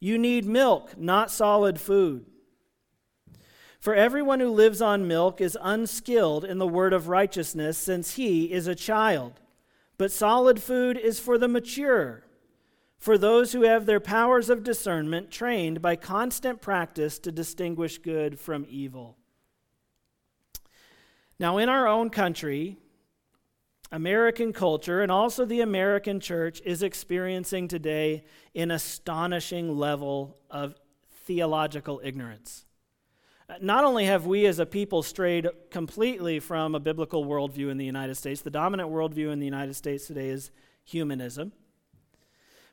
You 0.00 0.18
need 0.18 0.44
milk, 0.44 0.98
not 0.98 1.30
solid 1.30 1.80
food. 1.80 2.26
For 3.78 3.94
everyone 3.94 4.40
who 4.40 4.50
lives 4.50 4.82
on 4.82 5.06
milk 5.06 5.40
is 5.40 5.56
unskilled 5.60 6.44
in 6.44 6.58
the 6.58 6.66
word 6.66 6.92
of 6.92 7.08
righteousness, 7.08 7.78
since 7.78 8.14
he 8.14 8.52
is 8.52 8.66
a 8.66 8.74
child. 8.74 9.40
But 9.98 10.10
solid 10.10 10.60
food 10.60 10.96
is 10.96 11.20
for 11.20 11.38
the 11.38 11.48
mature 11.48 12.23
for 13.04 13.18
those 13.18 13.52
who 13.52 13.64
have 13.64 13.84
their 13.84 14.00
powers 14.00 14.48
of 14.48 14.64
discernment 14.64 15.30
trained 15.30 15.82
by 15.82 15.94
constant 15.94 16.62
practice 16.62 17.18
to 17.18 17.30
distinguish 17.30 17.98
good 17.98 18.40
from 18.40 18.64
evil. 18.66 19.18
Now, 21.38 21.58
in 21.58 21.68
our 21.68 21.86
own 21.86 22.08
country, 22.08 22.78
American 23.92 24.54
culture 24.54 25.02
and 25.02 25.12
also 25.12 25.44
the 25.44 25.60
American 25.60 26.18
church 26.18 26.62
is 26.64 26.82
experiencing 26.82 27.68
today 27.68 28.24
an 28.54 28.70
astonishing 28.70 29.76
level 29.76 30.38
of 30.50 30.74
theological 31.26 32.00
ignorance. 32.02 32.64
Not 33.60 33.84
only 33.84 34.06
have 34.06 34.24
we 34.24 34.46
as 34.46 34.58
a 34.58 34.64
people 34.64 35.02
strayed 35.02 35.46
completely 35.70 36.40
from 36.40 36.74
a 36.74 36.80
biblical 36.80 37.26
worldview 37.26 37.70
in 37.70 37.76
the 37.76 37.84
United 37.84 38.14
States, 38.14 38.40
the 38.40 38.48
dominant 38.48 38.88
worldview 38.88 39.30
in 39.30 39.40
the 39.40 39.44
United 39.44 39.74
States 39.74 40.06
today 40.06 40.30
is 40.30 40.50
humanism. 40.84 41.52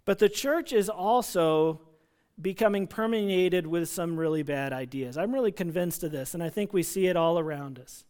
But 0.05 0.19
the 0.19 0.29
church 0.29 0.73
is 0.73 0.89
also 0.89 1.81
becoming 2.41 2.87
permeated 2.87 3.67
with 3.67 3.89
some 3.89 4.17
really 4.17 4.43
bad 4.43 4.73
ideas. 4.73 5.17
I'm 5.17 5.33
really 5.33 5.51
convinced 5.51 6.03
of 6.03 6.11
this, 6.11 6.33
and 6.33 6.41
I 6.41 6.49
think 6.49 6.73
we 6.73 6.83
see 6.83 7.07
it 7.07 7.15
all 7.15 7.37
around 7.37 7.79
us. 7.79 8.05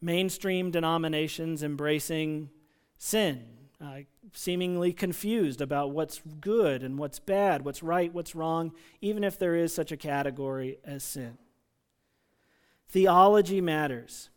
Mainstream 0.00 0.70
denominations 0.70 1.62
embracing 1.62 2.50
sin, 2.98 3.44
uh, 3.80 4.00
seemingly 4.32 4.92
confused 4.92 5.60
about 5.60 5.90
what's 5.90 6.22
good 6.40 6.82
and 6.82 6.98
what's 6.98 7.18
bad, 7.18 7.64
what's 7.64 7.82
right, 7.82 8.12
what's 8.12 8.34
wrong, 8.34 8.72
even 9.00 9.24
if 9.24 9.38
there 9.38 9.54
is 9.54 9.74
such 9.74 9.92
a 9.92 9.96
category 9.96 10.78
as 10.84 11.04
sin. 11.04 11.36
Theology 12.88 13.60
matters. 13.60 14.30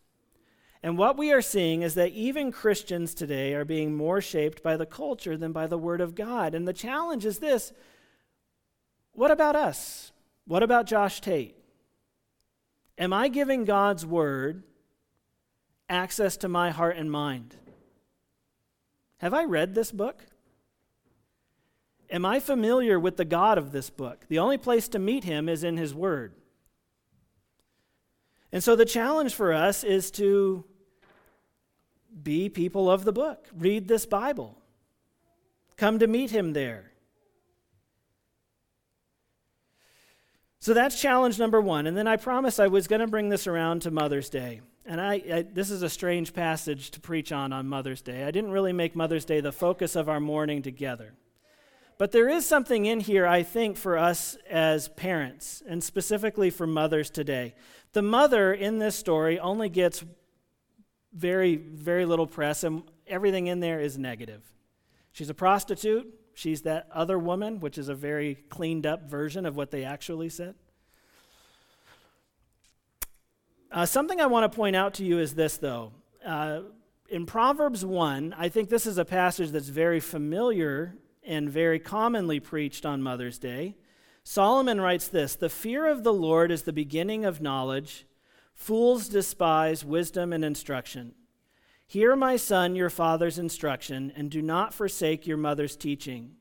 And 0.82 0.96
what 0.96 1.16
we 1.16 1.32
are 1.32 1.42
seeing 1.42 1.82
is 1.82 1.94
that 1.94 2.12
even 2.12 2.52
Christians 2.52 3.14
today 3.14 3.54
are 3.54 3.64
being 3.64 3.96
more 3.96 4.20
shaped 4.20 4.62
by 4.62 4.76
the 4.76 4.86
culture 4.86 5.36
than 5.36 5.52
by 5.52 5.66
the 5.66 5.78
Word 5.78 6.00
of 6.00 6.14
God. 6.14 6.54
And 6.54 6.68
the 6.68 6.72
challenge 6.72 7.24
is 7.24 7.38
this 7.38 7.72
what 9.12 9.30
about 9.32 9.56
us? 9.56 10.12
What 10.46 10.62
about 10.62 10.86
Josh 10.86 11.20
Tate? 11.20 11.56
Am 12.96 13.12
I 13.12 13.28
giving 13.28 13.64
God's 13.64 14.06
Word 14.06 14.62
access 15.88 16.36
to 16.38 16.48
my 16.48 16.70
heart 16.70 16.96
and 16.96 17.10
mind? 17.10 17.56
Have 19.18 19.34
I 19.34 19.44
read 19.44 19.74
this 19.74 19.90
book? 19.90 20.26
Am 22.10 22.24
I 22.24 22.40
familiar 22.40 22.98
with 22.98 23.16
the 23.16 23.24
God 23.24 23.58
of 23.58 23.72
this 23.72 23.90
book? 23.90 24.24
The 24.28 24.38
only 24.38 24.56
place 24.56 24.88
to 24.88 24.98
meet 24.98 25.24
him 25.24 25.48
is 25.48 25.64
in 25.64 25.76
his 25.76 25.94
word. 25.94 26.32
And 28.52 28.62
so 28.62 28.76
the 28.76 28.84
challenge 28.84 29.34
for 29.34 29.52
us 29.52 29.84
is 29.84 30.10
to 30.12 30.64
be 32.22 32.48
people 32.48 32.90
of 32.90 33.04
the 33.04 33.12
book, 33.12 33.46
read 33.56 33.88
this 33.88 34.06
Bible, 34.06 34.58
come 35.76 35.98
to 35.98 36.06
meet 36.06 36.30
him 36.30 36.52
there. 36.52 36.92
So 40.60 40.74
that's 40.74 41.00
challenge 41.00 41.38
number 41.38 41.60
one. 41.60 41.86
And 41.86 41.96
then 41.96 42.08
I 42.08 42.16
promised 42.16 42.58
I 42.58 42.66
was 42.66 42.88
going 42.88 43.00
to 43.00 43.06
bring 43.06 43.28
this 43.28 43.46
around 43.46 43.82
to 43.82 43.90
Mother's 43.90 44.28
Day. 44.28 44.60
And 44.84 45.00
I, 45.00 45.22
I, 45.32 45.42
this 45.42 45.70
is 45.70 45.82
a 45.82 45.88
strange 45.88 46.32
passage 46.32 46.90
to 46.92 47.00
preach 47.00 47.30
on 47.30 47.52
on 47.52 47.68
Mother's 47.68 48.02
Day. 48.02 48.24
I 48.24 48.30
didn't 48.30 48.50
really 48.50 48.72
make 48.72 48.96
Mother's 48.96 49.24
Day 49.24 49.40
the 49.40 49.52
focus 49.52 49.94
of 49.94 50.08
our 50.08 50.20
morning 50.20 50.62
together. 50.62 51.14
But 51.98 52.12
there 52.12 52.28
is 52.28 52.46
something 52.46 52.86
in 52.86 53.00
here, 53.00 53.26
I 53.26 53.42
think, 53.42 53.76
for 53.76 53.98
us 53.98 54.36
as 54.48 54.88
parents, 54.88 55.64
and 55.66 55.82
specifically 55.82 56.48
for 56.48 56.64
mothers 56.64 57.10
today. 57.10 57.56
The 57.92 58.02
mother 58.02 58.54
in 58.54 58.78
this 58.78 58.94
story 58.94 59.40
only 59.40 59.68
gets 59.68 60.04
very, 61.12 61.56
very 61.56 62.06
little 62.06 62.28
press, 62.28 62.62
and 62.62 62.84
everything 63.08 63.48
in 63.48 63.58
there 63.58 63.80
is 63.80 63.98
negative. 63.98 64.42
She's 65.10 65.28
a 65.28 65.34
prostitute. 65.34 66.06
She's 66.34 66.62
that 66.62 66.86
other 66.92 67.18
woman, 67.18 67.58
which 67.58 67.78
is 67.78 67.88
a 67.88 67.96
very 67.96 68.36
cleaned 68.48 68.86
up 68.86 69.10
version 69.10 69.44
of 69.44 69.56
what 69.56 69.72
they 69.72 69.82
actually 69.82 70.28
said. 70.28 70.54
Uh, 73.72 73.86
something 73.86 74.20
I 74.20 74.26
want 74.26 74.50
to 74.50 74.54
point 74.56 74.76
out 74.76 74.94
to 74.94 75.04
you 75.04 75.18
is 75.18 75.34
this, 75.34 75.56
though. 75.56 75.90
Uh, 76.24 76.60
in 77.08 77.26
Proverbs 77.26 77.84
1, 77.84 78.36
I 78.38 78.48
think 78.50 78.68
this 78.68 78.86
is 78.86 78.98
a 78.98 79.04
passage 79.04 79.50
that's 79.50 79.68
very 79.68 79.98
familiar 79.98 80.94
and 81.28 81.48
very 81.48 81.78
commonly 81.78 82.40
preached 82.40 82.84
on 82.84 83.02
Mother's 83.02 83.38
Day. 83.38 83.76
Solomon 84.24 84.80
writes 84.80 85.06
this 85.06 85.36
The 85.36 85.48
fear 85.48 85.86
of 85.86 86.02
the 86.02 86.12
Lord 86.12 86.50
is 86.50 86.62
the 86.62 86.72
beginning 86.72 87.24
of 87.24 87.40
knowledge. 87.40 88.06
Fools 88.54 89.08
despise 89.08 89.84
wisdom 89.84 90.32
and 90.32 90.44
instruction. 90.44 91.14
Hear, 91.86 92.16
my 92.16 92.36
son, 92.36 92.74
your 92.74 92.90
father's 92.90 93.38
instruction, 93.38 94.12
and 94.16 94.30
do 94.30 94.42
not 94.42 94.74
forsake 94.74 95.26
your 95.26 95.36
mother's 95.36 95.76
teaching. 95.76 96.32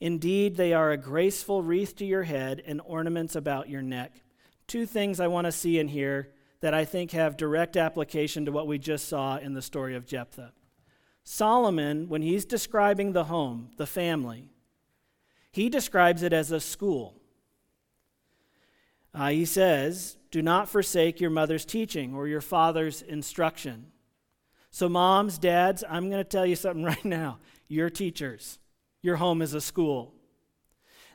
Indeed, 0.00 0.56
they 0.56 0.72
are 0.72 0.92
a 0.92 0.96
graceful 0.96 1.62
wreath 1.62 1.96
to 1.96 2.06
your 2.06 2.22
head 2.22 2.62
and 2.64 2.80
ornaments 2.84 3.34
about 3.34 3.68
your 3.68 3.82
neck. 3.82 4.22
Two 4.66 4.86
things 4.86 5.18
I 5.18 5.26
want 5.26 5.46
to 5.46 5.52
see 5.52 5.78
in 5.78 5.88
here 5.88 6.32
that 6.60 6.74
I 6.74 6.84
think 6.84 7.10
have 7.10 7.36
direct 7.36 7.76
application 7.76 8.44
to 8.44 8.52
what 8.52 8.66
we 8.66 8.78
just 8.78 9.08
saw 9.08 9.38
in 9.38 9.54
the 9.54 9.62
story 9.62 9.96
of 9.96 10.06
Jephthah. 10.06 10.52
Solomon, 11.30 12.08
when 12.08 12.22
he's 12.22 12.46
describing 12.46 13.12
the 13.12 13.24
home, 13.24 13.68
the 13.76 13.86
family, 13.86 14.48
he 15.52 15.68
describes 15.68 16.22
it 16.22 16.32
as 16.32 16.50
a 16.50 16.58
school. 16.58 17.20
Uh, 19.12 19.28
he 19.28 19.44
says, 19.44 20.16
Do 20.30 20.40
not 20.40 20.70
forsake 20.70 21.20
your 21.20 21.28
mother's 21.28 21.66
teaching 21.66 22.14
or 22.14 22.26
your 22.28 22.40
father's 22.40 23.02
instruction. 23.02 23.92
So, 24.70 24.88
moms, 24.88 25.36
dads, 25.36 25.84
I'm 25.86 26.08
going 26.08 26.24
to 26.24 26.28
tell 26.28 26.46
you 26.46 26.56
something 26.56 26.82
right 26.94 27.04
now. 27.04 27.40
You're 27.68 27.90
teachers, 27.90 28.58
your 29.02 29.16
home 29.16 29.42
is 29.42 29.52
a 29.52 29.60
school. 29.60 30.14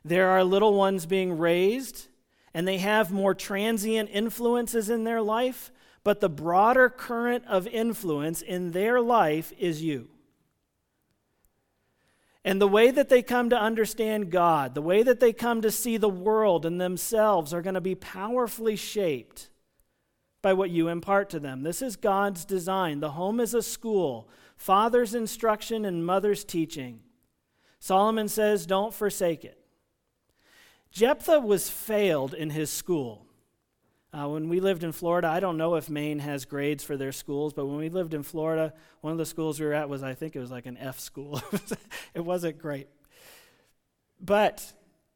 There 0.06 0.30
are 0.30 0.44
little 0.44 0.76
ones 0.76 1.08
being 1.08 1.40
raised 1.40 2.08
and 2.54 2.68
they 2.68 2.78
have 2.78 3.12
more 3.12 3.34
transient 3.34 4.12
influences 4.14 4.92
in 4.92 5.06
their 5.06 5.24
life, 5.24 5.72
but 6.04 6.20
the 6.20 6.30
broader 6.30 6.90
current 6.90 7.46
of 7.48 7.68
influence 7.68 8.42
in 8.42 8.72
their 8.72 9.00
life 9.00 9.54
is 9.58 9.82
you. 9.82 10.10
And 12.46 12.60
the 12.60 12.68
way 12.68 12.92
that 12.92 13.08
they 13.08 13.22
come 13.22 13.50
to 13.52 13.60
understand 13.60 14.30
God, 14.30 14.76
the 14.76 14.82
way 14.82 15.02
that 15.02 15.22
they 15.22 15.32
come 15.32 15.62
to 15.62 15.72
see 15.72 15.96
the 15.96 16.10
world 16.10 16.66
and 16.66 16.80
themselves 16.80 17.54
are 17.54 17.62
going 17.62 17.76
to 17.76 17.82
be 17.82 17.96
powerfully 17.96 18.76
shaped 18.76 19.50
by 20.42 20.52
what 20.52 20.70
you 20.70 20.90
impart 20.90 21.30
to 21.30 21.40
them. 21.40 21.64
This 21.64 21.82
is 21.82 21.96
God's 21.96 22.44
design. 22.44 23.00
The 23.00 23.12
home 23.12 23.40
is 23.40 23.54
a 23.54 23.62
school, 23.62 24.28
father's 24.58 25.16
instruction 25.16 25.86
and 25.86 26.06
mother's 26.06 26.44
teaching. 26.44 27.00
Solomon 27.80 28.28
says, 28.28 28.66
don't 28.66 28.94
forsake 28.94 29.46
it. 29.46 29.58
Jephthah 30.92 31.40
was 31.40 31.70
failed 31.70 32.34
in 32.34 32.50
his 32.50 32.70
school. 32.70 33.23
Uh, 34.14 34.28
when 34.28 34.48
we 34.48 34.60
lived 34.60 34.84
in 34.84 34.92
Florida, 34.92 35.28
I 35.28 35.40
don't 35.40 35.58
know 35.58 35.76
if 35.76 35.90
Maine 35.90 36.20
has 36.20 36.46
grades 36.46 36.84
for 36.84 36.96
their 36.96 37.12
schools, 37.12 37.54
but 37.54 37.66
when 37.66 37.78
we 37.78 37.90
lived 37.90 38.14
in 38.14 38.22
Florida, 38.22 38.74
one 39.02 39.12
of 39.12 39.18
the 39.18 39.26
schools 39.26 39.60
we 39.60 39.66
were 39.66 39.74
at 39.74 39.90
was, 39.90 40.04
I 40.04 40.14
think 40.14 40.36
it 40.36 40.40
was 40.40 40.52
like 40.52 40.68
an 40.68 40.78
F 40.78 41.00
school. 41.00 41.42
it 42.14 42.20
wasn't 42.20 42.60
great. 42.60 42.88
But 44.22 44.64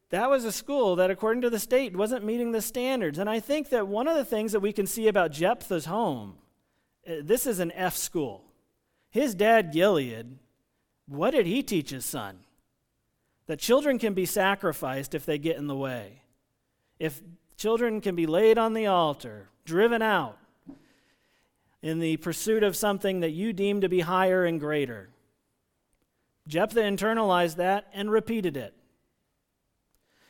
that 0.10 0.30
was 0.30 0.46
a 0.46 0.52
school 0.52 0.96
that, 0.96 1.12
according 1.12 1.42
to 1.42 1.50
the 1.50 1.60
state, 1.60 1.96
wasn't 1.96 2.26
meeting 2.26 2.52
the 2.52 2.62
standards. 2.62 3.20
And 3.20 3.30
I 3.30 3.40
think 3.40 3.70
that 3.70 3.88
one 3.88 4.08
of 4.08 4.16
the 4.16 4.26
things 4.26 4.52
that 4.54 4.62
we 4.62 4.74
can 4.74 4.88
see 4.88 5.08
about 5.08 5.32
Jephthah's 5.32 5.86
home, 5.86 6.36
uh, 7.08 7.16
this 7.22 7.46
is 7.46 7.60
an 7.60 7.72
F 7.74 7.96
school. 7.96 8.46
His 9.12 9.36
dad, 9.36 9.72
Gilead, 9.72 10.40
what 11.08 11.32
did 11.32 11.46
he 11.46 11.62
teach 11.62 11.92
his 11.92 12.06
son? 12.06 12.40
that 13.48 13.60
children 13.60 13.98
can 13.98 14.14
be 14.14 14.26
sacrificed 14.26 15.16
if 15.16 15.26
they 15.26 15.38
get 15.38 15.58
in 15.58 15.68
the 15.68 15.76
way. 15.76 16.22
If 17.00 17.22
children 17.58 18.00
can 18.00 18.16
be 18.16 18.28
laid 18.28 18.58
on 18.58 18.74
the 18.74 18.86
altar, 18.86 19.50
driven 19.66 20.02
out 20.02 20.38
in 21.82 22.00
the 22.00 22.18
pursuit 22.18 22.64
of 22.64 22.76
something 22.76 23.20
that 23.20 23.32
you 23.32 23.52
deem 23.52 23.82
to 23.82 23.90
be 23.90 24.02
higher 24.02 24.46
and 24.46 24.60
greater. 24.60 25.10
Jephthah 26.48 26.82
internalized 26.82 27.58
that 27.58 27.88
and 27.94 28.10
repeated 28.10 28.56
it. 28.56 28.74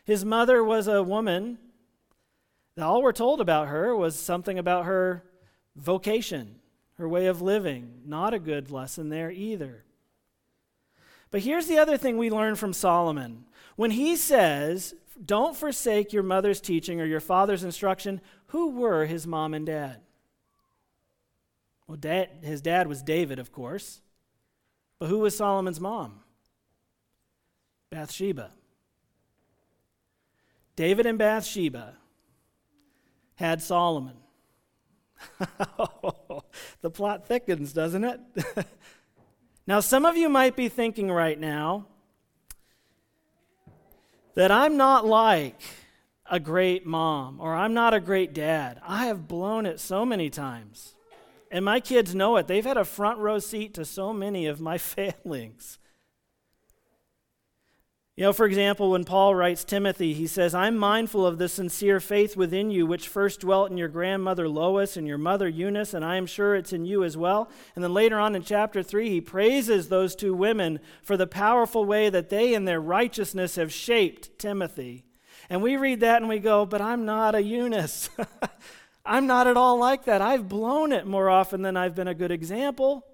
His 0.04 0.26
mother 0.26 0.64
was 0.64 0.88
a 0.88 1.04
woman. 1.04 1.58
All 2.80 3.02
we're 3.02 3.12
told 3.12 3.42
about 3.42 3.68
her 3.68 3.96
was 3.96 4.16
something 4.16 4.58
about 4.58 4.86
her 4.86 5.24
vocation, 5.76 6.56
her 6.98 7.08
way 7.08 7.28
of 7.28 7.42
living. 7.42 8.02
Not 8.06 8.34
a 8.34 8.40
good 8.40 8.72
lesson 8.72 9.10
there 9.10 9.32
either. 9.32 9.84
But 11.30 11.42
here's 11.42 11.68
the 11.68 11.78
other 11.78 11.98
thing 11.98 12.18
we 12.18 12.30
learn 12.32 12.56
from 12.56 12.74
Solomon. 12.74 13.46
When 13.76 13.92
he 13.92 14.16
says, 14.16 14.96
Don't 15.24 15.56
forsake 15.56 16.14
your 16.14 16.24
mother's 16.24 16.62
teaching 16.62 17.02
or 17.02 17.06
your 17.06 17.20
father's 17.20 17.64
instruction, 17.64 18.22
who 18.48 18.72
were 18.72 19.06
his 19.06 19.26
mom 19.26 19.54
and 19.54 19.66
dad? 19.66 20.02
Well, 21.88 21.98
dad, 21.98 22.30
his 22.44 22.62
dad 22.62 22.88
was 22.88 23.02
David, 23.02 23.40
of 23.40 23.52
course. 23.52 24.02
But 25.00 25.10
who 25.10 25.20
was 25.20 25.38
Solomon's 25.38 25.80
mom? 25.80 26.20
Bathsheba. 27.90 28.52
David 30.76 31.06
and 31.06 31.18
Bathsheba 31.18 31.96
had 33.36 33.62
Solomon. 33.62 34.18
the 36.82 36.90
plot 36.92 37.28
thickens, 37.28 37.74
doesn't 37.74 38.04
it? 38.04 38.20
Now, 39.68 39.82
some 39.82 40.06
of 40.06 40.16
you 40.16 40.30
might 40.30 40.56
be 40.56 40.70
thinking 40.70 41.12
right 41.12 41.38
now 41.38 41.88
that 44.38 44.52
I'm 44.52 44.78
not 44.78 45.04
like 45.04 45.60
a 46.30 46.40
great 46.40 46.86
mom 46.86 47.42
or 47.42 47.56
I'm 47.56 47.74
not 47.74 47.96
a 47.96 48.00
great 48.00 48.34
dad. 48.34 48.80
I 48.86 49.08
have 49.08 49.28
blown 49.28 49.66
it 49.66 49.80
so 49.80 50.06
many 50.06 50.30
times. 50.30 50.94
And 51.50 51.66
my 51.66 51.80
kids 51.80 52.14
know 52.14 52.38
it. 52.38 52.46
They've 52.46 52.64
had 52.64 52.78
a 52.78 52.86
front 52.86 53.18
row 53.18 53.40
seat 53.40 53.74
to 53.74 53.84
so 53.84 54.14
many 54.14 54.46
of 54.46 54.62
my 54.62 54.78
failings. 54.78 55.80
You 58.18 58.24
know, 58.24 58.34
for 58.34 58.48
example, 58.48 58.90
when 58.90 59.04
Paul 59.04 59.36
writes 59.36 59.64
Timothy, 59.64 60.16
he 60.16 60.26
says, 60.26 60.56
I'm 60.56 60.76
mindful 60.76 61.24
of 61.24 61.38
the 61.38 61.48
sincere 61.48 62.00
faith 62.00 62.36
within 62.36 62.72
you, 62.72 62.88
which 62.88 63.08
first 63.08 63.42
dwelt 63.42 63.70
in 63.70 63.78
your 63.78 63.90
grandmother 63.90 64.50
Lois 64.50 64.98
and 64.98 65.08
your 65.08 65.20
mother 65.20 65.48
Eunice, 65.48 65.94
and 65.94 66.04
I 66.04 66.16
am 66.16 66.26
sure 66.26 66.56
it's 66.56 66.74
in 66.74 66.84
you 66.84 67.04
as 67.04 67.16
well. 67.16 67.48
And 67.76 67.84
then 67.84 67.94
later 67.94 68.18
on 68.18 68.36
in 68.36 68.42
chapter 68.42 68.82
3, 68.82 69.12
he 69.12 69.22
praises 69.22 69.90
those 69.90 70.16
two 70.16 70.34
women 70.34 70.80
for 71.04 71.16
the 71.16 71.28
powerful 71.28 71.86
way 71.86 72.10
that 72.10 72.30
they 72.32 72.56
in 72.56 72.66
their 72.66 72.82
righteousness 72.82 73.56
have 73.56 73.72
shaped 73.72 74.40
Timothy. 74.40 75.06
And 75.48 75.62
we 75.62 75.78
read 75.78 76.00
that 76.00 76.20
and 76.20 76.28
we 76.28 76.40
go, 76.40 76.66
but 76.66 76.82
I'm 76.82 77.06
not 77.06 77.36
a 77.36 77.44
Eunice. 77.44 78.10
I'm 79.06 79.28
not 79.28 79.46
at 79.46 79.58
all 79.58 79.78
like 79.78 80.06
that. 80.06 80.24
I've 80.24 80.50
blown 80.50 80.92
it 80.92 81.06
more 81.06 81.30
often 81.30 81.62
than 81.62 81.78
I've 81.78 81.94
been 81.94 82.08
a 82.08 82.16
good 82.16 82.32
example. 82.32 83.06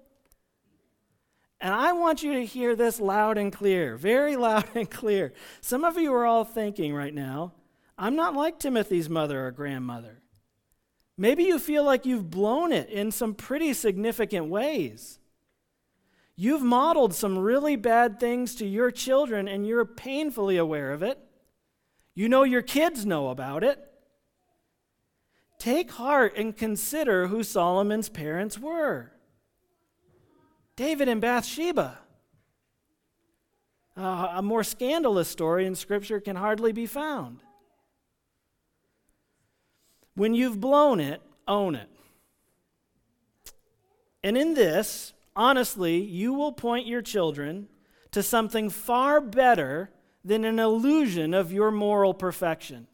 And 1.64 1.72
I 1.72 1.92
want 1.92 2.22
you 2.22 2.34
to 2.34 2.44
hear 2.44 2.76
this 2.76 3.00
loud 3.00 3.38
and 3.38 3.50
clear, 3.50 3.96
very 3.96 4.36
loud 4.48 4.66
and 4.74 4.88
clear. 4.88 5.32
Some 5.62 5.82
of 5.82 5.96
you 5.96 6.12
are 6.12 6.26
all 6.26 6.44
thinking 6.44 6.94
right 6.94 7.14
now, 7.14 7.54
I'm 7.96 8.14
not 8.14 8.34
like 8.34 8.58
Timothy's 8.58 9.08
mother 9.08 9.46
or 9.46 9.50
grandmother. 9.50 10.20
Maybe 11.16 11.44
you 11.44 11.58
feel 11.58 11.82
like 11.82 12.04
you've 12.04 12.30
blown 12.30 12.70
it 12.70 12.90
in 12.90 13.10
some 13.10 13.34
pretty 13.34 13.72
significant 13.72 14.48
ways. 14.48 15.18
You've 16.36 16.62
modeled 16.62 17.14
some 17.14 17.38
really 17.38 17.76
bad 17.76 18.20
things 18.20 18.54
to 18.56 18.66
your 18.66 18.90
children 18.90 19.48
and 19.48 19.66
you're 19.66 19.86
painfully 19.86 20.58
aware 20.58 20.92
of 20.92 21.02
it. 21.02 21.18
You 22.14 22.28
know 22.28 22.42
your 22.42 22.62
kids 22.62 23.06
know 23.06 23.30
about 23.30 23.64
it. 23.64 23.78
Take 25.58 25.92
heart 25.92 26.36
and 26.36 26.54
consider 26.54 27.28
who 27.28 27.42
Solomon's 27.42 28.10
parents 28.10 28.58
were 28.58 29.13
David 30.76 31.08
and 31.08 31.20
Bathsheba. 31.20 31.98
Uh, 33.96 34.32
a 34.34 34.42
more 34.42 34.64
scandalous 34.64 35.28
story 35.28 35.66
in 35.66 35.74
Scripture 35.74 36.20
can 36.20 36.34
hardly 36.36 36.72
be 36.72 36.86
found. 36.86 37.40
When 40.16 40.34
you've 40.34 40.60
blown 40.60 41.00
it, 41.00 41.22
own 41.46 41.74
it. 41.74 41.88
And 44.22 44.36
in 44.36 44.54
this, 44.54 45.12
honestly, 45.36 46.02
you 46.02 46.32
will 46.32 46.52
point 46.52 46.86
your 46.86 47.02
children 47.02 47.68
to 48.10 48.22
something 48.22 48.70
far 48.70 49.20
better 49.20 49.90
than 50.24 50.44
an 50.44 50.58
illusion 50.58 51.34
of 51.34 51.52
your 51.52 51.70
moral 51.70 52.14
perfection. 52.14 52.86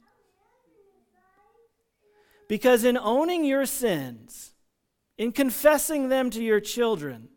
Because 2.49 2.85
in 2.85 2.99
owning 2.99 3.45
your 3.45 3.65
sins, 3.65 4.55
in 5.17 5.31
confessing 5.31 6.09
them 6.09 6.31
to 6.31 6.43
your 6.43 6.59
children, 6.59 7.29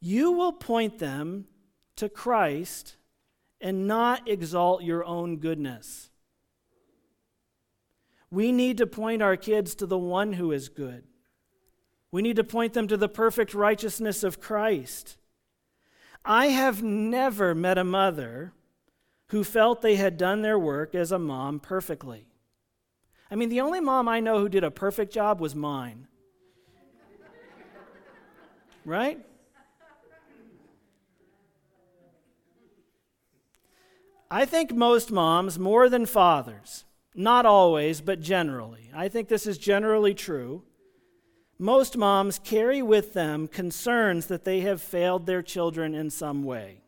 you 0.00 0.32
will 0.32 0.52
point 0.52 0.98
them 0.98 1.46
to 1.96 2.08
Christ 2.08 2.96
and 3.60 3.86
not 3.86 4.28
exalt 4.28 4.82
your 4.82 5.04
own 5.04 5.36
goodness. 5.36 6.10
We 8.30 8.52
need 8.52 8.78
to 8.78 8.86
point 8.86 9.22
our 9.22 9.36
kids 9.36 9.74
to 9.76 9.86
the 9.86 9.98
one 9.98 10.34
who 10.34 10.52
is 10.52 10.68
good. 10.68 11.04
We 12.12 12.22
need 12.22 12.36
to 12.36 12.44
point 12.44 12.72
them 12.72 12.88
to 12.88 12.96
the 12.96 13.08
perfect 13.08 13.54
righteousness 13.54 14.24
of 14.24 14.40
Christ. 14.40 15.16
I 16.24 16.46
have 16.46 16.82
never 16.82 17.54
met 17.54 17.78
a 17.78 17.84
mother 17.84 18.52
who 19.28 19.44
felt 19.44 19.82
they 19.82 19.96
had 19.96 20.16
done 20.16 20.42
their 20.42 20.58
work 20.58 20.94
as 20.94 21.12
a 21.12 21.18
mom 21.18 21.60
perfectly. 21.60 22.26
I 23.30 23.36
mean, 23.36 23.48
the 23.48 23.60
only 23.60 23.80
mom 23.80 24.08
I 24.08 24.20
know 24.20 24.38
who 24.40 24.48
did 24.48 24.64
a 24.64 24.70
perfect 24.70 25.12
job 25.12 25.40
was 25.40 25.54
mine. 25.54 26.08
right? 28.84 29.20
I 34.30 34.44
think 34.44 34.72
most 34.72 35.10
moms, 35.10 35.58
more 35.58 35.88
than 35.88 36.06
fathers, 36.06 36.84
not 37.16 37.44
always, 37.44 38.00
but 38.00 38.20
generally, 38.20 38.88
I 38.94 39.08
think 39.08 39.28
this 39.28 39.44
is 39.44 39.58
generally 39.58 40.14
true. 40.14 40.62
Most 41.58 41.96
moms 41.96 42.38
carry 42.38 42.80
with 42.80 43.12
them 43.12 43.48
concerns 43.48 44.26
that 44.26 44.44
they 44.44 44.60
have 44.60 44.80
failed 44.80 45.26
their 45.26 45.42
children 45.42 45.94
in 45.94 46.10
some 46.10 46.44
way. 46.44 46.80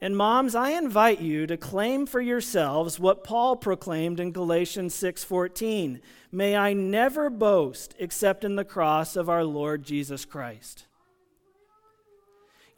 And 0.00 0.16
moms, 0.16 0.54
I 0.54 0.70
invite 0.70 1.20
you 1.20 1.46
to 1.46 1.56
claim 1.56 2.06
for 2.06 2.20
yourselves 2.20 3.00
what 3.00 3.24
Paul 3.24 3.56
proclaimed 3.56 4.20
in 4.20 4.32
Galatians 4.32 4.94
6:14. 4.94 6.00
May 6.32 6.56
I 6.56 6.72
never 6.72 7.30
boast 7.30 7.94
except 7.98 8.44
in 8.44 8.56
the 8.56 8.64
cross 8.64 9.14
of 9.14 9.28
our 9.28 9.44
Lord 9.44 9.84
Jesus 9.84 10.24
Christ. 10.24 10.87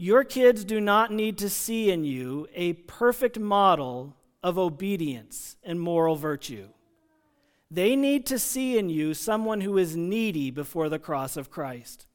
Your 0.01 0.25
kids 0.25 0.65
do 0.65 0.81
not 0.81 1.13
need 1.13 1.37
to 1.37 1.51
see 1.51 1.91
in 1.91 2.05
you 2.05 2.49
a 2.55 2.73
perfect 2.73 3.39
model 3.39 4.17
of 4.43 4.57
obedience 4.57 5.59
and 5.63 5.79
moral 5.79 6.17
virtue. 6.17 6.69
They 7.71 7.97
need 7.97 8.25
to 8.25 8.39
see 8.39 8.79
in 8.79 8.89
you 8.89 9.13
someone 9.13 9.61
who 9.61 9.77
is 9.77 9.95
needy 9.95 10.51
before 10.51 10.89
the 10.89 10.99
cross 10.99 11.37
of 11.37 11.51
Christ. 11.51 12.07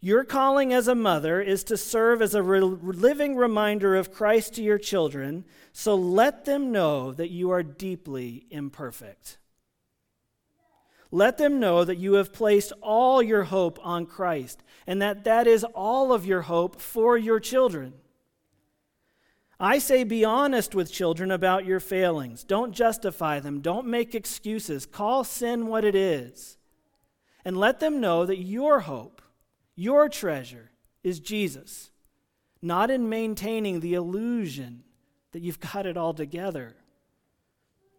Your 0.00 0.24
calling 0.24 0.72
as 0.72 0.88
a 0.88 0.96
mother 0.96 1.40
is 1.40 1.62
to 1.64 1.76
serve 1.76 2.20
as 2.20 2.34
a 2.34 2.42
re- 2.42 2.58
living 2.58 3.36
reminder 3.36 3.94
of 3.94 4.12
Christ 4.12 4.54
to 4.54 4.64
your 4.64 4.78
children, 4.78 5.44
so 5.72 5.94
let 5.94 6.44
them 6.44 6.72
know 6.72 7.12
that 7.12 7.30
you 7.30 7.52
are 7.52 7.62
deeply 7.62 8.46
imperfect. 8.50 9.38
Let 11.10 11.38
them 11.38 11.58
know 11.58 11.84
that 11.84 11.98
you 11.98 12.14
have 12.14 12.32
placed 12.32 12.72
all 12.82 13.22
your 13.22 13.44
hope 13.44 13.78
on 13.82 14.06
Christ 14.06 14.62
and 14.86 15.00
that 15.00 15.24
that 15.24 15.46
is 15.46 15.64
all 15.64 16.12
of 16.12 16.26
your 16.26 16.42
hope 16.42 16.80
for 16.80 17.16
your 17.16 17.40
children. 17.40 17.94
I 19.60 19.78
say 19.78 20.04
be 20.04 20.24
honest 20.24 20.74
with 20.74 20.92
children 20.92 21.30
about 21.30 21.64
your 21.64 21.80
failings. 21.80 22.44
Don't 22.44 22.72
justify 22.72 23.40
them. 23.40 23.60
Don't 23.60 23.86
make 23.86 24.14
excuses. 24.14 24.86
Call 24.86 25.24
sin 25.24 25.66
what 25.66 25.84
it 25.84 25.94
is. 25.94 26.58
And 27.44 27.56
let 27.56 27.80
them 27.80 28.00
know 28.00 28.26
that 28.26 28.38
your 28.38 28.80
hope, 28.80 29.22
your 29.74 30.08
treasure, 30.08 30.70
is 31.02 31.18
Jesus, 31.18 31.90
not 32.60 32.90
in 32.90 33.08
maintaining 33.08 33.80
the 33.80 33.94
illusion 33.94 34.84
that 35.32 35.42
you've 35.42 35.60
got 35.60 35.86
it 35.86 35.96
all 35.96 36.14
together. 36.14 36.76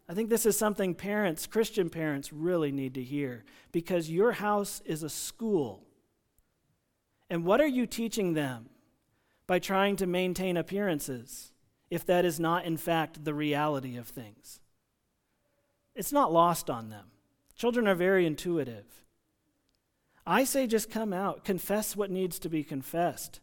I 0.10 0.16
think 0.16 0.32
this 0.32 0.48
is 0.48 0.58
something 0.58 0.96
parents, 0.96 1.46
Christian 1.46 1.88
parents, 1.88 2.34
really 2.34 2.72
need 2.72 2.96
to 2.96 3.04
hear 3.04 3.46
because 3.72 4.10
your 4.10 4.32
house 4.32 4.82
is 4.84 5.04
a 5.04 5.10
school. 5.10 5.84
And 7.30 7.46
what 7.46 7.62
are 7.62 7.68
you 7.68 7.86
teaching 7.86 8.34
them 8.34 8.70
by 9.46 9.60
trying 9.60 9.96
to 9.98 10.08
maintain 10.08 10.58
appearances 10.58 11.52
if 11.92 12.08
that 12.08 12.26
is 12.26 12.40
not, 12.40 12.66
in 12.66 12.76
fact, 12.76 13.24
the 13.24 13.36
reality 13.36 13.98
of 13.98 14.08
things? 14.08 14.60
It's 15.94 16.12
not 16.12 16.34
lost 16.34 16.72
on 16.72 16.90
them. 16.90 17.12
Children 17.56 17.88
are 17.88 17.94
very 17.94 18.26
intuitive. 18.26 18.86
I 20.26 20.44
say 20.44 20.66
just 20.66 20.90
come 20.90 21.14
out, 21.14 21.46
confess 21.46 21.96
what 21.96 22.10
needs 22.10 22.40
to 22.40 22.50
be 22.50 22.64
confessed, 22.64 23.42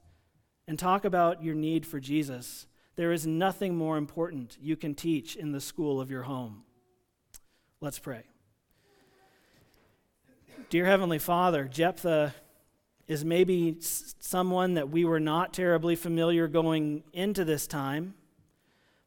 and 0.67 0.77
talk 0.77 1.05
about 1.05 1.45
your 1.45 1.55
need 1.55 1.87
for 1.87 2.01
Jesus 2.01 2.67
there 2.97 3.13
is 3.13 3.27
nothing 3.27 3.77
more 3.77 3.99
important 3.99 4.57
you 4.61 4.75
can 4.75 4.95
teach 4.95 5.37
in 5.37 5.53
the 5.53 5.61
school 5.61 6.01
of 6.01 6.11
your 6.11 6.23
home. 6.23 6.63
Let's 7.81 7.99
pray. 7.99 8.23
Dear 10.71 10.87
Heavenly 10.87 11.19
Father, 11.19 11.69
Jephthah 11.69 12.35
is 13.07 13.25
maybe 13.25 13.77
someone 13.81 14.75
that 14.75 14.89
we 14.89 15.05
were 15.05 15.21
not 15.21 15.53
terribly 15.53 15.95
familiar 15.95 16.49
going 16.49 17.05
into 17.13 17.45
this 17.45 17.67
time, 17.67 18.15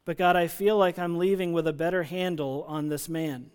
but 0.05 0.17
God, 0.17 0.35
I 0.35 0.47
feel 0.47 0.77
like 0.77 0.97
I'm 0.97 1.17
leaving 1.17 1.51
with 1.51 1.67
a 1.67 1.73
better 1.73 2.03
handle 2.03 2.63
on 2.67 2.87
this 2.87 3.09
man. 3.09 3.49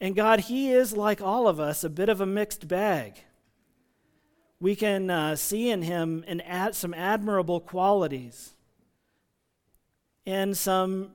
And 0.00 0.16
God, 0.16 0.40
he 0.40 0.72
is 0.72 0.96
like 0.96 1.20
all 1.20 1.46
of 1.46 1.60
us, 1.60 1.84
a 1.84 1.90
bit 1.90 2.08
of 2.08 2.20
a 2.20 2.26
mixed 2.26 2.66
bag. 2.66 3.22
We 4.58 4.74
can 4.74 5.10
uh, 5.10 5.36
see 5.36 5.70
in 5.70 5.82
him 5.82 6.24
an 6.26 6.40
ad- 6.40 6.74
some 6.74 6.94
admirable 6.94 7.60
qualities 7.60 8.54
and 10.26 10.56
some, 10.56 11.10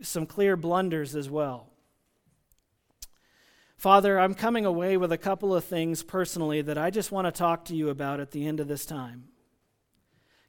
some 0.00 0.26
clear 0.26 0.56
blunders 0.56 1.14
as 1.14 1.30
well. 1.30 1.68
Father, 3.76 4.20
I'm 4.20 4.34
coming 4.34 4.64
away 4.64 4.96
with 4.96 5.10
a 5.10 5.18
couple 5.18 5.54
of 5.54 5.64
things 5.64 6.02
personally 6.02 6.62
that 6.62 6.78
I 6.78 6.90
just 6.90 7.10
want 7.10 7.26
to 7.26 7.32
talk 7.32 7.64
to 7.64 7.74
you 7.74 7.88
about 7.88 8.20
at 8.20 8.30
the 8.30 8.46
end 8.46 8.60
of 8.60 8.68
this 8.68 8.86
time. 8.86 9.24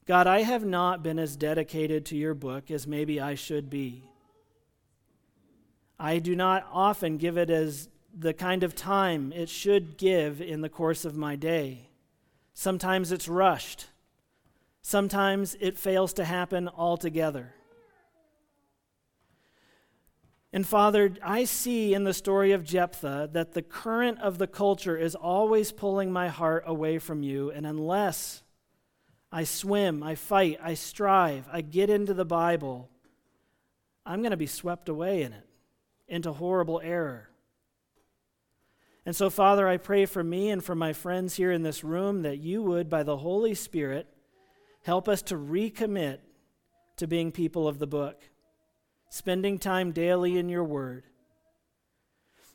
God, 0.06 0.28
I 0.28 0.41
have 0.41 0.66
not 0.66 1.01
been 1.01 1.18
as 1.18 1.36
dedicated 1.36 2.06
to 2.08 2.16
your 2.16 2.34
book 2.34 2.70
as 2.70 2.86
maybe 2.86 3.20
I 3.20 3.36
should 3.36 3.70
be. 3.70 4.04
I 5.97 6.20
do 6.20 6.36
not 6.36 6.68
often 6.72 7.18
give 7.18 7.38
it 7.38 7.49
as 7.49 7.89
the 8.14 8.34
kind 8.34 8.64
of 8.64 8.76
time 8.76 9.32
it 9.34 9.49
should 9.49 9.97
give 9.97 10.41
in 10.41 10.62
the 10.62 10.70
course 10.70 11.06
of 11.06 11.16
my 11.16 11.36
day. 11.36 11.89
Sometimes 12.54 13.12
it's 13.12 13.28
rushed. 13.28 13.88
Sometimes 14.84 15.55
it 15.61 15.77
fails 15.77 16.13
to 16.13 16.25
happen 16.25 16.67
altogether. 16.67 17.53
And 20.51 20.67
Father, 20.67 21.13
I 21.23 21.45
see 21.45 21.95
in 21.95 22.03
the 22.03 22.13
story 22.13 22.51
of 22.51 22.63
Jephthah 22.63 23.29
that 23.31 23.53
the 23.53 23.63
current 23.63 24.19
of 24.21 24.38
the 24.38 24.45
culture 24.45 24.95
is 24.95 25.15
always 25.15 25.71
pulling 25.71 26.11
my 26.11 26.27
heart 26.27 26.65
away 26.67 26.99
from 26.99 27.23
you. 27.23 27.49
And 27.49 27.65
unless 27.65 28.43
I 29.31 29.45
swim, 29.45 30.03
I 30.03 30.13
fight, 30.13 30.59
I 30.61 30.75
strive, 30.75 31.47
I 31.51 31.61
get 31.61 31.89
into 31.89 32.13
the 32.13 32.25
Bible, 32.25 32.91
I'm 34.05 34.19
going 34.19 34.31
to 34.31 34.38
be 34.38 34.45
swept 34.45 34.89
away 34.89 35.23
in 35.23 35.34
it, 35.34 35.47
into 36.07 36.34
horrible 36.34 36.79
error. 36.84 37.29
And 39.05 39.15
so, 39.15 39.29
Father, 39.29 39.67
I 39.67 39.77
pray 39.77 40.05
for 40.05 40.23
me 40.23 40.49
and 40.49 40.63
for 40.63 40.75
my 40.75 40.93
friends 40.93 41.36
here 41.36 41.51
in 41.51 41.63
this 41.63 41.84
room 41.84 42.21
that 42.21 42.38
you 42.38 42.61
would, 42.61 42.89
by 42.89 43.01
the 43.01 43.17
Holy 43.17 43.55
Spirit, 43.55 44.12
Help 44.84 45.07
us 45.07 45.21
to 45.23 45.36
recommit 45.36 46.19
to 46.97 47.07
being 47.07 47.31
people 47.31 47.67
of 47.67 47.79
the 47.79 47.88
book, 47.88 48.29
spending 49.09 49.57
time 49.57 49.91
daily 49.91 50.38
in 50.38 50.49
your 50.49 50.63
word. 50.63 51.05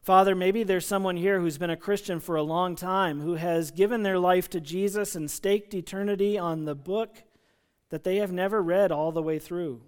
Father, 0.02 0.34
maybe 0.34 0.62
there's 0.62 0.86
someone 0.86 1.16
here 1.16 1.40
who's 1.40 1.58
been 1.58 1.70
a 1.70 1.76
Christian 1.76 2.20
for 2.20 2.36
a 2.36 2.42
long 2.42 2.76
time, 2.76 3.20
who 3.20 3.34
has 3.34 3.70
given 3.70 4.02
their 4.02 4.18
life 4.18 4.48
to 4.50 4.60
Jesus 4.60 5.14
and 5.14 5.30
staked 5.30 5.74
eternity 5.74 6.38
on 6.38 6.64
the 6.64 6.74
book 6.74 7.24
that 7.90 8.04
they 8.04 8.16
have 8.16 8.32
never 8.32 8.62
read 8.62 8.92
all 8.92 9.12
the 9.12 9.22
way 9.22 9.38
through. 9.38 9.82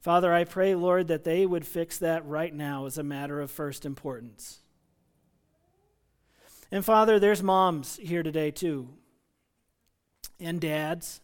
Father, 0.00 0.32
I 0.32 0.44
pray, 0.44 0.74
Lord, 0.74 1.08
that 1.08 1.24
they 1.24 1.44
would 1.44 1.66
fix 1.66 1.98
that 1.98 2.24
right 2.26 2.54
now 2.54 2.86
as 2.86 2.96
a 2.96 3.02
matter 3.02 3.40
of 3.40 3.50
first 3.50 3.84
importance. 3.84 4.60
And 6.70 6.84
Father, 6.84 7.18
there's 7.18 7.42
moms 7.42 7.96
here 7.96 8.22
today 8.22 8.50
too, 8.50 8.88
and 10.40 10.60
dads. 10.60 11.20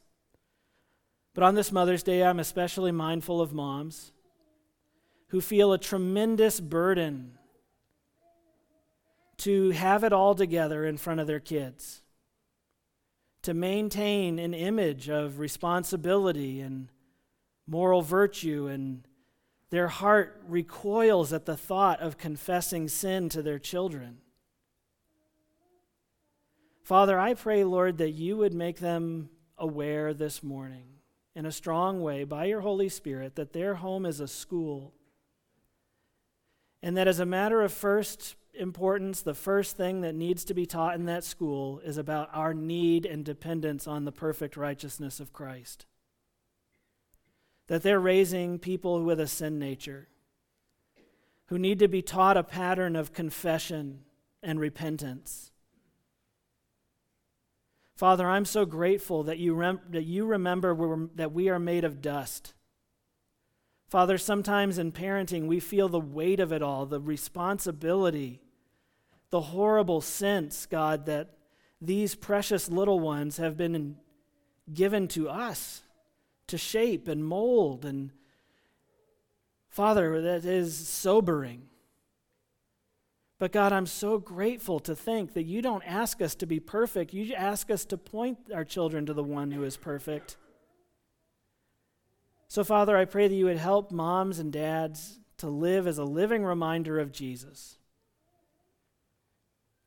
But 1.35 1.45
on 1.45 1.55
this 1.55 1.71
Mother's 1.71 2.03
Day, 2.03 2.23
I'm 2.23 2.41
especially 2.41 2.93
mindful 2.93 3.41
of 3.41 3.53
moms 3.53 4.13
who 5.29 5.41
feel 5.41 5.73
a 5.73 5.79
tremendous 5.79 6.61
burden 6.61 7.33
to 9.39 9.71
have 9.71 10.03
it 10.03 10.13
all 10.13 10.35
together 10.35 10.85
in 10.87 10.97
front 10.97 11.21
of 11.21 11.27
their 11.27 11.41
kids, 11.41 12.03
to 13.43 13.53
maintain 13.53 14.39
an 14.39 14.55
image 14.55 15.09
of 15.09 15.39
responsibility 15.39 16.61
and 16.61 16.89
moral 17.67 18.03
virtue, 18.03 18.67
and 18.67 19.07
their 19.71 19.89
heart 19.89 20.43
recoils 20.49 21.33
at 21.33 21.45
the 21.45 21.57
thought 21.57 22.01
of 22.01 22.17
confessing 22.17 22.89
sin 22.89 23.29
to 23.29 23.43
their 23.43 23.59
children. 23.59 24.19
Father, 26.87 27.19
I 27.19 27.35
pray, 27.35 27.65
Lord, 27.65 27.99
that 27.99 28.13
you 28.13 28.37
would 28.37 28.55
make 28.55 28.79
them 28.79 29.29
aware 29.59 30.15
this 30.15 30.41
morning 30.41 30.85
in 31.35 31.45
a 31.45 31.51
strong 31.51 32.01
way 32.01 32.23
by 32.23 32.45
your 32.45 32.61
Holy 32.61 32.89
Spirit 32.89 33.35
that 33.35 33.53
their 33.53 33.75
home 33.75 34.07
is 34.07 34.21
a 34.21 34.29
school. 34.29 34.95
And 36.85 36.97
that 36.97 37.09
as 37.09 37.19
a 37.19 37.27
matter 37.27 37.61
of 37.63 37.73
first 37.73 38.37
importance, 38.55 39.21
the 39.21 39.35
first 39.35 39.77
thing 39.77 40.03
that 40.03 40.15
needs 40.15 40.45
to 40.45 40.55
be 40.55 40.65
taught 40.65 40.95
in 40.95 41.07
that 41.07 41.25
school 41.25 41.81
is 41.81 41.99
about 41.99 42.31
our 42.33 42.55
need 42.55 43.05
and 43.05 43.25
dependence 43.25 43.89
on 43.89 44.05
the 44.05 44.13
perfect 44.13 44.57
righteousness 44.57 45.19
of 45.19 45.33
Christ. 45.33 45.87
That 47.67 47.83
they're 47.83 47.99
raising 47.99 48.61
people 48.61 49.03
with 49.03 49.19
a 49.19 49.27
sin 49.27 49.59
nature 49.59 50.07
who 51.47 51.59
need 51.59 51.81
to 51.81 51.89
be 51.89 52.01
taught 52.01 52.37
a 52.37 52.45
pattern 52.45 52.95
of 52.95 53.13
confession 53.13 54.05
and 54.41 54.61
repentance 54.61 55.51
Father, 57.97 58.29
I'm 58.29 58.45
so 58.45 58.67
grateful 58.67 59.23
that 59.23 59.39
you, 59.39 59.55
rem- 59.55 59.81
that 59.89 60.05
you 60.05 60.27
remember 60.27 61.09
that 61.15 61.33
we 61.33 61.49
are 61.49 61.59
made 61.59 61.83
of 61.83 62.03
dust. 62.03 62.53
Father, 63.89 64.19
sometimes 64.19 64.77
in 64.77 64.93
parenting, 64.93 65.47
we 65.47 65.61
feel 65.61 65.89
the 65.89 65.99
weight 65.99 66.39
of 66.39 66.53
it 66.53 66.61
all, 66.61 66.85
the 66.85 67.01
responsibility, 67.01 68.43
the 69.31 69.41
horrible 69.41 70.03
sense, 70.03 70.67
God, 70.67 71.07
that 71.07 71.31
these 71.81 72.15
precious 72.15 72.69
little 72.69 73.01
ones 73.01 73.39
have 73.39 73.57
been 73.57 73.97
given 74.73 75.09
to 75.09 75.31
us 75.31 75.83
to 76.49 76.59
shape 76.59 77.09
and 77.09 77.25
mold. 77.25 77.87
And 77.87 78.11
Father, 79.71 80.21
that 80.21 80.45
is 80.45 80.77
sobering. 80.77 81.69
But 83.39 83.53
God, 83.53 83.73
I'm 83.73 83.87
so 83.87 84.19
grateful 84.19 84.81
to 84.81 84.97
think 84.97 85.35
that 85.35 85.45
you 85.45 85.61
don't 85.61 85.83
ask 85.85 86.23
us 86.23 86.35
to 86.37 86.47
be 86.47 86.59
perfect. 86.59 87.13
You 87.13 87.35
ask 87.35 87.71
us 87.71 87.85
to 87.87 87.99
point 87.99 88.39
our 88.55 88.65
children 88.65 89.05
to 89.07 89.13
the 89.13 89.23
one 89.23 89.51
who 89.51 89.63
is 89.63 89.77
perfect. 89.77 90.37
So, 92.49 92.65
Father, 92.65 92.97
I 92.97 93.05
pray 93.05 93.29
that 93.29 93.35
you 93.35 93.45
would 93.47 93.59
help 93.59 93.91
moms 93.91 94.39
and 94.39 94.53
dads 94.53 95.19
to 95.39 95.49
live 95.49 95.87
as 95.87 95.99
a 95.99 96.05
living 96.05 96.45
reminder 96.45 96.99
of 96.99 97.13
Jesus, 97.13 97.77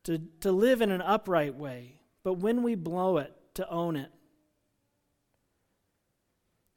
to, 0.03 0.19
to 0.41 0.51
live 0.51 0.81
in 0.81 0.91
an 0.91 1.01
upright 1.01 1.55
way, 1.55 2.01
but 2.23 2.33
when 2.33 2.61
we 2.61 2.75
blow 2.75 3.17
it, 3.17 3.33
to 3.55 3.67
own 3.67 3.95
it, 3.95 4.11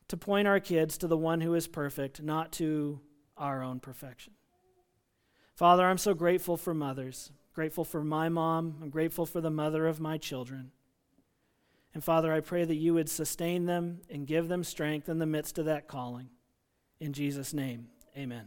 to 0.08 0.16
point 0.16 0.48
our 0.48 0.60
kids 0.60 0.96
to 0.98 1.06
the 1.06 1.16
one 1.16 1.42
who 1.42 1.54
is 1.54 1.66
perfect, 1.66 2.22
not 2.22 2.52
to 2.52 3.00
our 3.36 3.62
own 3.62 3.78
perfection. 3.78 4.32
Father, 5.54 5.86
I'm 5.86 5.98
so 5.98 6.14
grateful 6.14 6.56
for 6.56 6.74
mothers, 6.74 7.30
grateful 7.54 7.84
for 7.84 8.02
my 8.02 8.28
mom, 8.28 8.76
I'm 8.82 8.90
grateful 8.90 9.26
for 9.26 9.40
the 9.40 9.50
mother 9.50 9.86
of 9.86 10.00
my 10.00 10.18
children. 10.18 10.72
And 11.94 12.02
Father, 12.02 12.32
I 12.32 12.40
pray 12.40 12.64
that 12.64 12.74
you 12.74 12.94
would 12.94 13.10
sustain 13.10 13.66
them 13.66 14.00
and 14.10 14.26
give 14.26 14.48
them 14.48 14.64
strength 14.64 15.08
in 15.08 15.18
the 15.18 15.26
midst 15.26 15.58
of 15.58 15.66
that 15.66 15.88
calling. 15.88 16.30
In 17.00 17.12
Jesus' 17.12 17.52
name, 17.52 17.88
amen. 18.16 18.46